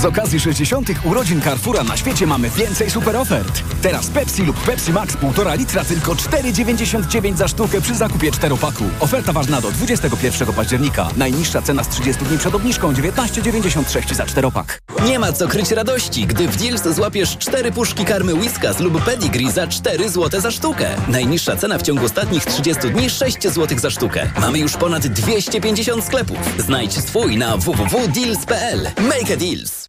Okazji 0.07 0.41
60. 0.41 0.91
urodzin 1.05 1.43
Carrefoura 1.43 1.85
na 1.85 1.97
świecie 1.97 2.26
mamy 2.26 2.51
więcej 2.51 2.91
super 2.91 3.16
ofert. 3.16 3.62
Teraz 3.83 4.07
Pepsi 4.07 4.43
lub 4.43 4.57
Pepsi 4.57 4.93
Max 4.93 5.14
1,5 5.14 5.59
litra 5.59 5.85
tylko 5.85 6.12
4,99 6.12 7.37
za 7.37 7.49
sztukę 7.49 7.80
przy 7.80 7.95
zakupie 7.95 8.30
4-paku. 8.30 8.85
Oferta 9.01 9.33
ważna 9.33 9.61
do 9.61 9.70
21 9.70 10.53
października. 10.53 11.09
Najniższa 11.16 11.62
cena 11.62 11.85
z 11.85 11.89
30 11.89 12.24
dni 12.24 12.39
przed 12.39 12.55
obniżką 12.55 12.93
19,96 12.93 14.14
za 14.14 14.24
4-pak. 14.24 14.80
Nie 15.05 15.18
ma 15.18 15.33
co 15.33 15.49
kryć 15.49 15.70
radości, 15.70 16.26
gdy 16.26 16.49
w 16.49 16.57
Deals 16.57 16.83
złapiesz 16.95 17.39
cztery 17.39 17.72
puszki 17.72 18.05
karmy 18.05 18.35
Whiskas 18.35 18.80
lub 18.80 19.05
Pedigree 19.05 19.51
za 19.51 19.66
4 19.66 20.09
zł 20.11 20.41
za 20.41 20.51
sztukę. 20.51 20.89
Najniższa 21.09 21.57
cena 21.57 21.78
w 21.78 21.83
ciągu 21.83 22.05
ostatnich 22.05 22.45
30 22.45 22.91
dni 22.91 23.11
6 23.11 23.43
zł 23.43 23.78
za 23.78 23.91
sztukę. 23.91 24.30
Mamy 24.41 24.59
już 24.59 24.76
ponad 24.76 25.07
250 25.07 26.05
sklepów. 26.05 26.39
Znajdź 26.59 26.93
swój 26.93 27.37
na 27.37 27.57
www.deals.pl. 27.57 28.83
Make 28.83 29.30
a 29.35 29.37
Deals. 29.37 29.89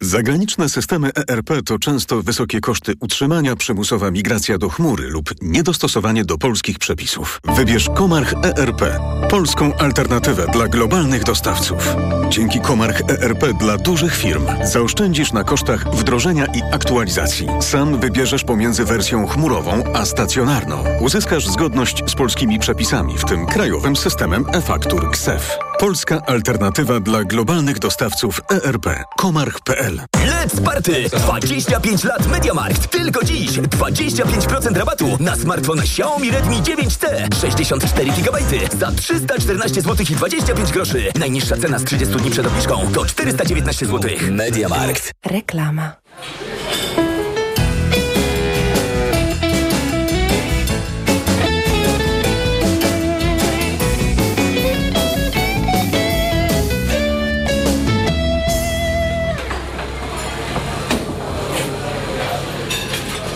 Zagraniczne 0.00 0.68
systemy 0.68 1.10
ERP 1.28 1.50
to 1.66 1.78
często 1.78 2.22
wysokie 2.22 2.60
koszty 2.60 2.92
utrzymania, 3.00 3.56
przymusowa 3.56 4.10
migracja 4.10 4.58
do 4.58 4.68
chmury 4.68 5.08
lub 5.08 5.30
niedostosowanie 5.42 6.24
do 6.24 6.38
polskich 6.38 6.78
przepisów. 6.78 7.40
Wybierz 7.56 7.88
Komarch 7.94 8.34
ERP, 8.42 8.82
polską 9.30 9.76
alternatywę 9.76 10.46
dla 10.52 10.68
globalnych 10.68 11.24
dostawców. 11.24 11.96
Dzięki 12.30 12.60
Komarch 12.60 13.00
ERP 13.08 13.52
dla 13.60 13.76
dużych 13.76 14.16
firm 14.16 14.46
zaoszczędzisz 14.64 15.32
na 15.32 15.44
kosztach 15.44 15.96
wdrożenia 15.96 16.46
i 16.46 16.62
aktualizacji. 16.72 17.48
Sam 17.60 18.00
wybierzesz 18.00 18.44
pomiędzy 18.44 18.84
wersją 18.84 19.26
chmurową 19.26 19.82
a 19.94 20.04
stacjonarną. 20.04 20.84
Uzyskasz 21.00 21.48
zgodność 21.48 22.02
z 22.10 22.14
polskimi 22.14 22.58
przepisami, 22.58 23.18
w 23.18 23.24
tym 23.24 23.46
krajowym 23.46 23.96
systemem 23.96 24.44
e-faktur 24.52 25.10
KSEF. 25.10 25.58
Polska 25.78 26.22
alternatywa 26.26 27.00
dla 27.00 27.24
globalnych 27.24 27.78
dostawców 27.78 28.40
ERP. 28.50 28.86
Komarch.pl 29.16 30.00
Let's 30.26 30.60
Party! 30.64 31.10
25 31.10 32.04
lat 32.04 32.26
MediaMarkt. 32.26 32.90
Tylko 32.90 33.24
dziś 33.24 33.50
25% 33.50 34.76
rabatu 34.76 35.16
na 35.20 35.36
smartfon 35.36 35.80
Xiaomi 35.80 36.30
Redmi 36.30 36.56
9T. 36.56 37.34
64 37.40 38.10
GB 38.10 38.38
za 38.78 38.92
314 38.92 39.82
zł 39.82 40.06
i 40.10 40.14
25 40.14 40.72
groszy. 40.72 41.12
Najniższa 41.18 41.56
cena 41.56 41.78
z 41.78 41.84
30 41.84 42.16
dni 42.16 42.30
przed 42.30 42.46
obniżką 42.46 42.92
to 42.94 43.06
419 43.06 43.86
zł. 43.86 44.10
MediaMarkt. 44.30 45.12
Reklama. 45.26 45.92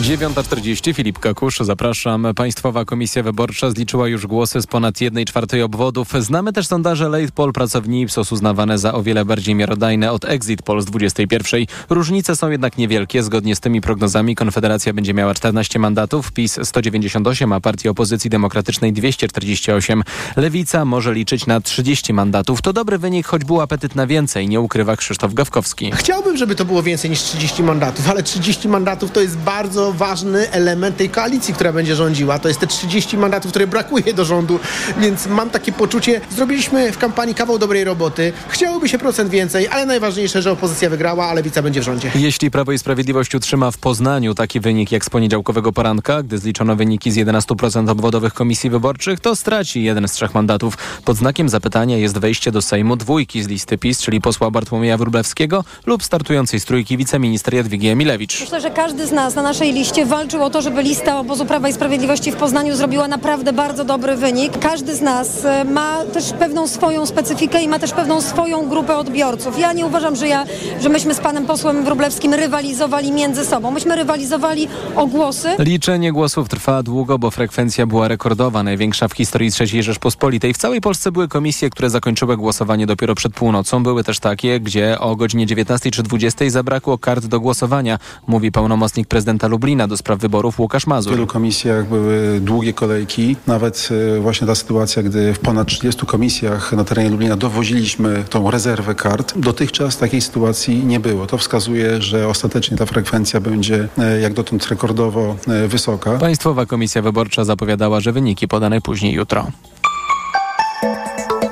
9.40, 0.00 0.94
Filip 0.94 1.18
Kakusz, 1.18 1.58
zapraszam. 1.60 2.26
Państwowa 2.36 2.84
Komisja 2.84 3.22
Wyborcza 3.22 3.70
zliczyła 3.70 4.08
już 4.08 4.26
głosy 4.26 4.62
z 4.62 4.66
ponad 4.66 5.00
1 5.00 5.24
czwartej 5.24 5.62
obwodów. 5.62 6.12
Znamy 6.18 6.52
też 6.52 6.66
sondaże 6.66 7.08
Late 7.08 7.32
Poll 7.34 7.52
pracowni 7.52 8.02
Ipsos 8.02 8.32
uznawane 8.32 8.78
za 8.78 8.94
o 8.94 9.02
wiele 9.02 9.24
bardziej 9.24 9.54
miarodajne 9.54 10.12
od 10.12 10.24
Exit 10.24 10.62
Poll 10.62 10.82
z 10.82 10.84
21. 10.84 11.66
Różnice 11.90 12.36
są 12.36 12.50
jednak 12.50 12.78
niewielkie. 12.78 13.22
Zgodnie 13.22 13.56
z 13.56 13.60
tymi 13.60 13.80
prognozami 13.80 14.34
Konfederacja 14.34 14.92
będzie 14.92 15.14
miała 15.14 15.34
14 15.34 15.78
mandatów, 15.78 16.32
PiS 16.32 16.58
198, 16.62 17.52
a 17.52 17.60
Partii 17.60 17.88
Opozycji 17.88 18.30
Demokratycznej 18.30 18.92
248. 18.92 20.02
Lewica 20.36 20.84
może 20.84 21.14
liczyć 21.14 21.46
na 21.46 21.60
30 21.60 22.12
mandatów. 22.12 22.62
To 22.62 22.72
dobry 22.72 22.98
wynik, 22.98 23.26
choć 23.26 23.44
był 23.44 23.60
apetyt 23.60 23.94
na 23.94 24.06
więcej, 24.06 24.48
nie 24.48 24.60
ukrywa 24.60 24.96
Krzysztof 24.96 25.34
Gawkowski. 25.34 25.90
Chciałbym, 25.94 26.36
żeby 26.36 26.54
to 26.54 26.64
było 26.64 26.82
więcej 26.82 27.10
niż 27.10 27.20
30 27.20 27.62
mandatów, 27.62 28.10
ale 28.10 28.22
30 28.22 28.68
mandatów 28.68 29.10
to 29.10 29.20
jest 29.20 29.36
bardzo 29.36 29.81
ważny 29.90 30.50
element 30.50 30.96
tej 30.96 31.10
koalicji, 31.10 31.54
która 31.54 31.72
będzie 31.72 31.96
rządziła. 31.96 32.38
To 32.38 32.48
jest 32.48 32.60
te 32.60 32.66
30 32.66 33.18
mandatów, 33.18 33.50
które 33.50 33.66
brakuje 33.66 34.14
do 34.14 34.24
rządu, 34.24 34.60
więc 34.98 35.26
mam 35.26 35.50
takie 35.50 35.72
poczucie, 35.72 36.20
zrobiliśmy 36.30 36.92
w 36.92 36.98
kampanii 36.98 37.34
kawał 37.34 37.58
dobrej 37.58 37.84
roboty. 37.84 38.32
Chciałoby 38.48 38.88
się 38.88 38.98
procent 38.98 39.30
więcej, 39.30 39.68
ale 39.68 39.86
najważniejsze, 39.86 40.42
że 40.42 40.52
opozycja 40.52 40.90
wygrała, 40.90 41.26
a 41.26 41.34
lewica 41.34 41.62
będzie 41.62 41.80
w 41.80 41.84
rządzie. 41.84 42.10
Jeśli 42.14 42.50
Prawo 42.50 42.72
i 42.72 42.78
Sprawiedliwość 42.78 43.34
utrzyma 43.34 43.70
w 43.70 43.78
Poznaniu 43.78 44.34
taki 44.34 44.60
wynik 44.60 44.92
jak 44.92 45.04
z 45.04 45.10
poniedziałkowego 45.10 45.72
poranka, 45.72 46.22
gdy 46.22 46.38
zliczono 46.38 46.76
wyniki 46.76 47.12
z 47.12 47.16
11% 47.16 47.90
obwodowych 47.90 48.34
komisji 48.34 48.70
wyborczych, 48.70 49.20
to 49.20 49.36
straci 49.36 49.82
jeden 49.82 50.08
z 50.08 50.12
trzech 50.12 50.34
mandatów. 50.34 50.78
Pod 51.04 51.16
znakiem 51.16 51.48
zapytania 51.48 51.96
jest 51.96 52.18
wejście 52.18 52.52
do 52.52 52.62
Sejmu 52.62 52.96
dwójki 52.96 53.42
z 53.42 53.48
listy 53.48 53.78
PiS, 53.78 54.00
czyli 54.00 54.20
posła 54.20 54.50
Bartłomieja 54.50 54.96
Wróblewskiego 54.96 55.64
lub 55.86 56.04
startującej 56.04 56.60
z 56.60 56.64
trójki 56.64 56.96
wiceminister 56.96 57.54
Jadwigi 57.54 57.88
Emilewicz. 57.88 58.40
Myślę, 58.40 58.60
że 58.60 58.70
każdy 58.70 59.06
z 59.06 59.12
nas 59.12 59.34
na 59.34 59.42
naszej 59.42 59.71
liście 59.72 60.06
walczył 60.06 60.42
o 60.42 60.50
to, 60.50 60.62
żeby 60.62 60.82
lista 60.82 61.20
obozu 61.20 61.46
Prawa 61.46 61.68
i 61.68 61.72
Sprawiedliwości 61.72 62.32
w 62.32 62.36
Poznaniu 62.36 62.76
zrobiła 62.76 63.08
naprawdę 63.08 63.52
bardzo 63.52 63.84
dobry 63.84 64.16
wynik. 64.16 64.58
Każdy 64.58 64.96
z 64.96 65.00
nas 65.00 65.44
e, 65.44 65.64
ma 65.64 66.04
też 66.04 66.32
pewną 66.32 66.68
swoją 66.68 67.06
specyfikę 67.06 67.62
i 67.62 67.68
ma 67.68 67.78
też 67.78 67.92
pewną 67.92 68.20
swoją 68.20 68.68
grupę 68.68 68.96
odbiorców. 68.96 69.58
Ja 69.58 69.72
nie 69.72 69.86
uważam, 69.86 70.16
że, 70.16 70.28
ja, 70.28 70.44
że 70.80 70.88
myśmy 70.88 71.14
z 71.14 71.20
panem 71.20 71.46
posłem 71.46 71.84
Wróblewskim 71.84 72.34
rywalizowali 72.34 73.12
między 73.12 73.44
sobą. 73.44 73.70
Myśmy 73.70 73.96
rywalizowali 73.96 74.68
o 74.96 75.06
głosy. 75.06 75.48
Liczenie 75.58 76.12
głosów 76.12 76.48
trwa 76.48 76.82
długo, 76.82 77.18
bo 77.18 77.30
frekwencja 77.30 77.86
była 77.86 78.08
rekordowa, 78.08 78.62
największa 78.62 79.08
w 79.08 79.12
historii 79.12 79.50
III 79.60 79.82
Rzeczpospolitej. 79.82 80.54
W 80.54 80.58
całej 80.58 80.80
Polsce 80.80 81.12
były 81.12 81.28
komisje, 81.28 81.70
które 81.70 81.90
zakończyły 81.90 82.36
głosowanie 82.36 82.86
dopiero 82.86 83.14
przed 83.14 83.34
północą. 83.34 83.82
Były 83.82 84.04
też 84.04 84.20
takie, 84.20 84.60
gdzie 84.60 84.98
o 85.00 85.16
godzinie 85.16 85.46
19 85.46 85.90
czy 85.90 86.02
20 86.02 86.50
zabrakło 86.50 86.98
kart 86.98 87.26
do 87.26 87.40
głosowania, 87.40 87.98
mówi 88.26 88.52
pełnomocnik 88.52 89.08
prezydenta 89.08 89.48
Lublina 89.62 89.88
do 89.88 89.96
spraw 89.96 90.18
wyborów 90.18 90.60
Łukasz 90.60 90.82
W 90.82 90.86
Mazur. 90.86 91.12
wielu 91.12 91.26
komisjach 91.26 91.88
były 91.88 92.40
długie 92.40 92.72
kolejki. 92.72 93.36
Nawet 93.46 93.88
e, 94.16 94.20
właśnie 94.20 94.46
ta 94.46 94.54
sytuacja, 94.54 95.02
gdy 95.02 95.34
w 95.34 95.38
ponad 95.38 95.68
30 95.68 96.06
komisjach 96.06 96.72
na 96.72 96.84
terenie 96.84 97.10
Lublina 97.10 97.36
dowoziliśmy 97.36 98.24
tą 98.30 98.50
rezerwę 98.50 98.94
kart. 98.94 99.32
Dotychczas 99.36 99.98
takiej 99.98 100.20
sytuacji 100.20 100.84
nie 100.86 101.00
było. 101.00 101.26
To 101.26 101.38
wskazuje, 101.38 102.02
że 102.02 102.28
ostatecznie 102.28 102.76
ta 102.76 102.86
frekwencja 102.86 103.40
będzie 103.40 103.88
e, 103.98 104.20
jak 104.20 104.34
dotąd 104.34 104.66
rekordowo 104.66 105.36
e, 105.48 105.68
wysoka. 105.68 106.18
Państwowa 106.18 106.66
Komisja 106.66 107.02
Wyborcza 107.02 107.44
zapowiadała, 107.44 108.00
że 108.00 108.12
wyniki 108.12 108.48
podane 108.48 108.70
najpóźniej 108.70 109.12
jutro. 109.12 109.46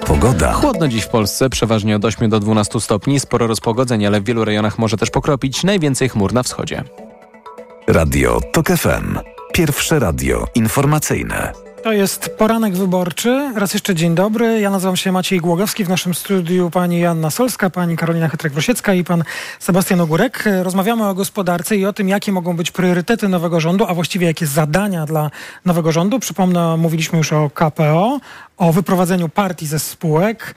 Pogoda. 0.06 0.52
Chłodno 0.52 0.88
dziś 0.88 1.02
w 1.02 1.08
Polsce, 1.08 1.50
przeważnie 1.50 1.96
od 1.96 2.04
8 2.04 2.30
do 2.30 2.40
12 2.40 2.80
stopni, 2.80 3.20
sporo 3.20 3.46
rozpogodzeń, 3.46 4.06
ale 4.06 4.20
w 4.20 4.24
wielu 4.24 4.44
rejonach 4.44 4.78
może 4.78 4.96
też 4.96 5.10
pokropić, 5.10 5.64
najwięcej 5.64 6.08
chmur 6.08 6.32
na 6.32 6.42
wschodzie. 6.42 6.84
Radio 7.92 8.40
TOK 8.52 8.68
FM. 8.68 9.18
Pierwsze 9.52 9.98
radio 9.98 10.46
informacyjne. 10.54 11.52
To 11.82 11.92
jest 11.92 12.30
poranek 12.38 12.76
wyborczy. 12.76 13.52
Raz 13.56 13.74
jeszcze 13.74 13.94
dzień 13.94 14.14
dobry. 14.14 14.60
Ja 14.60 14.70
nazywam 14.70 14.96
się 14.96 15.12
Maciej 15.12 15.40
Głogowski. 15.40 15.84
W 15.84 15.88
naszym 15.88 16.14
studiu 16.14 16.70
pani 16.70 17.00
Janna 17.00 17.30
Solska, 17.30 17.70
pani 17.70 17.96
Karolina 17.96 18.28
Chytrek-Wrosiecka 18.28 18.96
i 18.96 19.04
pan 19.04 19.24
Sebastian 19.58 20.00
Ogórek. 20.00 20.44
Rozmawiamy 20.62 21.08
o 21.08 21.14
gospodarce 21.14 21.76
i 21.76 21.86
o 21.86 21.92
tym, 21.92 22.08
jakie 22.08 22.32
mogą 22.32 22.56
być 22.56 22.70
priorytety 22.70 23.28
nowego 23.28 23.60
rządu, 23.60 23.84
a 23.88 23.94
właściwie 23.94 24.26
jakie 24.26 24.46
zadania 24.46 25.06
dla 25.06 25.30
nowego 25.64 25.92
rządu. 25.92 26.18
Przypomnę, 26.18 26.76
mówiliśmy 26.76 27.18
już 27.18 27.32
o 27.32 27.50
KPO, 27.54 28.20
o 28.56 28.72
wyprowadzeniu 28.72 29.28
partii 29.28 29.66
ze 29.66 29.78
spółek. 29.78 30.54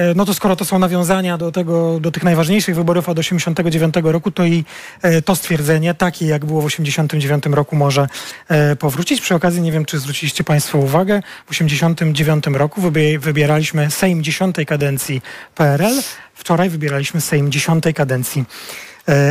E, 0.00 0.14
No 0.14 0.24
to 0.24 0.34
skoro 0.34 0.56
to 0.56 0.64
są 0.64 0.78
nawiązania 0.78 1.38
do, 1.38 1.52
tego, 1.52 2.00
do 2.00 2.10
tych 2.10 2.22
najważniejszych 2.22 2.74
wyborów 2.74 3.08
od 3.08 3.18
89 3.18 3.94
roku, 4.02 4.30
to 4.30 4.44
i 4.44 4.64
e, 5.02 5.22
to 5.22 5.36
stwierdzenie, 5.36 5.94
takie 5.94 6.26
jak 6.26 6.44
było 6.44 6.62
w 6.62 6.64
89 6.64 7.44
roku, 7.46 7.76
może 7.76 8.08
e, 8.48 8.76
powrócić. 8.76 9.20
Przy 9.20 9.34
okazji 9.34 9.62
nie 9.62 9.72
wiem, 9.72 9.84
czy 9.84 9.98
zwróciliście 9.98 10.44
Państwo 10.44 10.78
uwagę, 10.78 11.20
w 11.46 11.50
89 11.50 12.44
roku 12.46 12.80
wybie- 12.80 13.18
wybieraliśmy 13.18 13.90
Sejm 13.90 14.22
10 14.22 14.56
kadencji 14.66 15.22
PRL, 15.54 16.02
wczoraj 16.34 16.70
wybieraliśmy 16.70 17.20
Sejm 17.20 17.50
10 17.52 17.84
kadencji 17.94 18.44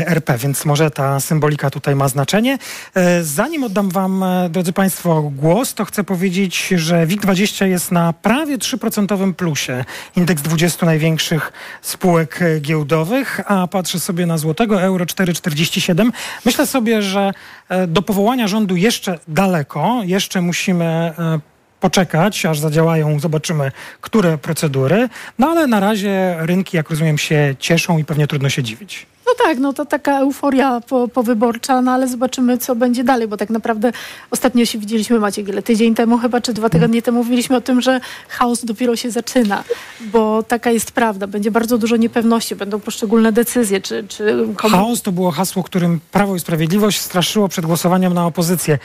RP, 0.06 0.38
więc 0.38 0.66
może 0.66 0.92
ta 0.92 1.20
symbolika 1.20 1.70
tutaj 1.70 1.96
ma 1.96 2.08
znaczenie. 2.08 2.58
E, 2.96 3.24
Zanim 3.24 3.64
oddam 3.64 3.90
Wam, 3.90 4.24
e, 4.24 4.50
drodzy 4.50 4.74
Państwo, 4.74 5.22
głos, 5.22 5.74
to 5.74 5.86
chcę 5.86 6.04
powiedzieć, 6.04 6.68
że 6.76 7.08
WIG20 7.08 7.66
jest 7.66 7.92
na 7.92 8.14
prawie 8.14 8.58
3% 8.58 9.34
plusie. 9.34 9.86
Indeks 10.16 10.42
20 10.42 10.86
największych 10.86 11.52
spółek 11.82 12.42
e, 12.42 12.60
giełdowych, 12.60 13.42
a 13.46 13.68
patrzę 13.68 14.00
sobie 14.00 14.26
na 14.26 14.38
złotego, 14.38 14.82
euro 14.82 15.06
4,47. 15.06 16.12
Myślę 16.46 16.68
sobie, 16.68 17.02
że 17.02 17.32
e, 17.70 17.88
do 17.88 18.02
powołania 18.02 18.48
rządu 18.48 18.76
jeszcze 18.76 19.20
daleko, 19.28 20.02
jeszcze 20.04 20.42
musimy 20.42 20.86
e, 20.86 21.40
poczekać, 21.80 22.46
aż 22.46 22.60
zadziałają, 22.60 23.20
zobaczymy, 23.20 23.72
które 24.02 24.38
procedury. 24.38 25.10
No 25.40 25.48
ale 25.48 25.68
na 25.68 25.80
razie 25.80 26.36
rynki, 26.40 26.78
jak 26.78 26.90
rozumiem, 26.90 27.18
się 27.18 27.56
cieszą 27.60 27.98
i 27.98 28.06
pewnie 28.06 28.28
trudno 28.28 28.50
się 28.50 28.64
dziwić. 28.64 29.06
No 29.30 29.46
tak, 29.46 29.60
no 29.60 29.74
to 29.74 29.86
taka 29.86 30.20
euforia 30.20 30.82
po, 30.82 31.08
powyborcza, 31.08 31.82
no 31.82 31.92
ale 31.92 32.08
zobaczymy, 32.08 32.58
co 32.58 32.76
będzie 32.76 33.04
dalej, 33.04 33.28
bo 33.28 33.38
tak 33.38 33.50
naprawdę 33.50 33.92
ostatnio 34.32 34.66
się 34.66 34.80
widzieliśmy, 34.80 35.20
Maciek, 35.20 35.48
ile 35.48 35.62
tydzień 35.62 35.96
temu 35.96 36.18
chyba, 36.18 36.42
czy 36.42 36.54
dwa 36.54 36.70
tygodnie 36.70 37.02
temu 37.02 37.18
mówiliśmy 37.18 37.56
o 37.56 37.62
tym, 37.62 37.82
że 37.82 38.02
chaos 38.30 38.66
dopiero 38.66 38.96
się 38.96 39.12
zaczyna, 39.12 39.64
bo 40.02 40.44
taka 40.44 40.72
jest 40.72 40.92
prawda. 40.92 41.28
Będzie 41.28 41.52
bardzo 41.52 41.78
dużo 41.78 41.96
niepewności, 41.96 42.56
będą 42.56 42.80
poszczególne 42.80 43.32
decyzje, 43.32 43.82
czy... 43.82 44.06
czy 44.08 44.48
komu... 44.56 44.76
Chaos 44.76 45.02
to 45.02 45.12
było 45.12 45.32
hasło, 45.32 45.64
którym 45.64 46.00
Prawo 46.12 46.36
i 46.36 46.40
Sprawiedliwość 46.40 47.02
straszyło 47.02 47.48
przed 47.48 47.66
głosowaniem 47.66 48.14
na 48.14 48.26
opozycję. 48.26 48.78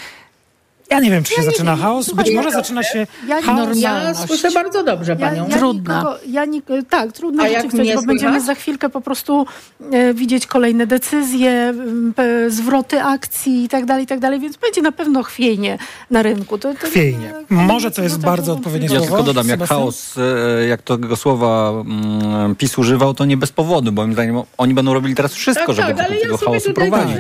Ja 0.91 1.01
nie 1.01 1.11
wiem, 1.11 1.25
czy 1.25 1.31
się 1.31 1.41
Ja 1.41 1.43
nie 1.47 1.51
zaczyna 1.51 1.73
wiem. 1.75 1.83
chaos. 1.85 2.07
Być 2.07 2.15
Słuchaj, 2.15 2.35
może 2.35 2.49
ja- 2.49 2.55
zaczyna 2.55 2.83
się 2.83 3.07
ja- 3.29 3.43
chaos. 3.43 3.79
Ja 3.79 4.15
słyszę 4.15 4.51
bardzo 4.51 4.83
dobrze 4.83 5.17
Ja, 5.19 5.29
panią. 5.29 5.47
ja 5.49 5.57
Nikogo, 5.57 6.19
ja 6.29 6.45
nik- 6.47 6.85
tak, 6.91 7.13
trudno 7.13 7.43
A 7.43 7.49
rzeczywistość, 7.49 7.95
bo 7.95 8.03
będziemy 8.03 8.41
za 8.41 8.55
chwilkę 8.55 8.89
po 8.89 9.01
prostu 9.01 9.47
e, 9.93 10.15
widzieć 10.15 10.47
kolejne 10.47 10.87
decyzje, 10.87 11.75
p- 12.17 12.51
zwroty 12.51 13.03
akcji 13.03 13.65
i 13.65 13.69
tak 13.69 13.85
dalej, 13.85 14.05
i 14.05 14.07
tak 14.07 14.21
dalej, 14.21 14.41
więc 14.41 14.57
będzie 14.57 14.83
na 14.83 14.93
pewno 14.93 15.23
chwiejnie 15.23 15.79
na 16.11 16.23
rynku. 16.23 16.59
To, 16.59 16.75
to, 16.75 16.87
Chwiejnie. 16.87 17.33
Może 17.49 17.91
to 17.91 18.03
jest 18.03 18.19
bardzo 18.21 18.53
odpowiednie 18.53 18.89
Ja 18.89 18.91
słowo. 19.01 19.07
tylko 19.07 19.23
dodam, 19.23 19.49
jak 19.49 19.57
Sebastian? 19.59 19.79
chaos, 19.79 20.15
e, 20.63 20.67
jak 20.67 20.83
tego 20.83 21.17
słowa 21.17 21.71
mm, 21.71 22.55
PiS 22.57 22.79
używał, 22.79 23.15
to 23.15 23.25
nie 23.25 23.37
bez 23.37 23.53
powodu, 23.53 23.93
bo 23.93 24.03
moim 24.03 24.13
zdaniem 24.13 24.43
oni 24.59 24.75
będą 24.75 24.95
robili 24.95 25.15
teraz 25.15 25.33
wszystko, 25.33 25.67
Tak, 25.75 25.77
żeby 25.77 25.95
tak, 25.99 26.11
ja 26.11 26.21
tego 26.21 26.37
chaosu 26.39 26.73
prowadzić. 26.73 27.17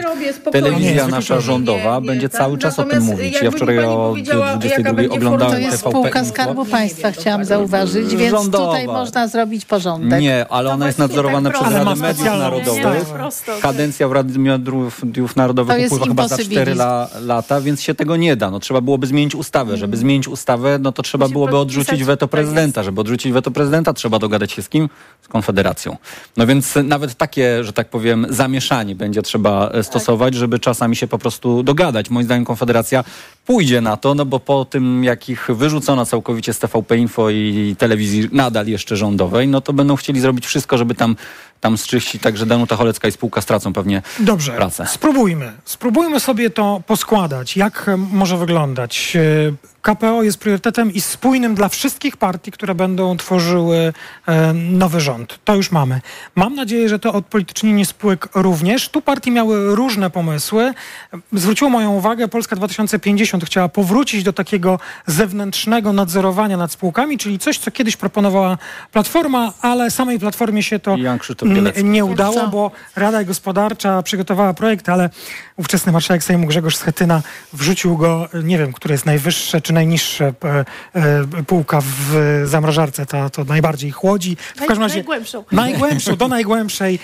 Telewizja 0.53 1.09
nasza 1.09 1.41
rządowa 1.41 2.01
będzie 2.01 2.29
tak. 2.29 2.41
cały 2.41 2.59
czas 2.59 2.79
o 2.79 2.85
tym 2.85 3.03
mówić. 3.03 3.37
Wczoraj 3.57 3.79
o 3.79 4.09
powiedziała, 4.11 4.47
jaka 4.47 4.59
22 4.59 4.93
będzie 4.93 5.17
oglądałem 5.17 5.55
To 5.55 5.59
jest 5.59 5.79
spółka. 5.79 6.25
Skarbu 6.25 6.65
Państwa, 6.65 7.11
chciałam 7.11 7.45
zauważyć, 7.45 8.17
więc 8.17 8.31
Rządowa. 8.31 8.67
tutaj 8.67 8.87
można 8.87 9.29
zrobić 9.29 9.65
porządek. 9.65 10.21
Nie, 10.21 10.47
ale 10.49 10.71
ona 10.71 10.87
jest 10.87 10.99
nadzorowana 10.99 11.51
tak 11.51 11.61
przez. 11.61 11.73
Radę 11.75 11.95
Mediów 11.95 12.27
Narodowych. 12.27 13.09
tak. 13.47 13.61
Kadencja 13.61 14.09
w 14.09 14.13
Radzie 14.13 14.39
Mediów 14.39 15.37
Narodowych 15.37 15.77
To 15.77 15.81
jest 15.81 15.95
upływa 15.95 16.09
chyba 16.09 16.29
za 16.29 16.35
imposybilizm. 16.35 16.63
4 16.63 16.73
la, 16.73 17.09
lata, 17.21 17.61
więc 17.61 17.83
się 17.83 17.95
tego 17.95 18.17
nie 18.17 18.37
da. 18.37 18.51
No, 18.51 18.61
trzeba 18.61 18.81
byłoby 18.81 19.07
zmienić 19.07 19.35
ustawę. 19.35 19.77
Żeby 19.77 19.97
zmienić 19.97 20.29
ustawę, 20.29 20.79
no 20.81 20.93
to 20.93 21.03
trzeba 21.03 21.29
byłoby 21.29 21.59
odrzucić 21.59 22.05
weto 22.05 22.29
prezydenta. 22.29 22.83
Żeby 22.83 23.01
odrzucić 23.01 23.33
weto 23.33 23.51
prezydenta, 23.51 23.93
trzeba 23.93 24.19
dogadać 24.19 24.53
się 24.53 24.63
z 24.63 24.69
kim? 24.69 24.89
Z 25.23 25.29
Konfederacją. 25.29 25.97
No 26.37 26.47
więc 26.47 26.75
nawet 26.85 27.15
takie, 27.15 27.65
że 27.65 27.73
tak 27.73 27.89
powiem, 27.89 28.27
zamieszanie 28.31 28.95
będzie 28.95 29.23
trzeba 29.23 29.71
e, 29.71 29.83
stosować, 29.83 30.35
żeby 30.35 30.59
czasami 30.59 30.97
się 30.97 31.07
po 31.07 31.19
prostu 31.19 31.63
dogadać. 31.63 32.11
Moim 32.11 32.25
zdaniem 32.25 32.45
Konfederacja 32.45 33.05
pójdzie 33.45 33.81
na 33.81 33.97
to, 33.97 34.15
no 34.15 34.25
bo 34.25 34.41
po 34.41 34.65
tym, 34.65 35.05
jak 35.05 35.29
ich 35.29 35.49
wyrzucono 35.49 36.07
całkowicie 36.07 36.53
z 36.55 36.59
TVP 36.59 36.97
Info 36.97 37.31
i 37.31 37.77
telewizji 37.79 38.29
nadal 38.33 38.67
jeszcze 38.67 38.97
rządowej, 38.97 39.49
no 39.49 39.61
to 39.61 39.73
będą 39.73 39.97
chcieli 39.97 40.21
zrobić 40.21 40.47
wszystko, 40.47 40.79
żeby 40.79 40.95
tam, 40.95 41.17
tam 41.61 41.79
zczyścić. 41.79 42.23
Także 42.23 42.47
Danuta 42.47 42.77
Cholecka 42.77 43.09
i 43.09 43.13
spółka 43.13 43.41
stracą 43.41 43.73
pewnie 43.73 44.03
Dobrze, 44.21 44.53
pracę. 44.53 44.87
spróbujmy. 44.87 45.53
Spróbujmy 45.65 46.21
sobie 46.21 46.51
to 46.51 46.83
poskładać. 46.87 47.57
Jak 47.57 47.89
e, 47.89 47.97
może 47.97 48.37
wyglądać? 48.37 49.17
E, 49.17 49.75
KPO 49.83 50.23
jest 50.23 50.39
priorytetem 50.39 50.93
i 50.93 51.01
spójnym 51.01 51.55
dla 51.55 51.69
wszystkich 51.69 52.17
partii, 52.17 52.53
które 52.53 52.75
będą 52.75 53.17
tworzyły 53.17 53.93
e, 54.27 54.53
nowy 54.53 55.01
rząd. 55.01 55.39
To 55.45 55.55
już 55.55 55.71
mamy. 55.71 56.01
Mam 56.35 56.55
nadzieję, 56.55 56.89
że 56.89 56.99
to 56.99 57.13
odpolitycznienie 57.13 57.87
spółek 57.87 58.29
również. 58.35 58.89
Tu 58.89 59.01
partie 59.03 59.31
miały 59.31 59.75
różne 59.75 60.11
pomysły. 60.11 60.75
Zwróciło 61.33 61.71
moją 61.71 61.93
uwagę, 61.93 62.29
Polska 62.29 62.57
2050 62.57 63.45
chciała 63.45 63.69
powrócić 63.69 64.23
do 64.23 64.33
takiego 64.33 64.79
zewnętrznego 65.07 65.93
nadzorowania 65.93 66.57
nad 66.57 66.73
spółkami, 66.73 67.19
czyli 67.19 67.39
coś, 67.39 67.59
co 67.59 67.71
kiedyś 67.71 67.97
proponowała 67.97 68.59
Platforma, 68.93 69.53
ale 69.61 69.91
samej 69.91 70.19
Platformie 70.19 70.63
się 70.63 70.79
to 70.79 70.97
Bielecki. 71.45 71.85
nie 71.85 72.05
udało, 72.05 72.49
bo 72.49 72.71
Rada 72.97 73.25
Gospodarcza 73.25 74.03
przygotowała 74.03 74.55
projekt, 74.55 74.89
ale 74.89 75.11
ówczesny 75.57 75.93
marszałek 75.93 76.25
Sejmu 76.25 76.47
Grzegorz 76.47 76.77
Schetyna 76.77 77.23
wrzucił 77.53 77.97
go, 77.97 78.29
nie 78.45 78.59
wiem, 78.59 78.73
które 78.73 78.95
jest 78.95 79.07
najwyższe 79.07 79.61
czy 79.61 79.73
najniższe 79.73 80.33
e, 80.45 80.65
e, 80.95 81.25
półka 81.47 81.81
w 81.81 82.43
zamrażarce, 82.45 83.07
to, 83.07 83.31
to 83.31 83.45
najbardziej 83.45 83.91
chłodzi. 83.91 84.37
W 84.57 84.59
każdym 84.59 84.83
razie 84.83 84.95
najgłębszą. 84.95 85.45
najgłębszą, 85.53 86.17
do 86.17 86.29
najgłębszej 86.39 86.99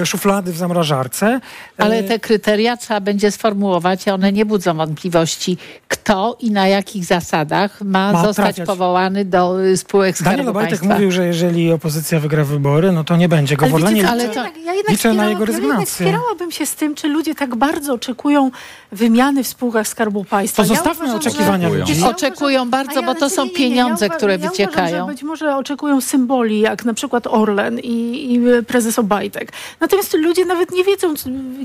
e, 0.00 0.06
szuflady 0.06 0.52
w 0.52 0.56
zamrażarce. 0.56 1.40
Ale 1.78 2.02
te 2.04 2.18
kryteria 2.18 2.76
trzeba 2.76 3.00
będzie 3.00 3.30
sformułować, 3.30 4.08
a 4.08 4.14
one 4.14 4.32
nie 4.32 4.46
budzą 4.46 4.74
wątpliwości, 4.76 5.56
kto 5.88 6.36
i 6.40 6.50
na 6.50 6.68
jakich 6.68 7.04
zasadach 7.04 7.80
ma, 7.82 8.12
Ma 8.12 8.22
zostać 8.24 8.46
trafiać. 8.46 8.66
powołany 8.66 9.24
do 9.24 9.64
y, 9.64 9.76
spółek 9.76 10.16
Skarbu 10.18 10.30
Daniel 10.36 10.48
Obajtek 10.50 10.70
Państwa. 10.80 10.94
mówił, 10.94 11.10
że 11.12 11.26
jeżeli 11.26 11.72
opozycja 11.72 12.20
wygra 12.20 12.44
wybory, 12.44 12.92
no 12.92 13.04
to 13.04 13.16
nie 13.16 13.28
będzie 13.28 13.56
go 13.56 13.62
Ale 13.64 13.70
w 13.72 13.74
Orlenie. 13.74 14.02
wiecie, 14.02 14.08
co, 14.08 14.14
Liczę- 14.16 14.26
ja 14.26 14.44
jednak, 14.44 14.56
ja 14.64 14.72
jednak 14.74 14.90
liczę 14.92 15.08
na 15.08 15.14
jego 15.14 15.24
Ja 15.24 15.30
jednak 15.30 15.48
rezygnację. 15.48 15.86
wspierałabym 15.86 16.50
się 16.52 16.66
z 16.66 16.74
tym, 16.74 16.94
czy 16.94 17.08
ludzie 17.08 17.34
tak 17.34 17.55
bardzo 17.56 17.94
oczekują 17.94 18.50
wymiany 18.92 19.44
w 19.44 19.46
spółkach 19.48 19.88
Skarbu 19.88 20.24
Państwa. 20.24 20.62
To 20.62 20.68
zostawmy 20.68 21.14
oczekiwania 21.14 21.70
że, 21.70 21.76
ludzi. 21.76 22.00
Ja 22.00 22.08
Oczekują 22.08 22.70
bardzo, 22.70 23.02
bo 23.02 23.14
to 23.14 23.30
są 23.30 23.50
pieniądze, 23.50 24.08
które 24.08 24.32
ja 24.32 24.38
Uważam, 24.38 24.52
wyciekają. 24.52 25.06
że 25.06 25.12
być 25.12 25.22
może 25.22 25.56
oczekują 25.56 26.00
symboli, 26.00 26.60
jak 26.60 26.84
na 26.84 26.94
przykład 26.94 27.26
Orlen 27.26 27.78
i, 27.78 28.34
i 28.34 28.40
prezes 28.66 28.98
Obajtek. 28.98 29.52
Natomiast 29.80 30.14
ludzie 30.14 30.44
nawet 30.44 30.72
nie 30.72 30.84
wiedzą, 30.84 31.14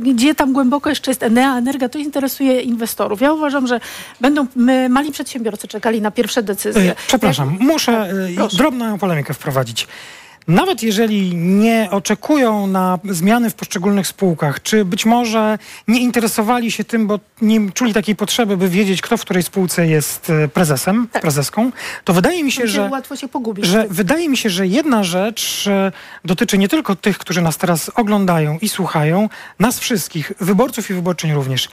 gdzie 0.01 0.35
tam 0.35 0.53
głęboko 0.53 0.89
jeszcze 0.89 1.11
jest 1.11 1.23
Enea, 1.23 1.57
Energa. 1.57 1.89
To 1.89 1.99
interesuje 1.99 2.61
inwestorów. 2.61 3.21
Ja 3.21 3.33
uważam, 3.33 3.67
że 3.67 3.79
będą 4.21 4.47
my, 4.55 4.89
mali 4.89 5.11
przedsiębiorcy 5.11 5.67
czekali 5.67 6.01
na 6.01 6.11
pierwsze 6.11 6.43
decyzje. 6.43 6.95
Przepraszam, 7.07 7.57
muszę 7.59 8.13
e, 8.53 8.57
drobną 8.57 8.97
polemikę 8.99 9.33
wprowadzić. 9.33 9.87
Nawet 10.47 10.83
jeżeli 10.83 11.35
nie 11.35 11.87
oczekują 11.91 12.67
na 12.67 12.99
zmiany 13.09 13.49
w 13.49 13.53
poszczególnych 13.53 14.07
spółkach, 14.07 14.61
czy 14.61 14.85
być 14.85 15.05
może 15.05 15.59
nie 15.87 16.01
interesowali 16.01 16.71
się 16.71 16.83
tym, 16.83 17.07
bo 17.07 17.19
nie 17.41 17.71
czuli 17.71 17.93
takiej 17.93 18.15
potrzeby, 18.15 18.57
by 18.57 18.69
wiedzieć, 18.69 19.01
kto 19.01 19.17
w 19.17 19.21
której 19.21 19.43
spółce 19.43 19.87
jest 19.87 20.29
e, 20.29 20.47
prezesem, 20.47 21.07
prezeską, 21.07 21.71
to 22.03 22.13
wydaje 22.13 22.43
mi 22.43 22.51
się, 22.51 22.67
że 22.67 22.89
łatwo 22.89 23.15
się 23.15 23.27
pogubić. 23.27 23.65
że 23.65 23.85
wydaje 23.89 24.29
mi 24.29 24.37
się, 24.37 24.49
że 24.49 24.67
jedna 24.67 25.03
rzecz 25.03 25.67
e, 25.67 25.91
dotyczy 26.25 26.57
nie 26.57 26.67
tylko 26.67 26.95
tych, 26.95 27.17
którzy 27.17 27.41
nas 27.41 27.57
teraz 27.57 27.91
oglądają 27.95 28.57
i 28.61 28.69
słuchają, 28.69 29.29
nas 29.59 29.79
wszystkich, 29.79 30.31
wyborców 30.39 30.89
i 30.89 30.93
wyborczyń 30.93 31.33
również. 31.33 31.69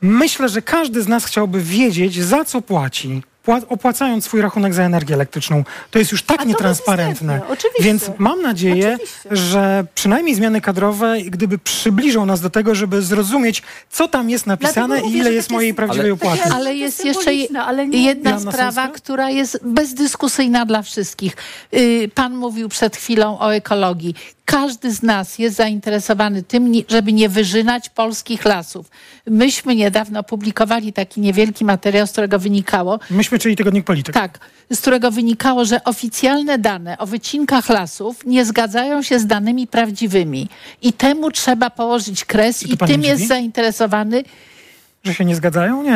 Myślę, 0.00 0.48
że 0.48 0.62
każdy 0.62 1.02
z 1.02 1.08
nas 1.08 1.24
chciałby 1.24 1.60
wiedzieć, 1.60 2.22
za 2.22 2.44
co 2.44 2.62
płaci. 2.62 3.22
Pła- 3.46 3.62
opłacając 3.68 4.24
swój 4.24 4.40
rachunek 4.40 4.74
za 4.74 4.82
energię 4.82 5.14
elektryczną. 5.14 5.64
To 5.90 5.98
jest 5.98 6.12
już 6.12 6.22
tak 6.22 6.46
nietransparentne. 6.46 7.40
oczywiście. 7.48 7.82
Więc 7.82 8.10
mam 8.18 8.42
nadzieję, 8.42 8.98
że 9.30 9.84
przynajmniej 9.94 10.34
zmiany 10.34 10.60
kadrowe, 10.60 11.16
gdyby 11.22 11.58
przybliżą 11.58 12.26
nas 12.26 12.40
do 12.40 12.50
tego, 12.50 12.74
żeby 12.74 13.02
zrozumieć, 13.02 13.62
co 13.90 14.08
tam 14.08 14.30
jest 14.30 14.46
napisane 14.46 15.00
i 15.00 15.16
ile 15.16 15.32
jest 15.32 15.50
mojej 15.50 15.74
prawdziwej 15.74 16.06
ale- 16.06 16.14
opłaty. 16.14 16.42
Ale 16.54 16.74
jest 16.74 17.04
jeszcze 17.04 17.34
jedna 17.92 18.40
sprawa, 18.40 18.88
która 18.88 19.30
jest 19.30 19.58
bezdyskusyjna 19.64 20.66
dla 20.66 20.82
wszystkich. 20.82 21.36
Y, 21.74 22.10
Pan 22.14 22.36
mówił 22.36 22.68
przed 22.68 22.96
chwilą 22.96 23.38
o 23.38 23.54
ekologii. 23.54 24.14
Każdy 24.44 24.90
z 24.92 25.02
nas 25.02 25.38
jest 25.38 25.56
zainteresowany 25.56 26.42
tym, 26.42 26.72
żeby 26.88 27.12
nie 27.12 27.28
wyżynać 27.28 27.88
polskich 27.88 28.44
lasów. 28.44 28.86
Myśmy 29.26 29.76
niedawno 29.76 30.22
publikowali 30.22 30.92
taki 30.92 31.20
niewielki 31.20 31.64
materiał, 31.64 32.06
z 32.06 32.12
którego 32.12 32.38
wynikało, 32.38 32.98
Myśmy, 33.32 33.42
czyli 33.42 33.56
Tygodnik 33.56 33.84
Polityk. 33.84 34.14
tak, 34.14 34.38
z 34.70 34.80
którego 34.80 35.10
wynikało, 35.10 35.64
że 35.64 35.84
oficjalne 35.84 36.58
dane 36.58 36.98
o 36.98 37.06
wycinkach 37.06 37.68
lasów 37.68 38.26
nie 38.26 38.44
zgadzają 38.44 39.02
się 39.02 39.18
z 39.18 39.26
danymi 39.26 39.66
prawdziwymi. 39.66 40.48
I 40.82 40.92
temu 40.92 41.30
trzeba 41.30 41.70
położyć 41.70 42.24
kres 42.24 42.62
i, 42.62 42.76
pani 42.76 42.92
tym 42.92 43.02
jest 43.02 43.26
zainteresowany 43.28 44.24
Że 45.04 45.14
się 45.14 45.24
nie 45.24 45.36
zgadzają? 45.36 45.82
Nie. 45.82 45.92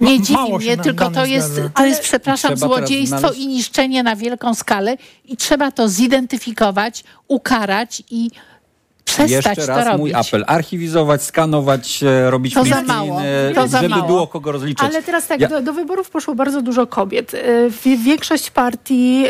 Ma- 0.00 0.10
nie 0.10 0.20
dziwi 0.20 0.52
mnie, 0.58 0.76
tylko 0.76 1.10
to 1.10 1.24
jest, 1.24 1.52
zgadza. 1.52 1.68
to 1.68 1.86
jest, 1.86 2.00
przepraszam, 2.02 2.54
I 2.54 2.56
złodziejstwo 2.56 3.18
znaleźć- 3.18 3.38
i 3.38 3.46
niszczenie 3.46 4.02
na 4.02 4.16
wielką 4.16 4.54
skalę 4.54 4.96
i 5.24 5.36
trzeba 5.36 5.70
to 5.70 5.88
zidentyfikować, 5.88 7.04
ukarać 7.28 8.02
i 8.10 8.30
przestać 9.04 9.30
Jeszcze 9.30 9.56
to 9.56 9.66
raz 9.66 9.84
robić. 9.86 9.98
mój 10.00 10.14
apel. 10.14 10.44
Archiwizować, 10.46 11.22
skanować, 11.22 12.02
e, 12.02 12.30
robić 12.30 12.54
To 12.54 12.64
za 12.64 12.82
mało. 12.82 13.20
e, 13.22 13.54
To 13.54 13.68
za 13.68 13.78
żeby 13.78 13.88
mało. 13.94 14.06
było 14.06 14.26
kogo 14.26 14.52
rozliczać. 14.52 14.90
Ale 14.90 15.02
teraz 15.02 15.26
tak, 15.26 15.40
Ja- 15.40 15.48
do, 15.48 15.62
do 15.62 15.72
wyborów 15.72 16.10
poszło 16.10 16.34
bardzo 16.34 16.62
dużo 16.62 16.86
kobiet. 16.86 17.34
E, 17.34 17.38
wi- 17.84 17.98
Większość 17.98 18.50
partii, 18.50 19.24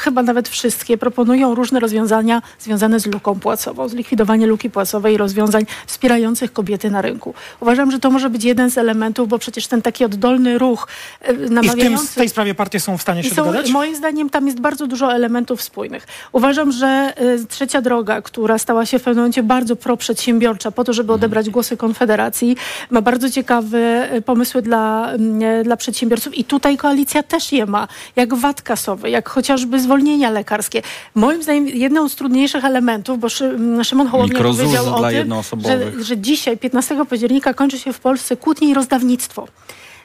chyba 0.00 0.22
nawet 0.22 0.48
wszystkie, 0.48 0.98
proponują 0.98 1.54
różne 1.54 1.80
rozwiązania 1.80 2.42
związane 2.58 3.00
z 3.00 3.06
luką 3.06 3.40
płacową, 3.40 3.88
zlikwidowanie 3.88 4.46
luki 4.46 4.70
płacowej 4.70 5.14
i 5.14 5.16
rozwiązań 5.16 5.66
wspierających 5.86 6.52
kobiety 6.52 6.90
na 6.90 7.02
rynku. 7.02 7.34
Uważam, 7.60 7.90
że 7.90 7.98
to 7.98 8.10
może 8.10 8.30
być 8.30 8.44
jeden 8.44 8.70
z 8.70 8.78
elementów, 8.78 9.28
bo 9.28 9.38
przecież 9.38 9.66
ten 9.66 9.82
taki 9.82 10.04
oddolny 10.04 10.58
ruch 10.58 10.88
e, 11.22 11.32
I 11.32 11.36
w 11.36 11.38
tym, 11.38 11.54
namawiający... 11.54 12.06
w 12.06 12.14
tej 12.14 12.28
sprawie 12.28 12.54
partie 12.54 12.80
są 12.80 12.98
w 12.98 13.02
stanie 13.02 13.22
się 13.22 13.34
są, 13.34 13.44
dogadać? 13.44 13.70
moim 13.70 13.96
zdaniem 13.96 14.30
tam 14.30 14.46
jest 14.46 14.60
bardzo 14.60 14.86
dużo 14.86 15.14
elementów 15.14 15.62
spójnych. 15.62 16.06
Uważam, 16.32 16.72
że 16.72 17.12
trzecia 17.48 17.82
droga, 17.82 18.22
która 18.22 18.58
stała 18.58 18.86
się 18.86 18.98
w 18.98 19.02
pewnym 19.16 19.24
momencie 19.24 19.42
bardzo 19.42 19.76
proprzedsiębiorcza 19.76 20.70
po 20.70 20.84
to, 20.84 20.92
żeby 20.92 21.12
odebrać 21.12 21.50
głosy 21.50 21.76
Konfederacji, 21.76 22.56
ma 22.90 23.02
bardzo 23.02 23.30
ciekawe 23.30 24.12
y, 24.14 24.22
pomysły 24.22 24.62
dla, 24.62 25.12
mm, 25.12 25.64
dla 25.64 25.76
przedsiębiorców 25.76 26.38
i 26.38 26.44
tutaj 26.44 26.76
koalicja 26.76 27.22
też 27.22 27.52
je 27.52 27.66
ma, 27.66 27.88
jak 28.16 28.34
VAT 28.34 28.62
kasowy, 28.62 29.10
jak 29.10 29.28
chociażby 29.28 29.80
zwolnienia 29.80 30.30
lekarskie. 30.30 30.82
Moim 31.14 31.42
zdaniem 31.42 31.68
jedną 31.68 32.08
z 32.08 32.16
trudniejszych 32.16 32.64
elementów, 32.64 33.18
bo 33.20 33.28
Szy, 33.28 33.44
mm, 33.44 33.84
Szymon 33.84 34.06
Hołownia 34.06 34.42
powiedział 34.42 34.94
o 34.94 35.08
tym, 35.10 35.32
że, 35.64 36.04
że 36.04 36.18
dzisiaj, 36.18 36.58
15 36.58 37.06
października, 37.06 37.54
kończy 37.54 37.78
się 37.78 37.92
w 37.92 38.00
Polsce 38.00 38.36
kłótnie 38.36 38.68
i 38.68 38.74
rozdawnictwo. 38.74 39.46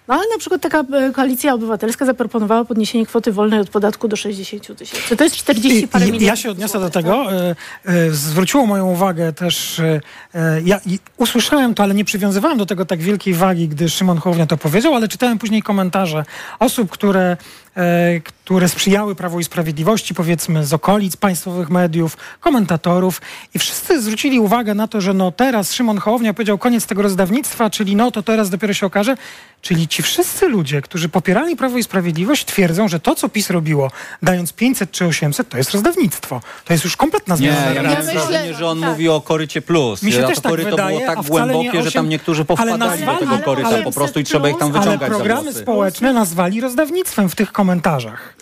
No 0.08 0.16
ale 0.16 0.24
na 0.34 0.38
przykład 0.40 0.62
taka 0.62 0.80
e, 0.80 1.12
koalicja 1.12 1.54
obywatelska 1.54 2.06
zaproponowała 2.06 2.66
podniesienie 2.66 3.06
kwoty 3.06 3.32
wolnej 3.32 3.60
od 3.60 3.70
podatku 3.70 4.08
do 4.08 4.16
60 4.16 4.78
tysięcy. 4.78 5.18
To 5.18 5.24
jest 5.24 5.36
40 5.36 5.88
parę 5.88 6.06
milionów. 6.06 6.28
Ja 6.28 6.36
się 6.36 6.52
odniosę 6.52 6.80
do 6.80 6.90
tego. 6.90 7.34
E, 7.34 7.56
e, 7.86 8.12
Zwróciło 8.12 8.66
moją 8.66 8.92
uwagę 8.92 9.34
też, 9.34 9.82
ja 10.66 10.80
usłyszałem 11.18 11.74
to, 11.74 11.84
ale 11.84 11.94
nie 11.94 12.06
przywiązywałem 12.06 12.58
do 12.58 12.66
tego 12.66 12.86
tak 12.86 13.00
wielkiej 13.00 13.34
wagi, 13.34 13.68
gdy 13.68 13.90
Szymon 13.90 14.18
Hołownia 14.18 14.46
to 14.46 14.58
powiedział, 14.58 14.96
ale 14.96 15.08
czytałem 15.08 15.38
później 15.38 15.62
komentarze 15.62 16.26
osób, 16.60 16.92
które, 16.92 17.38
które 18.24 18.70
sprzyjały 18.70 19.16
Prawu 19.16 19.40
i 19.40 19.44
Sprawiedliwości, 19.44 20.14
powiedzmy 20.14 20.66
z 20.66 20.74
okolic 20.74 21.18
państwowych 21.18 21.70
mediów, 21.70 22.18
komentatorów 22.40 23.22
i 23.54 23.60
wszyscy 23.60 24.02
zwrócili 24.02 24.40
uwagę 24.40 24.74
na 24.74 24.88
to, 24.88 25.02
że 25.02 25.14
no 25.14 25.32
teraz 25.32 25.74
Szymon 25.74 25.98
Hołownia 25.98 26.34
powiedział 26.34 26.58
koniec 26.58 26.86
tego 26.86 27.02
rozdawnictwa, 27.02 27.70
czyli 27.70 27.96
no 27.96 28.12
to 28.12 28.24
teraz 28.24 28.50
dopiero 28.50 28.74
się 28.74 28.86
okaże. 28.86 29.18
Czyli 29.62 29.88
ci 29.88 30.04
wszyscy 30.04 30.48
ludzie, 30.48 30.82
którzy 30.82 31.10
popierali 31.10 31.56
Prawo 31.56 31.78
i 31.78 31.84
Sprawiedliwość 31.84 32.46
twierdzą, 32.46 32.88
że 32.88 33.00
to, 33.00 33.16
co 33.16 33.30
PiS 33.30 33.50
robiło, 33.50 33.92
dając 34.22 34.54
500 34.54 34.92
czy 34.92 35.06
800, 35.06 35.50
to 35.50 35.58
jest 35.58 35.72
rozdawnictwo. 35.72 36.42
To 36.66 36.74
jest 36.74 36.84
już 36.84 36.98
kompletna 36.98 37.36
Nie, 37.36 37.38
zmiana. 37.38 37.72
ja 37.74 37.82
miałem 37.82 38.06
wrażenie, 38.06 38.54
że 38.54 38.68
on 38.68 38.82
tak. 38.82 38.90
mówi 38.90 39.10
o 39.10 39.22
korycie 39.22 39.62
plus. 39.62 40.04
Mi 40.04 40.12
się 40.12 40.26
a 40.26 40.28
też 40.28 40.36
to 40.36 40.42
tak 40.42 40.64
wydaje, 40.64 40.98
było 40.98 41.12
a 41.12 41.16
tak 41.16 41.26
wcale 41.26 41.46
nie 41.46 41.54
głębokie, 41.54 41.82
że 41.82 41.88
8 41.90 41.94
tam 41.94 42.10
niektórzy 42.10 42.46
powpadali 42.46 42.80
do 42.80 42.86
nazwali- 42.86 43.20
tego 43.20 43.32
ale 43.32 43.44
koryta 43.44 43.78
po 43.84 43.92
prostu 43.92 44.20
i 44.20 44.24
trzeba 44.24 44.50
ich 44.50 44.58
tam 44.58 44.72
Ale 44.72 44.80
wyciągać 44.80 45.10
za 45.12 45.18
programy 45.18 45.54
społeczne 45.54 46.14
nazwali 46.14 46.62
rozdawnictwem 46.62 47.30
w 47.30 47.36
tych 47.36 47.52
komentarzach. 47.52 47.61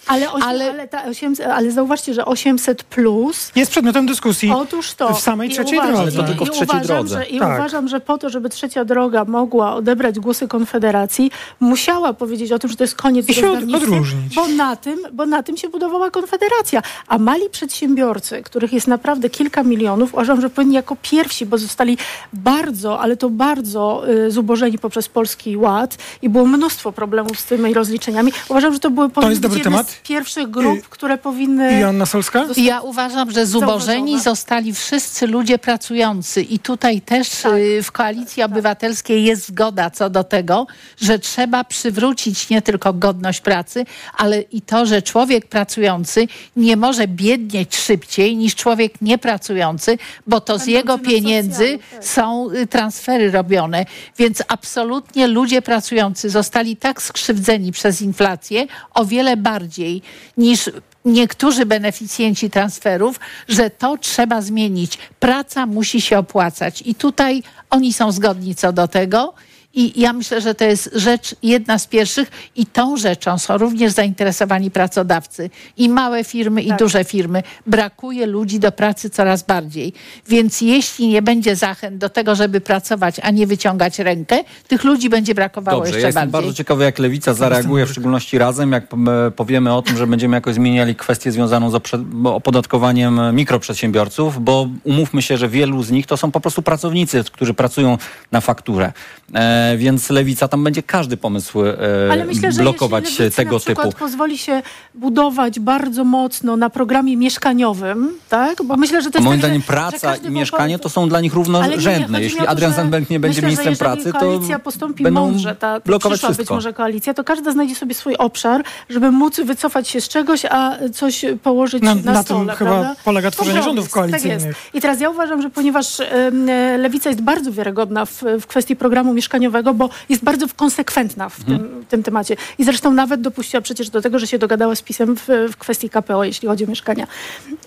Ale, 0.08 0.32
osiem, 0.32 0.48
ale... 0.50 0.88
ta 0.88 1.06
800, 1.06 1.48
ale 1.48 1.72
zauważcie, 1.72 2.14
że 2.14 2.26
800 2.26 2.84
plus 2.84 3.52
Jest 3.56 3.72
przedmiotem 3.72 4.06
dyskusji 4.06 4.52
Otóż 4.52 4.94
to. 4.94 5.14
w 5.14 5.20
samej 5.20 5.50
trzeciej 5.50 5.78
uważam, 5.78 5.96
drodze. 5.96 6.18
Ale 6.18 6.28
to 6.28 6.32
tylko 6.32 6.46
w 6.46 6.48
i 6.48 6.52
trzeciej 6.52 6.66
uważam, 6.68 6.88
drodze. 6.88 7.18
Że, 7.18 7.26
I 7.26 7.40
Tak. 7.40 7.60
uważam, 7.60 7.88
że 7.88 8.00
po 8.00 8.18
to, 8.18 8.30
żeby 8.30 8.50
trzecia 8.50 8.86
droga 8.86 9.26
mogła 9.26 9.76
odebrać 9.76 10.20
głosy 10.20 10.48
Konfederacji, 10.48 11.32
musiała 11.60 12.14
powiedzieć 12.14 12.52
o 12.52 12.60
tym, 12.60 12.70
że 12.70 12.76
to 12.76 12.84
jest 12.84 12.96
koniec 12.96 13.30
I 13.30 13.34
się 13.34 13.52
odróżnić. 13.52 14.36
Bo 14.36 14.48
na, 14.48 14.76
tym, 14.76 15.00
bo 15.14 15.26
na 15.26 15.44
tym 15.44 15.58
się 15.58 15.70
budowała 15.70 16.12
Konfederacja. 16.12 16.82
A 17.08 17.18
mali 17.18 17.50
przedsiębiorcy, 17.50 18.44
których 18.44 18.74
jest 18.74 18.88
naprawdę 18.88 19.30
kilka 19.30 19.64
milionów, 19.64 20.14
uważam, 20.14 20.42
że 20.42 20.50
powinni 20.50 20.76
jako 20.76 20.96
pierwsi, 21.02 21.46
bo 21.46 21.58
zostali 21.58 21.98
bardzo, 22.34 23.00
ale 23.00 23.18
to 23.18 23.30
bardzo 23.30 24.04
y, 24.10 24.32
zubożeni 24.32 24.78
poprzez 24.78 25.10
Polski 25.10 25.58
Ład 25.58 25.98
i 26.22 26.30
było 26.30 26.46
mnóstwo 26.46 26.92
problemów 26.92 27.40
z 27.40 27.46
tymi 27.46 27.74
rozliczeniami. 27.74 28.32
Uważam, 28.50 28.74
że 28.74 28.80
to 28.80 28.90
były 28.92 29.09
powinny 29.12 29.32
jest 29.32 29.42
być 29.42 29.50
dobry 29.52 29.64
temat. 29.64 29.90
z 29.90 29.96
pierwszych 29.96 30.50
grup, 30.50 30.90
które 30.90 31.18
powinny... 31.18 31.74
I 31.74 31.80
Joanna 31.80 32.06
Solska? 32.06 32.46
Ja 32.58 32.82
uważam, 32.82 33.32
że 33.32 33.46
zubożeni 33.46 34.22
zostali 34.22 34.74
wszyscy 34.74 35.28
ludzie 35.28 35.58
pracujący 35.60 36.42
i 36.42 36.60
tutaj 36.60 37.02
też 37.02 37.30
Tak. 37.30 37.54
y, 37.54 37.84
w 37.84 37.92
Koalicji 37.92 38.44
Obywatelskiej 38.44 39.24
jest 39.24 39.48
zgoda 39.48 39.90
co 39.90 40.10
do 40.10 40.24
tego, 40.24 40.68
że 41.02 41.20
trzeba 41.20 41.64
przywrócić 41.64 42.50
nie 42.50 42.62
tylko 42.62 42.94
godność 42.94 43.42
pracy, 43.42 43.86
ale 44.18 44.42
i 44.42 44.62
to, 44.62 44.86
że 44.86 45.02
człowiek 45.02 45.46
pracujący 45.48 46.28
nie 46.56 46.78
może 46.78 47.08
biednieć 47.08 47.76
szybciej 47.78 48.38
niż 48.38 48.56
człowiek 48.56 49.02
niepracujący, 49.02 49.98
bo 50.28 50.42
to 50.42 50.60
z 50.60 50.68
jego 50.68 50.98
pieniędzy 50.98 51.80
są 52.02 52.52
y, 52.52 52.68
transfery 52.68 53.32
robione. 53.32 53.86
Więc 54.18 54.44
absolutnie 54.48 55.28
ludzie 55.28 55.62
pracujący 55.62 56.30
zostali 56.30 56.78
tak 56.78 57.02
skrzywdzeni 57.02 57.72
przez 57.72 58.02
inflację 58.02 58.68
o 59.00 59.06
wiele 59.06 59.38
bardziej 59.38 60.02
niż 60.38 60.70
niektórzy 61.06 61.66
beneficjenci 61.66 62.50
transferów, 62.50 63.20
że 63.48 63.70
to 63.70 63.98
trzeba 63.98 64.42
zmienić. 64.42 64.98
Praca 65.20 65.66
musi 65.66 66.02
się 66.02 66.18
opłacać 66.18 66.84
i 66.86 66.96
tutaj 66.96 67.44
oni 67.70 67.94
są 67.94 68.12
zgodni 68.12 68.56
co 68.56 68.74
do 68.74 68.88
tego. 68.88 69.34
I 69.74 70.02
ja 70.02 70.14
myślę, 70.14 70.42
że 70.42 70.56
to 70.56 70.66
jest 70.66 70.90
rzecz 70.96 71.36
jedna 71.44 71.80
z 71.80 71.88
pierwszych 71.88 72.32
i 72.56 72.66
tą 72.66 72.98
rzeczą 72.98 73.38
są 73.38 73.58
również 73.58 73.92
zainteresowani 73.92 74.72
pracodawcy 74.72 75.50
i 75.78 75.90
małe 75.90 76.24
firmy 76.24 76.62
i 76.62 76.74
duże 76.74 77.04
firmy. 77.04 77.44
Brakuje 77.66 78.26
ludzi 78.26 78.60
do 78.60 78.72
pracy 78.72 79.10
coraz 79.10 79.44
bardziej. 79.44 79.94
Więc 80.28 80.62
jeśli 80.62 81.08
nie 81.08 81.22
będzie 81.22 81.56
zachęt 81.56 81.98
do 81.98 82.10
tego, 82.10 82.36
żeby 82.36 82.62
pracować, 82.62 83.20
a 83.24 83.32
nie 83.32 83.48
wyciągać 83.48 84.00
rękę, 84.00 84.44
tych 84.68 84.84
ludzi 84.84 85.10
będzie 85.10 85.36
brakowało 85.36 85.78
Dobrze, 85.78 85.90
jeszcze 85.90 86.02
ja 86.02 86.08
jestem 86.08 86.22
bardziej. 86.22 86.32
bardzo 86.32 86.58
ciekawy, 86.58 86.84
jak 86.84 87.00
Lewica 87.00 87.34
zareaguje, 87.34 87.86
w 87.86 87.92
szczególności 87.92 88.38
razem, 88.38 88.72
jak 88.72 88.94
m, 88.94 89.10
powiemy 89.36 89.74
o 89.74 89.82
tym, 89.82 89.98
że 89.98 90.08
będziemy 90.08 90.38
jakoś 90.38 90.56
zmieniali 90.56 90.96
kwestię 90.96 91.32
związaną 91.32 91.70
z 91.70 91.82
opodatkowaniem 92.26 93.36
mikroprzedsiębiorców, 93.36 94.44
bo 94.44 94.68
umówmy 94.84 95.22
się, 95.22 95.38
że 95.38 95.50
wielu 95.50 95.84
z 95.84 95.92
nich 95.92 96.08
to 96.08 96.18
są 96.18 96.32
po 96.32 96.40
prostu 96.40 96.62
pracownicy, 96.62 97.24
którzy 97.32 97.54
pracują 97.54 97.98
na 98.32 98.42
fakturę. 98.42 98.94
E, 99.36 99.59
więc 99.78 100.10
Lewica 100.10 100.48
tam 100.48 100.64
będzie 100.64 100.84
każdy 100.84 101.18
pomysł 101.18 101.66
e, 101.66 101.78
Ale 102.12 102.26
myślę, 102.26 102.52
że 102.52 102.62
blokować 102.62 103.06
jeśli 103.06 103.32
tego 103.32 103.54
na 103.54 103.60
przykład 103.60 103.88
typu. 103.88 104.00
pozwoli 104.00 104.38
się 104.38 104.62
budować 104.96 105.60
bardzo 105.60 106.04
mocno 106.04 106.58
na 106.58 106.70
programie 106.70 107.18
mieszkaniowym, 107.18 108.10
tak? 108.30 108.64
Bo 108.64 108.78
myślę, 108.78 109.02
że 109.02 109.12
to 109.12 109.18
jest 109.18 109.26
Moim 109.26 109.40
tak, 109.42 109.50
zdaniem 109.50 109.62
praca 109.62 110.16
i 110.16 110.30
mieszkanie 110.32 110.80
to 110.80 110.90
są 110.90 111.10
dla 111.10 111.22
nich 111.22 111.34
równorzędne. 111.34 112.22
Jeśli 112.22 112.40
to, 112.40 112.50
Adrian 112.50 112.74
Zandberg 112.74 113.10
nie 113.10 113.20
będzie 113.20 113.42
myślę, 113.42 113.48
ministrem 113.48 113.74
że 113.76 113.80
pracy, 113.80 114.14
to 114.14 114.20
koalicja 114.20 114.60
postąpi 114.60 115.04
będą 115.04 115.22
mądrze, 115.22 115.56
ta 115.56 115.80
blokować 115.80 116.18
przyszła 116.20 116.30
wszystko. 116.34 116.54
być 116.56 116.58
może 116.58 116.74
koalicja, 116.74 117.14
to 117.14 117.24
każda 117.24 117.52
znajdzie 117.52 117.76
sobie 117.76 117.94
swój 117.94 118.16
obszar, 118.16 118.64
żeby 118.90 119.12
móc 119.12 119.40
wycofać 119.40 119.88
się 119.88 120.02
z 120.02 120.08
czegoś, 120.10 120.46
a 120.46 120.78
coś 120.94 121.26
położyć 121.44 121.84
Na- 121.84 121.96
na, 121.96 122.02
na 122.02 122.14
tym 122.14 122.24
stole. 122.24 122.56
chyba 122.56 122.72
prawda? 122.72 122.96
polega 123.06 123.32
tworzenie 123.32 123.64
rządów 123.64 123.90
koalicyjnych. 123.90 124.40
Tak 124.40 124.48
jest. 124.48 124.60
I 124.74 124.82
teraz 124.82 125.02
ja 125.02 125.10
uważam, 125.10 125.42
że 125.42 125.50
ponieważ 125.50 126.00
e, 126.00 126.32
Lewica 126.78 127.10
jest 127.10 127.22
bardzo 127.22 127.52
wiarygodna 127.52 128.06
w, 128.06 128.24
w 128.42 128.48
kwestii 128.48 128.76
programu 128.76 129.14
mieszkaniowego, 129.14 129.49
bo 129.74 129.90
jest 130.10 130.24
bardzo 130.24 130.46
konsekwentna 130.56 131.30
w 131.30 131.40
Mhm. 131.40 131.60
tym, 131.60 131.86
tym 131.90 132.04
temacie. 132.04 132.36
I 132.58 132.64
zresztą 132.64 132.94
nawet 132.94 133.22
dopuściła 133.22 133.62
przecież 133.62 133.90
do 133.90 134.02
tego, 134.02 134.20
że 134.20 134.28
się 134.28 134.38
dogadała 134.38 134.76
z 134.76 134.82
PiSem 134.82 135.16
w, 135.16 135.28
w 135.52 135.58
kwestii 135.58 135.90
KPO, 135.90 136.24
jeśli 136.24 136.48
chodzi 136.48 136.66
o 136.66 136.68
mieszkania. 136.68 137.08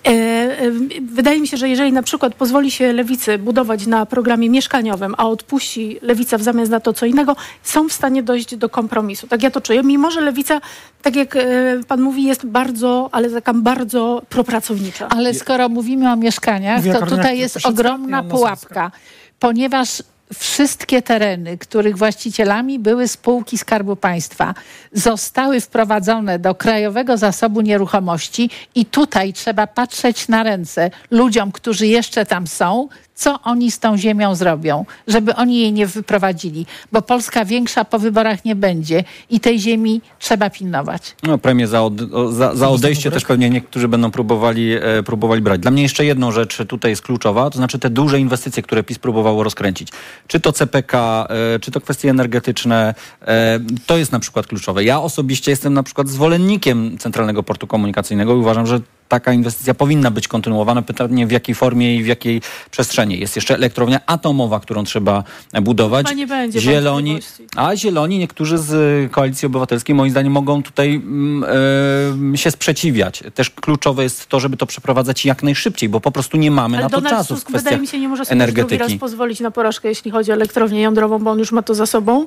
E, 0.07 0.09
e, 0.09 0.71
wydaje 1.01 1.39
mi 1.41 1.47
się, 1.47 1.57
że 1.57 1.69
jeżeli 1.69 1.93
na 1.93 2.03
przykład 2.03 2.35
pozwoli 2.35 2.71
się 2.71 2.93
Lewicy 2.93 3.37
budować 3.37 3.87
na 3.87 4.05
programie 4.05 4.49
mieszkaniowym, 4.49 5.15
a 5.17 5.27
odpuści 5.29 5.99
Lewica 6.01 6.37
w 6.37 6.43
zamian 6.43 6.65
za 6.65 6.79
to 6.79 6.93
co 6.93 7.05
innego, 7.05 7.35
są 7.63 7.89
w 7.89 7.93
stanie 7.93 8.23
dojść 8.23 8.55
do 8.55 8.69
kompromisu. 8.69 9.27
Tak 9.27 9.43
ja 9.43 9.51
to 9.51 9.61
czuję. 9.61 9.83
Mimo, 9.83 10.11
że 10.11 10.21
Lewica, 10.21 10.61
tak 11.01 11.15
jak 11.15 11.35
e, 11.35 11.41
pan 11.87 12.01
mówi, 12.01 12.23
jest 12.23 12.45
bardzo, 12.45 13.09
ale 13.11 13.29
taka 13.29 13.53
bardzo 13.53 14.21
propracownicza. 14.29 15.07
Ale 15.09 15.33
skoro 15.33 15.69
mówimy 15.69 16.11
o 16.11 16.15
mieszkaniach, 16.15 16.83
to 16.99 17.05
tutaj 17.05 17.39
jest 17.39 17.65
ogromna 17.65 18.23
pułapka, 18.23 18.91
ponieważ 19.39 20.03
wszystkie 20.33 21.01
tereny, 21.01 21.57
których 21.57 21.97
właścicielami 21.97 22.79
były 22.79 23.07
spółki 23.07 23.57
Skarbu 23.57 23.95
Państwa, 23.95 24.53
zostały 24.91 25.61
wprowadzone 25.61 26.39
do 26.39 26.55
Krajowego 26.55 27.17
Zasobu 27.17 27.61
Nieruchomości 27.61 28.49
i 28.75 28.85
tutaj 28.85 29.33
trzeba 29.33 29.67
patrzeć 29.67 30.27
na 30.27 30.43
ręce 30.43 30.91
ludziom, 31.11 31.51
którzy 31.51 31.87
jeszcze 31.87 32.25
tam 32.25 32.47
są, 32.47 32.87
co 33.15 33.39
oni 33.43 33.71
z 33.71 33.79
tą 33.79 33.97
ziemią 33.97 34.35
zrobią, 34.35 34.85
żeby 35.07 35.35
oni 35.35 35.59
jej 35.59 35.73
nie 35.73 35.87
wyprowadzili, 35.87 36.65
bo 36.91 37.01
Polska 37.01 37.45
większa 37.45 37.85
po 37.85 37.99
wyborach 37.99 38.45
nie 38.45 38.55
będzie 38.55 39.03
i 39.29 39.39
tej 39.39 39.59
ziemi 39.59 40.01
trzeba 40.19 40.49
pilnować. 40.49 41.15
No, 41.23 41.37
premię 41.37 41.67
za, 41.67 41.81
od, 41.81 41.93
za, 42.33 42.55
za 42.55 42.69
odejście 42.69 43.11
też 43.11 43.25
pewnie 43.25 43.49
niektórzy 43.49 43.87
będą 43.87 44.11
próbowali, 44.11 44.73
e, 44.73 45.03
próbowali 45.03 45.41
brać. 45.41 45.61
Dla 45.61 45.71
mnie 45.71 45.83
jeszcze 45.83 46.05
jedną 46.05 46.31
rzecz 46.31 46.57
tutaj 46.67 46.91
jest 46.91 47.01
kluczowa, 47.01 47.49
to 47.49 47.57
znaczy 47.57 47.79
te 47.79 47.89
duże 47.89 48.19
inwestycje, 48.19 48.63
które 48.63 48.83
PiS 48.83 48.99
próbowało 48.99 49.43
rozkręcić. 49.43 49.89
Czy 50.27 50.39
to 50.39 50.51
CPK, 50.51 51.27
e, 51.55 51.59
czy 51.59 51.71
to 51.71 51.81
kwestie 51.81 52.09
energetyczne, 52.09 52.95
e, 53.21 53.59
to 53.85 53.97
jest 53.97 54.11
na 54.11 54.19
przykład 54.19 54.47
kluczowe. 54.47 54.83
Ja 54.83 55.01
osobiście 55.01 55.51
jestem 55.51 55.73
na 55.73 55.83
przykład 55.83 56.07
zwolennikiem 56.07 56.97
Centralnego 56.97 57.43
Portu 57.43 57.67
Komunikacyjnego 57.67 58.35
i 58.35 58.37
uważam, 58.37 58.67
że 58.67 58.81
taka 59.09 59.33
inwestycja 59.33 59.73
powinna 59.73 60.11
być 60.11 60.27
kontynuowana. 60.27 60.81
Pytanie 60.81 61.27
w 61.27 61.31
jakiej 61.31 61.55
formie 61.55 61.95
i 61.95 62.03
w 62.03 62.07
jakiej 62.07 62.41
przestrzeni. 62.71 63.19
Jest 63.19 63.35
jeszcze 63.35 63.55
elektrownia 63.55 63.99
atomowa, 64.05 64.59
którą 64.59 64.83
trzeba 64.83 65.23
budować. 65.61 66.05
Chyba 66.07 66.17
nie 66.17 66.27
będzie 66.27 66.59
Zieloni, 66.61 67.19
a 67.55 67.75
zieloni, 67.75 68.19
niektórzy 68.19 68.57
z 68.57 69.11
Koalicji 69.11 69.45
Obywatelskiej, 69.45 69.95
moim 69.95 70.11
zdaniem, 70.11 70.33
mogą 70.33 70.63
tutaj 70.63 70.95
em, 70.95 72.37
się 72.37 72.51
sprzeciwiać. 72.51 73.23
Też 73.35 73.49
kluczowe 73.49 74.03
jest 74.03 74.25
to, 74.27 74.39
żeby 74.39 74.57
to 74.57 74.65
przeprowadzać 74.65 75.25
jak 75.25 75.43
najszybciej, 75.43 75.89
bo 75.89 75.99
po 75.99 76.11
prostu 76.11 76.37
nie 76.37 76.51
mamy 76.51 76.77
Ale 76.77 76.85
na 76.85 76.89
to 76.89 77.01
Donald 77.01 77.17
czasu 77.17 77.33
w 77.33 77.37
Tusk 77.37 77.47
wydaje 77.47 77.61
kwestiach 77.61 77.81
mi 77.81 77.87
się 77.87 77.99
nie 77.99 78.07
może 78.07 78.25
sobie 78.25 78.37
drugi 78.45 78.61
raz 78.61 78.71
energetyki. 78.71 78.99
pozwolić 78.99 79.39
na 79.39 79.51
porażkę, 79.51 79.89
jeśli 79.89 80.11
chodzi 80.11 80.31
o 80.31 80.33
elektrownię 80.33 80.81
jądrową, 80.81 81.19
bo 81.19 81.31
on 81.31 81.39
już 81.39 81.51
ma 81.51 81.61
to 81.61 81.75
za 81.75 81.85
sobą. 81.85 82.25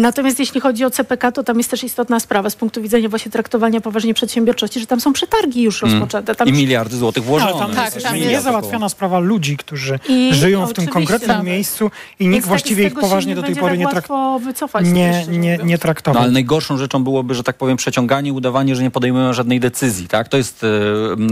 Natomiast 0.00 0.38
jeśli 0.38 0.60
chodzi 0.60 0.84
o 0.84 0.90
CPK, 0.90 1.32
to 1.32 1.44
tam 1.44 1.58
jest 1.58 1.70
też 1.70 1.84
istotna 1.84 2.20
sprawa 2.20 2.50
z 2.50 2.56
punktu 2.56 2.82
widzenia 2.82 3.08
właśnie 3.08 3.32
traktowania 3.32 3.80
poważnie 3.80 4.14
przedsiębiorczości, 4.14 4.80
że 4.80 4.86
tam 4.86 5.00
są 5.00 5.12
przetargi 5.12 5.62
już 5.62 5.82
Mm. 5.82 5.94
rozpoczęte. 5.94 6.17
Tam 6.22 6.48
I 6.48 6.52
miliardy 6.52 6.96
złotych 6.96 7.24
włożone. 7.24 7.50
Ale 7.50 7.60
tam 7.60 7.74
Tak, 7.74 7.94
jest 7.94 8.06
tam 8.06 8.14
nie 8.14 8.20
jest. 8.20 8.32
niezałatwiona 8.32 8.88
sprawa 8.88 9.18
ludzi, 9.18 9.56
którzy 9.56 9.98
I 10.08 10.34
żyją 10.34 10.66
w 10.66 10.72
tym 10.72 10.86
konkretnym 10.86 11.36
Tak. 11.36 11.46
miejscu 11.46 11.90
i 12.18 12.24
Więc 12.24 12.32
nikt 12.34 12.44
tak- 12.44 12.48
właściwie 12.48 12.86
ich 12.86 12.94
poważnie 12.94 13.28
nie 13.30 13.36
do 13.36 13.42
tej 13.42 13.56
pory 13.56 13.70
tak 13.72 13.78
nie, 13.78 13.86
trak- 13.86 13.94
łatwo 13.94 14.38
wycofać. 14.38 14.86
nie, 14.86 15.26
nie, 15.28 15.38
nie 15.38 15.74
No, 15.74 15.78
traktował. 15.78 16.22
ale 16.22 16.32
najgorszą 16.32 16.78
rzeczą 16.78 17.04
byłoby, 17.04 17.34
że 17.34 17.42
tak 17.42 17.56
powiem, 17.56 17.76
przeciąganie, 17.76 18.32
udawanie, 18.32 18.76
że 18.76 18.82
nie 18.82 18.90
podejmujemy 18.90 19.34
żadnej 19.34 19.60
decyzji. 19.60 20.08
Tak? 20.08 20.28
To, 20.28 20.36
jest, 20.36 20.64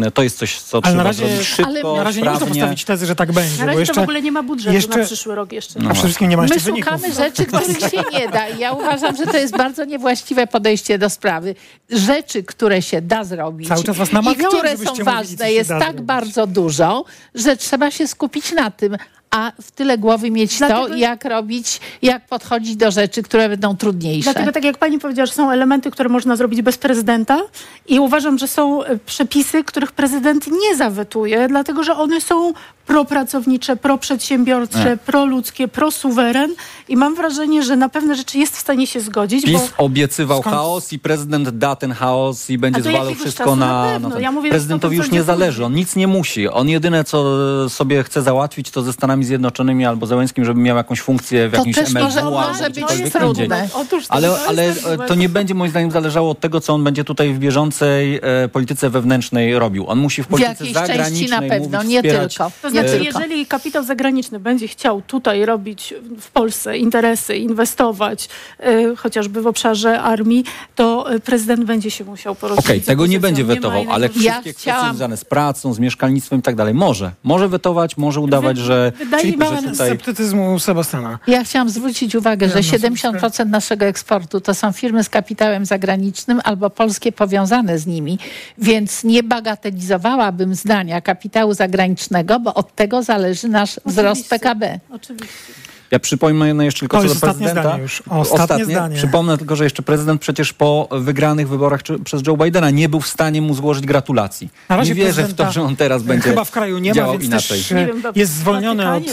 e, 0.07 0.11
to 0.11 0.23
jest 0.23 0.39
coś, 0.39 0.61
co 0.61 0.77
Ale 0.77 0.83
trzeba 0.83 0.97
na 0.97 1.03
razie, 1.03 1.27
zrobić 1.29 1.47
szybko, 1.49 1.97
na 1.97 2.03
razie 2.05 2.19
nie 2.21 2.25
można 2.25 2.37
sprawnie. 2.41 2.61
postawić 2.61 2.85
tezy, 2.85 3.07
że 3.07 3.17
tak 3.17 3.33
będzie. 3.33 3.53
Na 3.59 3.63
bo 3.63 3.67
razie 3.67 3.81
jeszcze, 3.81 3.95
to 3.95 4.01
w 4.01 4.03
ogóle 4.03 4.23
nie 4.23 4.33
ma 4.33 4.43
budżetu 4.43 4.75
jeszcze- 4.75 4.99
na 4.99 5.05
przyszły 5.05 5.35
rok 5.35 5.53
jeszcze. 5.53 5.79
a 5.81 5.83
przede 5.83 5.95
wszystkim 6.01 6.29
nie 6.29 6.37
ma 6.37 6.43
My 6.43 6.49
jeszcze 6.49 6.65
wyników. 6.71 6.93
szukamy 6.95 7.15
rzeczy, 7.15 7.45
których 7.45 7.79
się 7.81 8.03
nie 8.19 8.29
da. 8.29 8.49
I 8.49 8.59
ja 8.59 8.73
uważam, 8.73 9.17
że 9.17 9.27
to 9.27 9.37
jest 9.37 9.57
bardzo 9.57 9.85
niewłaściwe 9.85 10.47
podejście 10.47 10.99
do 10.99 11.11
sprawy. 11.11 11.55
Rzeczy, 11.91 12.43
które 12.43 12.83
się 12.83 13.01
da 13.03 13.25
zrobić 13.25 13.69
Cały 13.69 13.85
czas 13.85 13.97
was 13.97 14.11
i 14.11 14.15
namawiałem, 14.15 14.59
które 14.59 14.76
są 14.77 15.05
ważne, 15.05 15.53
jest 15.53 15.71
tak 15.71 16.01
bardzo 16.01 16.47
dużo, 16.47 17.05
że 17.35 17.57
trzeba 17.57 17.91
się 17.91 18.07
skupić 18.07 18.53
na 18.53 18.71
tym. 18.71 18.97
A 19.37 19.53
w 19.63 19.71
tyle 19.71 19.99
głowy 19.99 20.31
mieć 20.31 20.59
to, 20.59 20.67
Dlatego- 20.67 20.95
jak 20.97 21.25
robić, 21.25 21.81
jak 22.03 22.27
podchodzić 22.27 22.77
do 22.77 22.91
rzeczy, 22.91 23.23
które 23.23 23.49
będą 23.49 23.77
trudniejsze. 23.77 24.23
Dlatego, 24.33 24.53
tak 24.53 24.65
jak 24.65 24.79
pani 24.79 24.99
powiedziała, 24.99 25.27
że 25.27 25.33
są 25.33 25.51
elementy, 25.51 25.91
które 25.91 26.09
można 26.09 26.37
zrobić 26.37 26.63
bez 26.63 26.79
prezydenta 26.79 27.39
i 27.87 27.99
uważam, 28.01 28.39
że 28.39 28.49
są 28.49 28.85
e, 28.85 28.99
przepisy, 28.99 29.65
których 29.65 29.93
prezydent 29.93 30.47
nie 30.47 30.77
zawetuje, 30.77 31.49
dlatego 31.49 31.85
że 31.85 31.97
one 31.97 32.21
są 32.21 32.53
propracownicze, 32.87 33.77
proprzedsiębiorcze, 33.77 34.85
Nie. 34.91 34.97
proludzkie, 34.97 35.69
prosuweren 35.69 36.55
i 36.89 36.97
mam 36.97 37.15
wrażenie, 37.15 37.63
że 37.63 37.77
na 37.77 37.89
pewne 37.89 38.15
rzeczy 38.15 38.39
jest 38.39 38.57
w 38.57 38.61
stanie 38.61 38.87
się 38.87 39.01
zgodzić, 39.01 39.45
PiS 39.45 39.53
bo 39.79 39.85
obiecywał 39.85 40.41
Skąd- 40.41 40.57
chaos 40.57 40.93
i 40.93 40.99
prezydent 40.99 41.49
da 41.49 41.77
ten 41.77 41.93
chaos 41.93 42.51
i 42.51 42.59
będzie 42.59 42.83
zwalał 42.83 43.15
wszystko 43.15 43.57
na... 43.57 43.67
na 43.87 43.93
pewno. 43.93 44.11
ten- 44.11 44.23
Ja 44.23 44.33
mówię, 44.33 44.51
Prezydentowi 44.51 44.97
już 44.97 45.07
100% 45.07 45.13
nie 45.13 45.19
nie 45.19 45.25
zależy, 45.25 45.65
on 45.65 45.73
nic 45.75 45.97
nie 45.97 46.07
musi. 46.07 46.49
On 46.49 46.69
jedyne, 46.69 47.05
co 47.05 47.69
sobie 47.69 48.05
chce 48.05 48.23
załatwić, 48.23 48.71
to 48.71 48.83
ze 48.83 48.93
Stanami 48.93 49.25
Zjednoczonymi 49.27 49.87
albo 49.87 50.07
Zełenskim, 50.07 50.45
żeby 50.45 50.61
miał 50.61 50.77
jakąś 50.77 51.01
funkcję 51.01 51.49
w 51.49 51.53
To 51.53 51.57
jakimś 51.59 51.77
też 51.77 51.95
może- 51.95 52.25
może 52.25 52.71
być 52.71 53.13
trudne. 53.13 53.69
Otóż 53.75 54.07
to, 54.07 54.15
Ale, 54.15 54.29
to 54.29 54.39
ale 54.49 54.69
e, 54.69 54.75
to 55.09 55.15
nie 55.15 55.29
będzie 55.29 55.55
moim 55.55 55.71
zdaniem 55.71 55.91
zależało 55.91 56.31
od 56.31 56.41
tego, 56.41 56.61
co 56.61 56.75
on 56.75 56.85
będzie 56.85 57.05
tutaj 57.05 57.35
w 57.35 57.39
bieżącej 57.39 58.21
e, 58.23 58.49
polityce 58.49 58.91
wewnętrznej 58.91 59.59
robił. 59.59 59.89
On 59.89 59.99
musi 59.99 60.23
w 60.23 60.27
W 60.27 60.29
polityce 60.29 60.57
części 60.57 60.75
zagranicznej 60.75 61.29
na 61.29 61.49
pewno, 61.49 61.79
mówić, 61.79 61.91
nie 61.91 61.99
wspierać, 61.99 62.35
tylko. 62.35 62.51
To 62.63 62.71
znaczy, 62.71 63.01
e, 63.01 63.05
jeżeli 63.05 63.47
kapitał 63.47 63.85
zagraniczny 63.85 64.41
będzie 64.41 64.69
chciał 64.69 65.03
tutaj 65.03 65.47
robić 65.47 65.95
w 66.21 66.31
Polsce 66.31 66.79
interesy, 66.79 67.37
inwestować, 67.37 68.29
y, 68.67 68.97
chociażby 68.97 69.43
w 69.43 69.47
obszarze 69.47 70.01
armii, 70.01 70.45
to 70.75 71.13
y, 71.15 71.21
prezydent 71.21 71.65
będzie 71.65 71.91
się 71.91 72.05
musiał 72.05 72.35
porozumieć. 72.35 72.67
Okej, 72.67 72.81
z 72.81 72.87
tego 72.87 73.07
nie 73.07 73.21
będzie 73.21 73.45
wetował, 73.45 73.85
ale 73.91 74.09
wszystkie 74.09 74.53
kwestie 74.53 74.73
związane 74.85 75.17
z 75.17 75.25
pracą, 75.25 75.75
z 75.75 75.79
mieszkalnictwem 75.79 76.39
i 76.39 76.43
tak 76.43 76.55
dalej 76.55 76.75
może. 76.75 77.13
Może 77.25 77.49
wetować, 77.49 77.97
może 77.97 78.21
udawać, 78.21 78.59
że, 78.59 78.93
że 79.11 79.39
pełen 79.39 79.65
tutaj... 79.65 79.75
sceptycyzmu 79.75 80.59
Sebastiana. 80.59 81.19
Ja 81.27 81.45
chciałam 81.45 81.71
zwrócić 81.71 82.15
uwagę, 82.15 82.49
że 82.49 82.59
70% 82.59 83.47
naszego 83.47 83.85
eksportu 83.85 84.41
to 84.41 84.55
są 84.55 84.73
firmy 84.73 85.05
z 85.05 85.09
kapitałem 85.09 85.67
zagranicznym 85.67 86.41
albo 86.45 86.71
polskie 86.71 87.13
powiązane 87.13 87.79
z 87.79 87.87
nimi, 87.87 88.19
więc 88.59 89.05
nie 89.05 89.23
bagatelizowałabym 89.23 90.55
zdania 90.55 91.01
kapitału 91.01 91.55
zagranicznego, 91.55 92.41
bo 92.41 92.55
od 92.55 92.75
tego 92.75 93.03
zależy 93.03 93.49
nasz 93.49 93.81
wzrost 93.87 94.31
PKB. 94.31 94.81
Oczywiście. 94.91 95.67
Ja 95.91 95.99
przypomnę 95.99 96.65
jeszcze 96.65 96.81
tylko 96.81 96.97
To 96.97 97.03
co 97.03 97.09
do 97.09 97.15
ostatnie 97.15 97.45
prezydenta. 97.45 97.63
zdanie 97.69 97.83
już. 97.83 98.03
Ostatnie 98.09 98.65
zdanie. 98.65 98.97
Przypomnę 98.97 99.39
tylko, 99.39 99.57
że 99.57 99.65
jeszcze 99.65 99.83
prezydent 99.83 100.21
przecież 100.21 100.53
po 100.53 100.89
wygranych 100.91 101.49
wyborach 101.49 101.83
czy, 101.83 101.99
przez 101.99 102.27
Joe 102.27 102.37
Bidena 102.37 102.71
nie 102.71 102.89
był 102.89 103.01
w 103.01 103.09
stanie 103.09 103.43
mu 103.43 103.55
złożyć 103.55 103.87
gratulacji. 103.87 104.49
Na 104.69 104.77
razie 104.77 104.95
nie 104.95 104.95
wierzę 104.95 105.25
w 105.25 105.35
to, 105.35 105.53
że 105.53 105.63
on 105.63 105.77
teraz 105.77 106.03
będzie 106.03 106.29
Chyba 106.29 106.45
w 106.45 106.51
kraju 106.51 106.79
nie 106.79 106.91
ma, 106.91 106.95
działał 106.95 107.13
więc 107.13 107.25
inaczej. 107.25 107.59
też 107.59 107.73
wiem, 107.73 108.03
jest 108.15 108.33
zwolniony 108.33 108.93
od, 108.93 109.05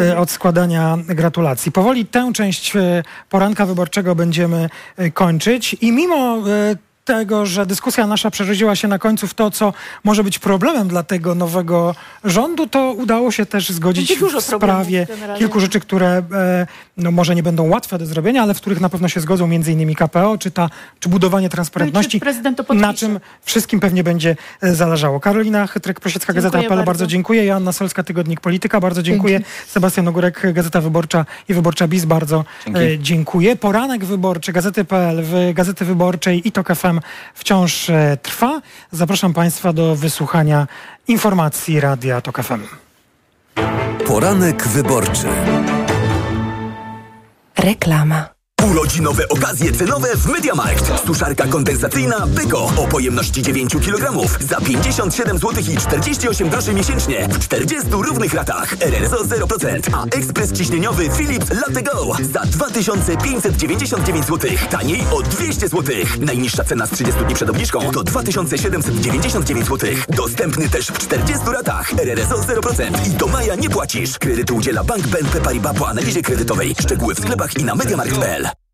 e, 0.00 0.18
od 0.18 0.30
składania 0.30 0.98
gratulacji. 1.08 1.72
Powoli 1.72 2.06
tę 2.06 2.30
część 2.34 2.76
e, 2.76 3.02
poranka 3.28 3.66
wyborczego 3.66 4.14
będziemy 4.14 4.68
e, 4.96 5.10
kończyć 5.10 5.76
i 5.80 5.92
mimo 5.92 6.38
tego, 7.14 7.46
że 7.46 7.66
dyskusja 7.66 8.06
nasza 8.06 8.30
przerzuciła 8.30 8.76
się 8.76 8.88
na 8.88 8.98
końcu 8.98 9.26
w 9.26 9.34
to, 9.34 9.50
co 9.50 9.72
może 10.04 10.24
być 10.24 10.38
problemem 10.38 10.88
dla 10.88 11.02
tego 11.02 11.34
nowego 11.34 11.94
rządu, 12.24 12.66
to 12.66 12.92
udało 12.92 13.30
się 13.30 13.46
też 13.46 13.70
zgodzić 13.70 14.12
w 14.18 14.40
sprawie 14.40 15.06
kilku 15.38 15.60
rzeczy, 15.60 15.80
które 15.80 16.08
e, 16.32 16.66
no, 16.96 17.10
może 17.10 17.34
nie 17.34 17.42
będą 17.42 17.68
łatwe 17.68 17.98
do 17.98 18.06
zrobienia, 18.06 18.42
ale 18.42 18.54
w 18.54 18.56
których 18.60 18.80
na 18.80 18.88
pewno 18.88 19.08
się 19.08 19.20
zgodzą 19.20 19.46
między 19.46 19.72
innymi 19.72 19.96
KPO, 19.96 20.38
czy, 20.38 20.50
ta, 20.50 20.70
czy 21.00 21.08
budowanie 21.08 21.48
transparentności, 21.48 22.16
No 22.16 22.20
prezydent 22.20 22.56
to 22.56 22.64
podpisze. 22.64 22.86
na 22.86 22.94
czym 22.94 23.20
wszystkim 23.42 23.80
pewnie 23.80 24.04
będzie 24.04 24.36
e, 24.60 24.74
zależało. 24.74 25.20
Karolina 25.20 25.66
Chytryk-Prosiecka, 25.66 26.34
Gazeta 26.34 26.58
APL, 26.58 26.68
bardzo. 26.68 26.84
bardzo. 26.84 27.06
dziękuję. 27.06 27.44
Joanna 27.44 27.72
Solska, 27.72 28.02
Tygodnik 28.02 28.40
Polityka, 28.40 28.80
bardzo 28.80 29.02
dziękuję. 29.02 29.40
Sebastian 29.66 30.08
Ogórek, 30.08 30.52
Gazeta 30.52 30.80
Wyborcza 30.80 31.26
i 31.48 31.54
Wyborcza 31.54 31.88
BIS, 31.88 32.04
bardzo 32.04 32.44
Dzięki. 32.66 32.80
e, 32.80 32.98
dziękuję. 32.98 33.56
Poranek 33.56 34.04
wyborczy 34.04 34.52
Gazety.pl 34.52 35.22
w 35.22 35.52
Gazety 35.54 35.84
Wyborczej 35.84 36.48
i 36.48 36.52
TOK 36.52 36.68
FM 36.74 36.99
wciąż 37.34 37.90
e, 37.90 38.18
trwa. 38.22 38.60
Zapraszam 38.90 39.32
Państwa 39.32 39.72
do 39.72 39.96
wysłuchania 39.96 40.66
informacji 41.08 41.80
Radia 41.80 42.20
TOK 42.20 42.42
FM. 42.42 42.62
Poranek 44.06 44.68
wyborczy. 44.68 45.26
Reklama. 47.58 48.39
Urodzinowe 48.66 49.28
okazje 49.28 49.72
cenowe 49.72 50.16
w 50.16 50.26
MediaMarkt. 50.26 51.06
Suszarka 51.06 51.46
kondensacyjna 51.46 52.26
Beko 52.26 52.72
o 52.76 52.86
pojemności 52.86 53.42
9 53.42 53.76
kg 53.76 54.28
za 54.40 54.60
57 54.60 55.38
zł 55.38 55.64
i 55.72 55.76
48 55.76 56.48
groszy 56.48 56.74
miesięcznie 56.74 57.28
w 57.28 57.38
40 57.38 57.88
równych 57.90 58.34
ratach. 58.34 58.76
RRSO 58.80 59.16
0%, 59.16 59.80
a 59.92 60.04
ekspres 60.04 60.52
ciśnieniowy 60.52 61.10
Philips 61.16 61.50
Latte 61.50 61.82
Go 61.82 62.12
za 62.32 62.40
2599 62.40 64.26
zł. 64.26 64.50
Taniej 64.70 65.04
o 65.10 65.22
200 65.22 65.68
zł. 65.68 65.94
Najniższa 66.20 66.64
cena 66.64 66.86
z 66.86 66.90
30 66.90 67.24
dni 67.24 67.34
przed 67.34 67.50
obniżką 67.50 67.92
to 67.92 68.04
2799 68.04 69.66
zł. 69.66 69.90
Dostępny 70.08 70.68
też 70.68 70.86
w 70.86 70.98
40 70.98 71.46
ratach. 71.52 71.92
RRSO 71.98 72.36
0% 72.36 73.06
i 73.06 73.10
do 73.10 73.26
maja 73.26 73.54
nie 73.54 73.70
płacisz. 73.70 74.18
Kredytu 74.18 74.56
udziela 74.56 74.84
Bank 74.84 75.06
BNP 75.06 75.40
Paribas 75.40 75.76
po 75.76 75.88
analizie 75.88 76.22
kredytowej. 76.22 76.74
Szczegóły 76.80 77.14
w 77.14 77.20
sklepach 77.20 77.58
i 77.58 77.64
na 77.64 77.74
mediamarkt.pl. 77.74 78.49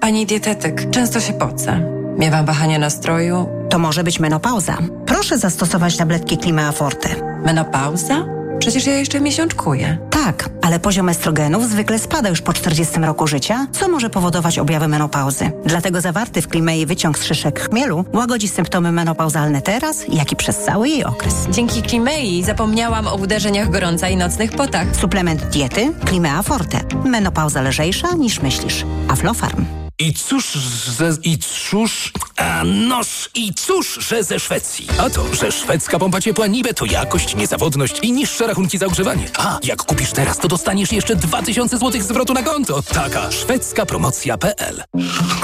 Pani 0.00 0.26
dietetyk, 0.26 0.90
często 0.90 1.20
się 1.20 1.32
pocę. 1.32 1.80
Miewam 2.18 2.46
wahania 2.46 2.78
nastroju. 2.78 3.48
To 3.70 3.78
może 3.78 4.04
być 4.04 4.20
menopauza. 4.20 4.78
Proszę 5.06 5.38
zastosować 5.38 5.96
tabletki 5.96 6.38
Klimea 6.38 6.72
Forte. 6.72 7.08
Menopauza? 7.44 8.24
Przecież 8.58 8.86
ja 8.86 8.94
jeszcze 8.94 9.20
miesiączkuję. 9.20 9.98
Tak, 10.10 10.48
ale 10.62 10.80
poziom 10.80 11.08
estrogenów 11.08 11.68
zwykle 11.68 11.98
spada 11.98 12.28
już 12.28 12.40
po 12.40 12.52
40 12.52 13.00
roku 13.00 13.26
życia, 13.26 13.66
co 13.72 13.88
może 13.88 14.10
powodować 14.10 14.58
objawy 14.58 14.88
menopauzy. 14.88 15.52
Dlatego 15.66 16.00
zawarty 16.00 16.42
w 16.42 16.48
Klimei 16.48 16.86
wyciąg 16.86 17.18
z 17.18 17.24
szyszek 17.24 17.60
chmielu 17.60 18.04
łagodzi 18.12 18.48
symptomy 18.48 18.92
menopauzalne 18.92 19.62
teraz, 19.62 20.04
jak 20.08 20.32
i 20.32 20.36
przez 20.36 20.58
cały 20.58 20.88
jej 20.88 21.04
okres. 21.04 21.34
Dzięki 21.50 21.82
Klimei 21.82 22.44
zapomniałam 22.44 23.06
o 23.06 23.14
uderzeniach 23.14 23.70
gorąca 23.70 24.08
i 24.08 24.16
nocnych 24.16 24.50
potach. 24.50 24.96
Suplement 24.96 25.44
diety 25.44 25.92
Klimea 26.04 26.42
Forte. 26.42 26.80
Menopauza 27.04 27.62
lżejsza 27.62 28.14
niż 28.14 28.42
myślisz. 28.42 28.84
Aflofarm. 29.08 29.79
I 30.00 30.12
cóż, 30.12 30.52
że, 30.98 31.16
i 31.24 31.38
cóż, 31.38 32.12
a 32.40 32.64
noż, 32.64 33.30
i 33.34 33.54
cóż, 33.54 33.98
że 34.08 34.24
ze 34.24 34.40
Szwecji. 34.40 34.86
A 34.98 35.10
to, 35.10 35.34
że 35.34 35.52
szwedzka 35.52 35.98
pompa 35.98 36.20
ciepła 36.20 36.46
Nibe 36.46 36.74
to 36.74 36.84
jakość, 36.84 37.36
niezawodność 37.36 37.98
i 38.02 38.12
niższe 38.12 38.46
rachunki 38.46 38.78
za 38.78 38.86
ogrzewanie. 38.86 39.24
A, 39.38 39.58
jak 39.62 39.82
kupisz 39.82 40.12
teraz, 40.12 40.38
to 40.38 40.48
dostaniesz 40.48 40.92
jeszcze 40.92 41.16
2000 41.16 41.78
zł 41.78 42.02
zwrotu 42.02 42.32
na 42.34 42.42
konto. 42.42 42.82
Taka 42.82 43.32
szwedzka 43.32 43.86
promocja.pl 43.86 44.82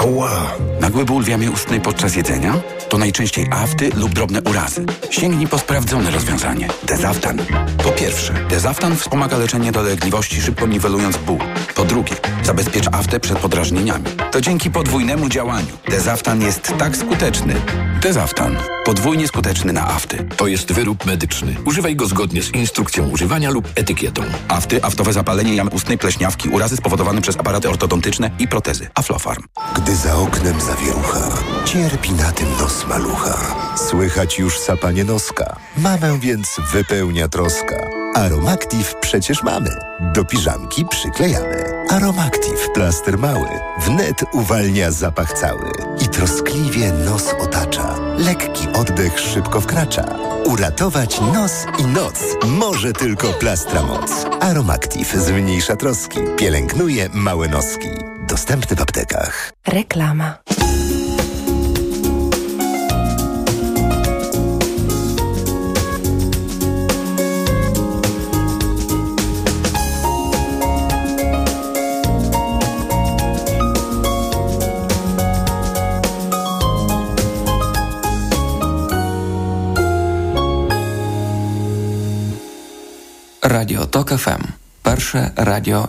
Ła! 0.05 0.53
Nagły 0.81 1.05
ból 1.05 1.23
w 1.23 1.27
jamie 1.27 1.51
ustnej 1.51 1.81
podczas 1.81 2.15
jedzenia? 2.15 2.53
To 2.89 2.97
najczęściej 2.97 3.47
afty 3.51 3.89
lub 3.95 4.13
drobne 4.13 4.41
urazy. 4.41 4.85
Sięgnij 5.09 5.47
po 5.47 5.59
sprawdzone 5.59 6.11
rozwiązanie. 6.11 6.67
Dezaftan. 6.83 7.37
Po 7.83 7.89
pierwsze, 7.89 8.33
Dezaftan 8.49 8.97
wspomaga 8.97 9.37
leczenie 9.37 9.71
dolegliwości, 9.71 10.41
szybko 10.41 10.67
niwelując 10.67 11.17
ból. 11.17 11.39
Po 11.75 11.85
drugie, 11.85 12.15
zabezpiecza 12.43 12.91
aftę 12.91 13.19
przed 13.19 13.39
podrażnieniami. 13.39 14.05
To 14.31 14.41
dzięki 14.41 14.71
podwójnemu 14.71 15.29
działaniu. 15.29 15.77
Dezaftan 15.89 16.41
jest 16.41 16.73
tak 16.79 16.86
skuteczny. 16.95 17.55
Dezaftan. 18.01 18.57
Podwójnie 18.85 19.27
skuteczny 19.27 19.73
na 19.73 19.87
afty. 19.87 20.27
To 20.37 20.47
jest 20.47 20.71
wyrób 20.71 21.05
medyczny. 21.05 21.55
Używaj 21.65 21.95
go 21.95 22.05
zgodnie 22.05 22.43
z 22.43 22.53
instrukcją 22.53 23.09
używania 23.09 23.49
lub 23.49 23.67
etykietą. 23.75 24.21
Afty, 24.47 24.83
aftowe 24.83 25.13
zapalenie 25.13 25.55
jamy 25.55 25.69
ustnej, 25.69 25.97
pleśniawki, 25.97 26.49
urazy 26.49 26.77
spowodowane 26.77 27.21
przez 27.21 27.37
aparaty 27.37 27.69
ortodontyczne 27.69 28.31
i 28.39 28.47
protezy. 28.47 28.89
Aflofarm. 28.95 29.43
Gdy 29.75 29.95
za 29.95 30.15
oknem 30.15 30.61
zawierucha, 30.61 31.29
cierpi 31.65 32.11
na 32.11 32.31
tym 32.31 32.47
nos 32.59 32.87
malucha. 32.87 33.37
Słychać 33.89 34.39
już 34.39 34.59
sapanie 34.59 35.03
noska. 35.03 35.55
Mamę 35.77 36.19
więc 36.19 36.55
wypełnia 36.73 37.27
troska. 37.27 37.96
Aromactive 38.17 38.95
przecież 39.01 39.43
mamy. 39.43 39.69
Do 40.13 40.25
piżamki 40.25 40.85
przyklejamy. 40.85 41.63
Aromactive 41.89 42.69
plaster 42.73 43.17
mały. 43.17 43.47
Wnet 43.79 44.23
uwalnia 44.33 44.91
zapach 44.91 45.33
cały. 45.33 45.71
I 46.05 46.07
troskliwie 46.07 46.91
nos 46.93 47.33
otacza. 47.39 47.95
Lekki 48.17 48.67
oddech 48.73 49.19
szybko 49.19 49.61
wkracza. 49.61 50.05
Uratować 50.45 51.21
nos 51.21 51.65
i 51.79 51.85
noc 51.85 52.23
może 52.47 52.93
tylko 52.93 53.33
plastra 53.33 53.83
moc. 53.83 54.11
Aromactive 54.41 55.15
zmniejsza 55.15 55.75
troski. 55.75 56.19
Pielęgnuje 56.37 57.09
małe 57.13 57.47
noski. 57.47 57.89
Dostępny 58.27 58.75
w 58.75 58.81
aptekach. 58.81 59.53
Reklama. 59.67 60.37
Радіо 83.49 83.85
Ток 83.85 84.07
ФМ. 84.17 84.31
Ем. 84.31 84.45
Перше 84.81 85.31
радіо 85.35 85.85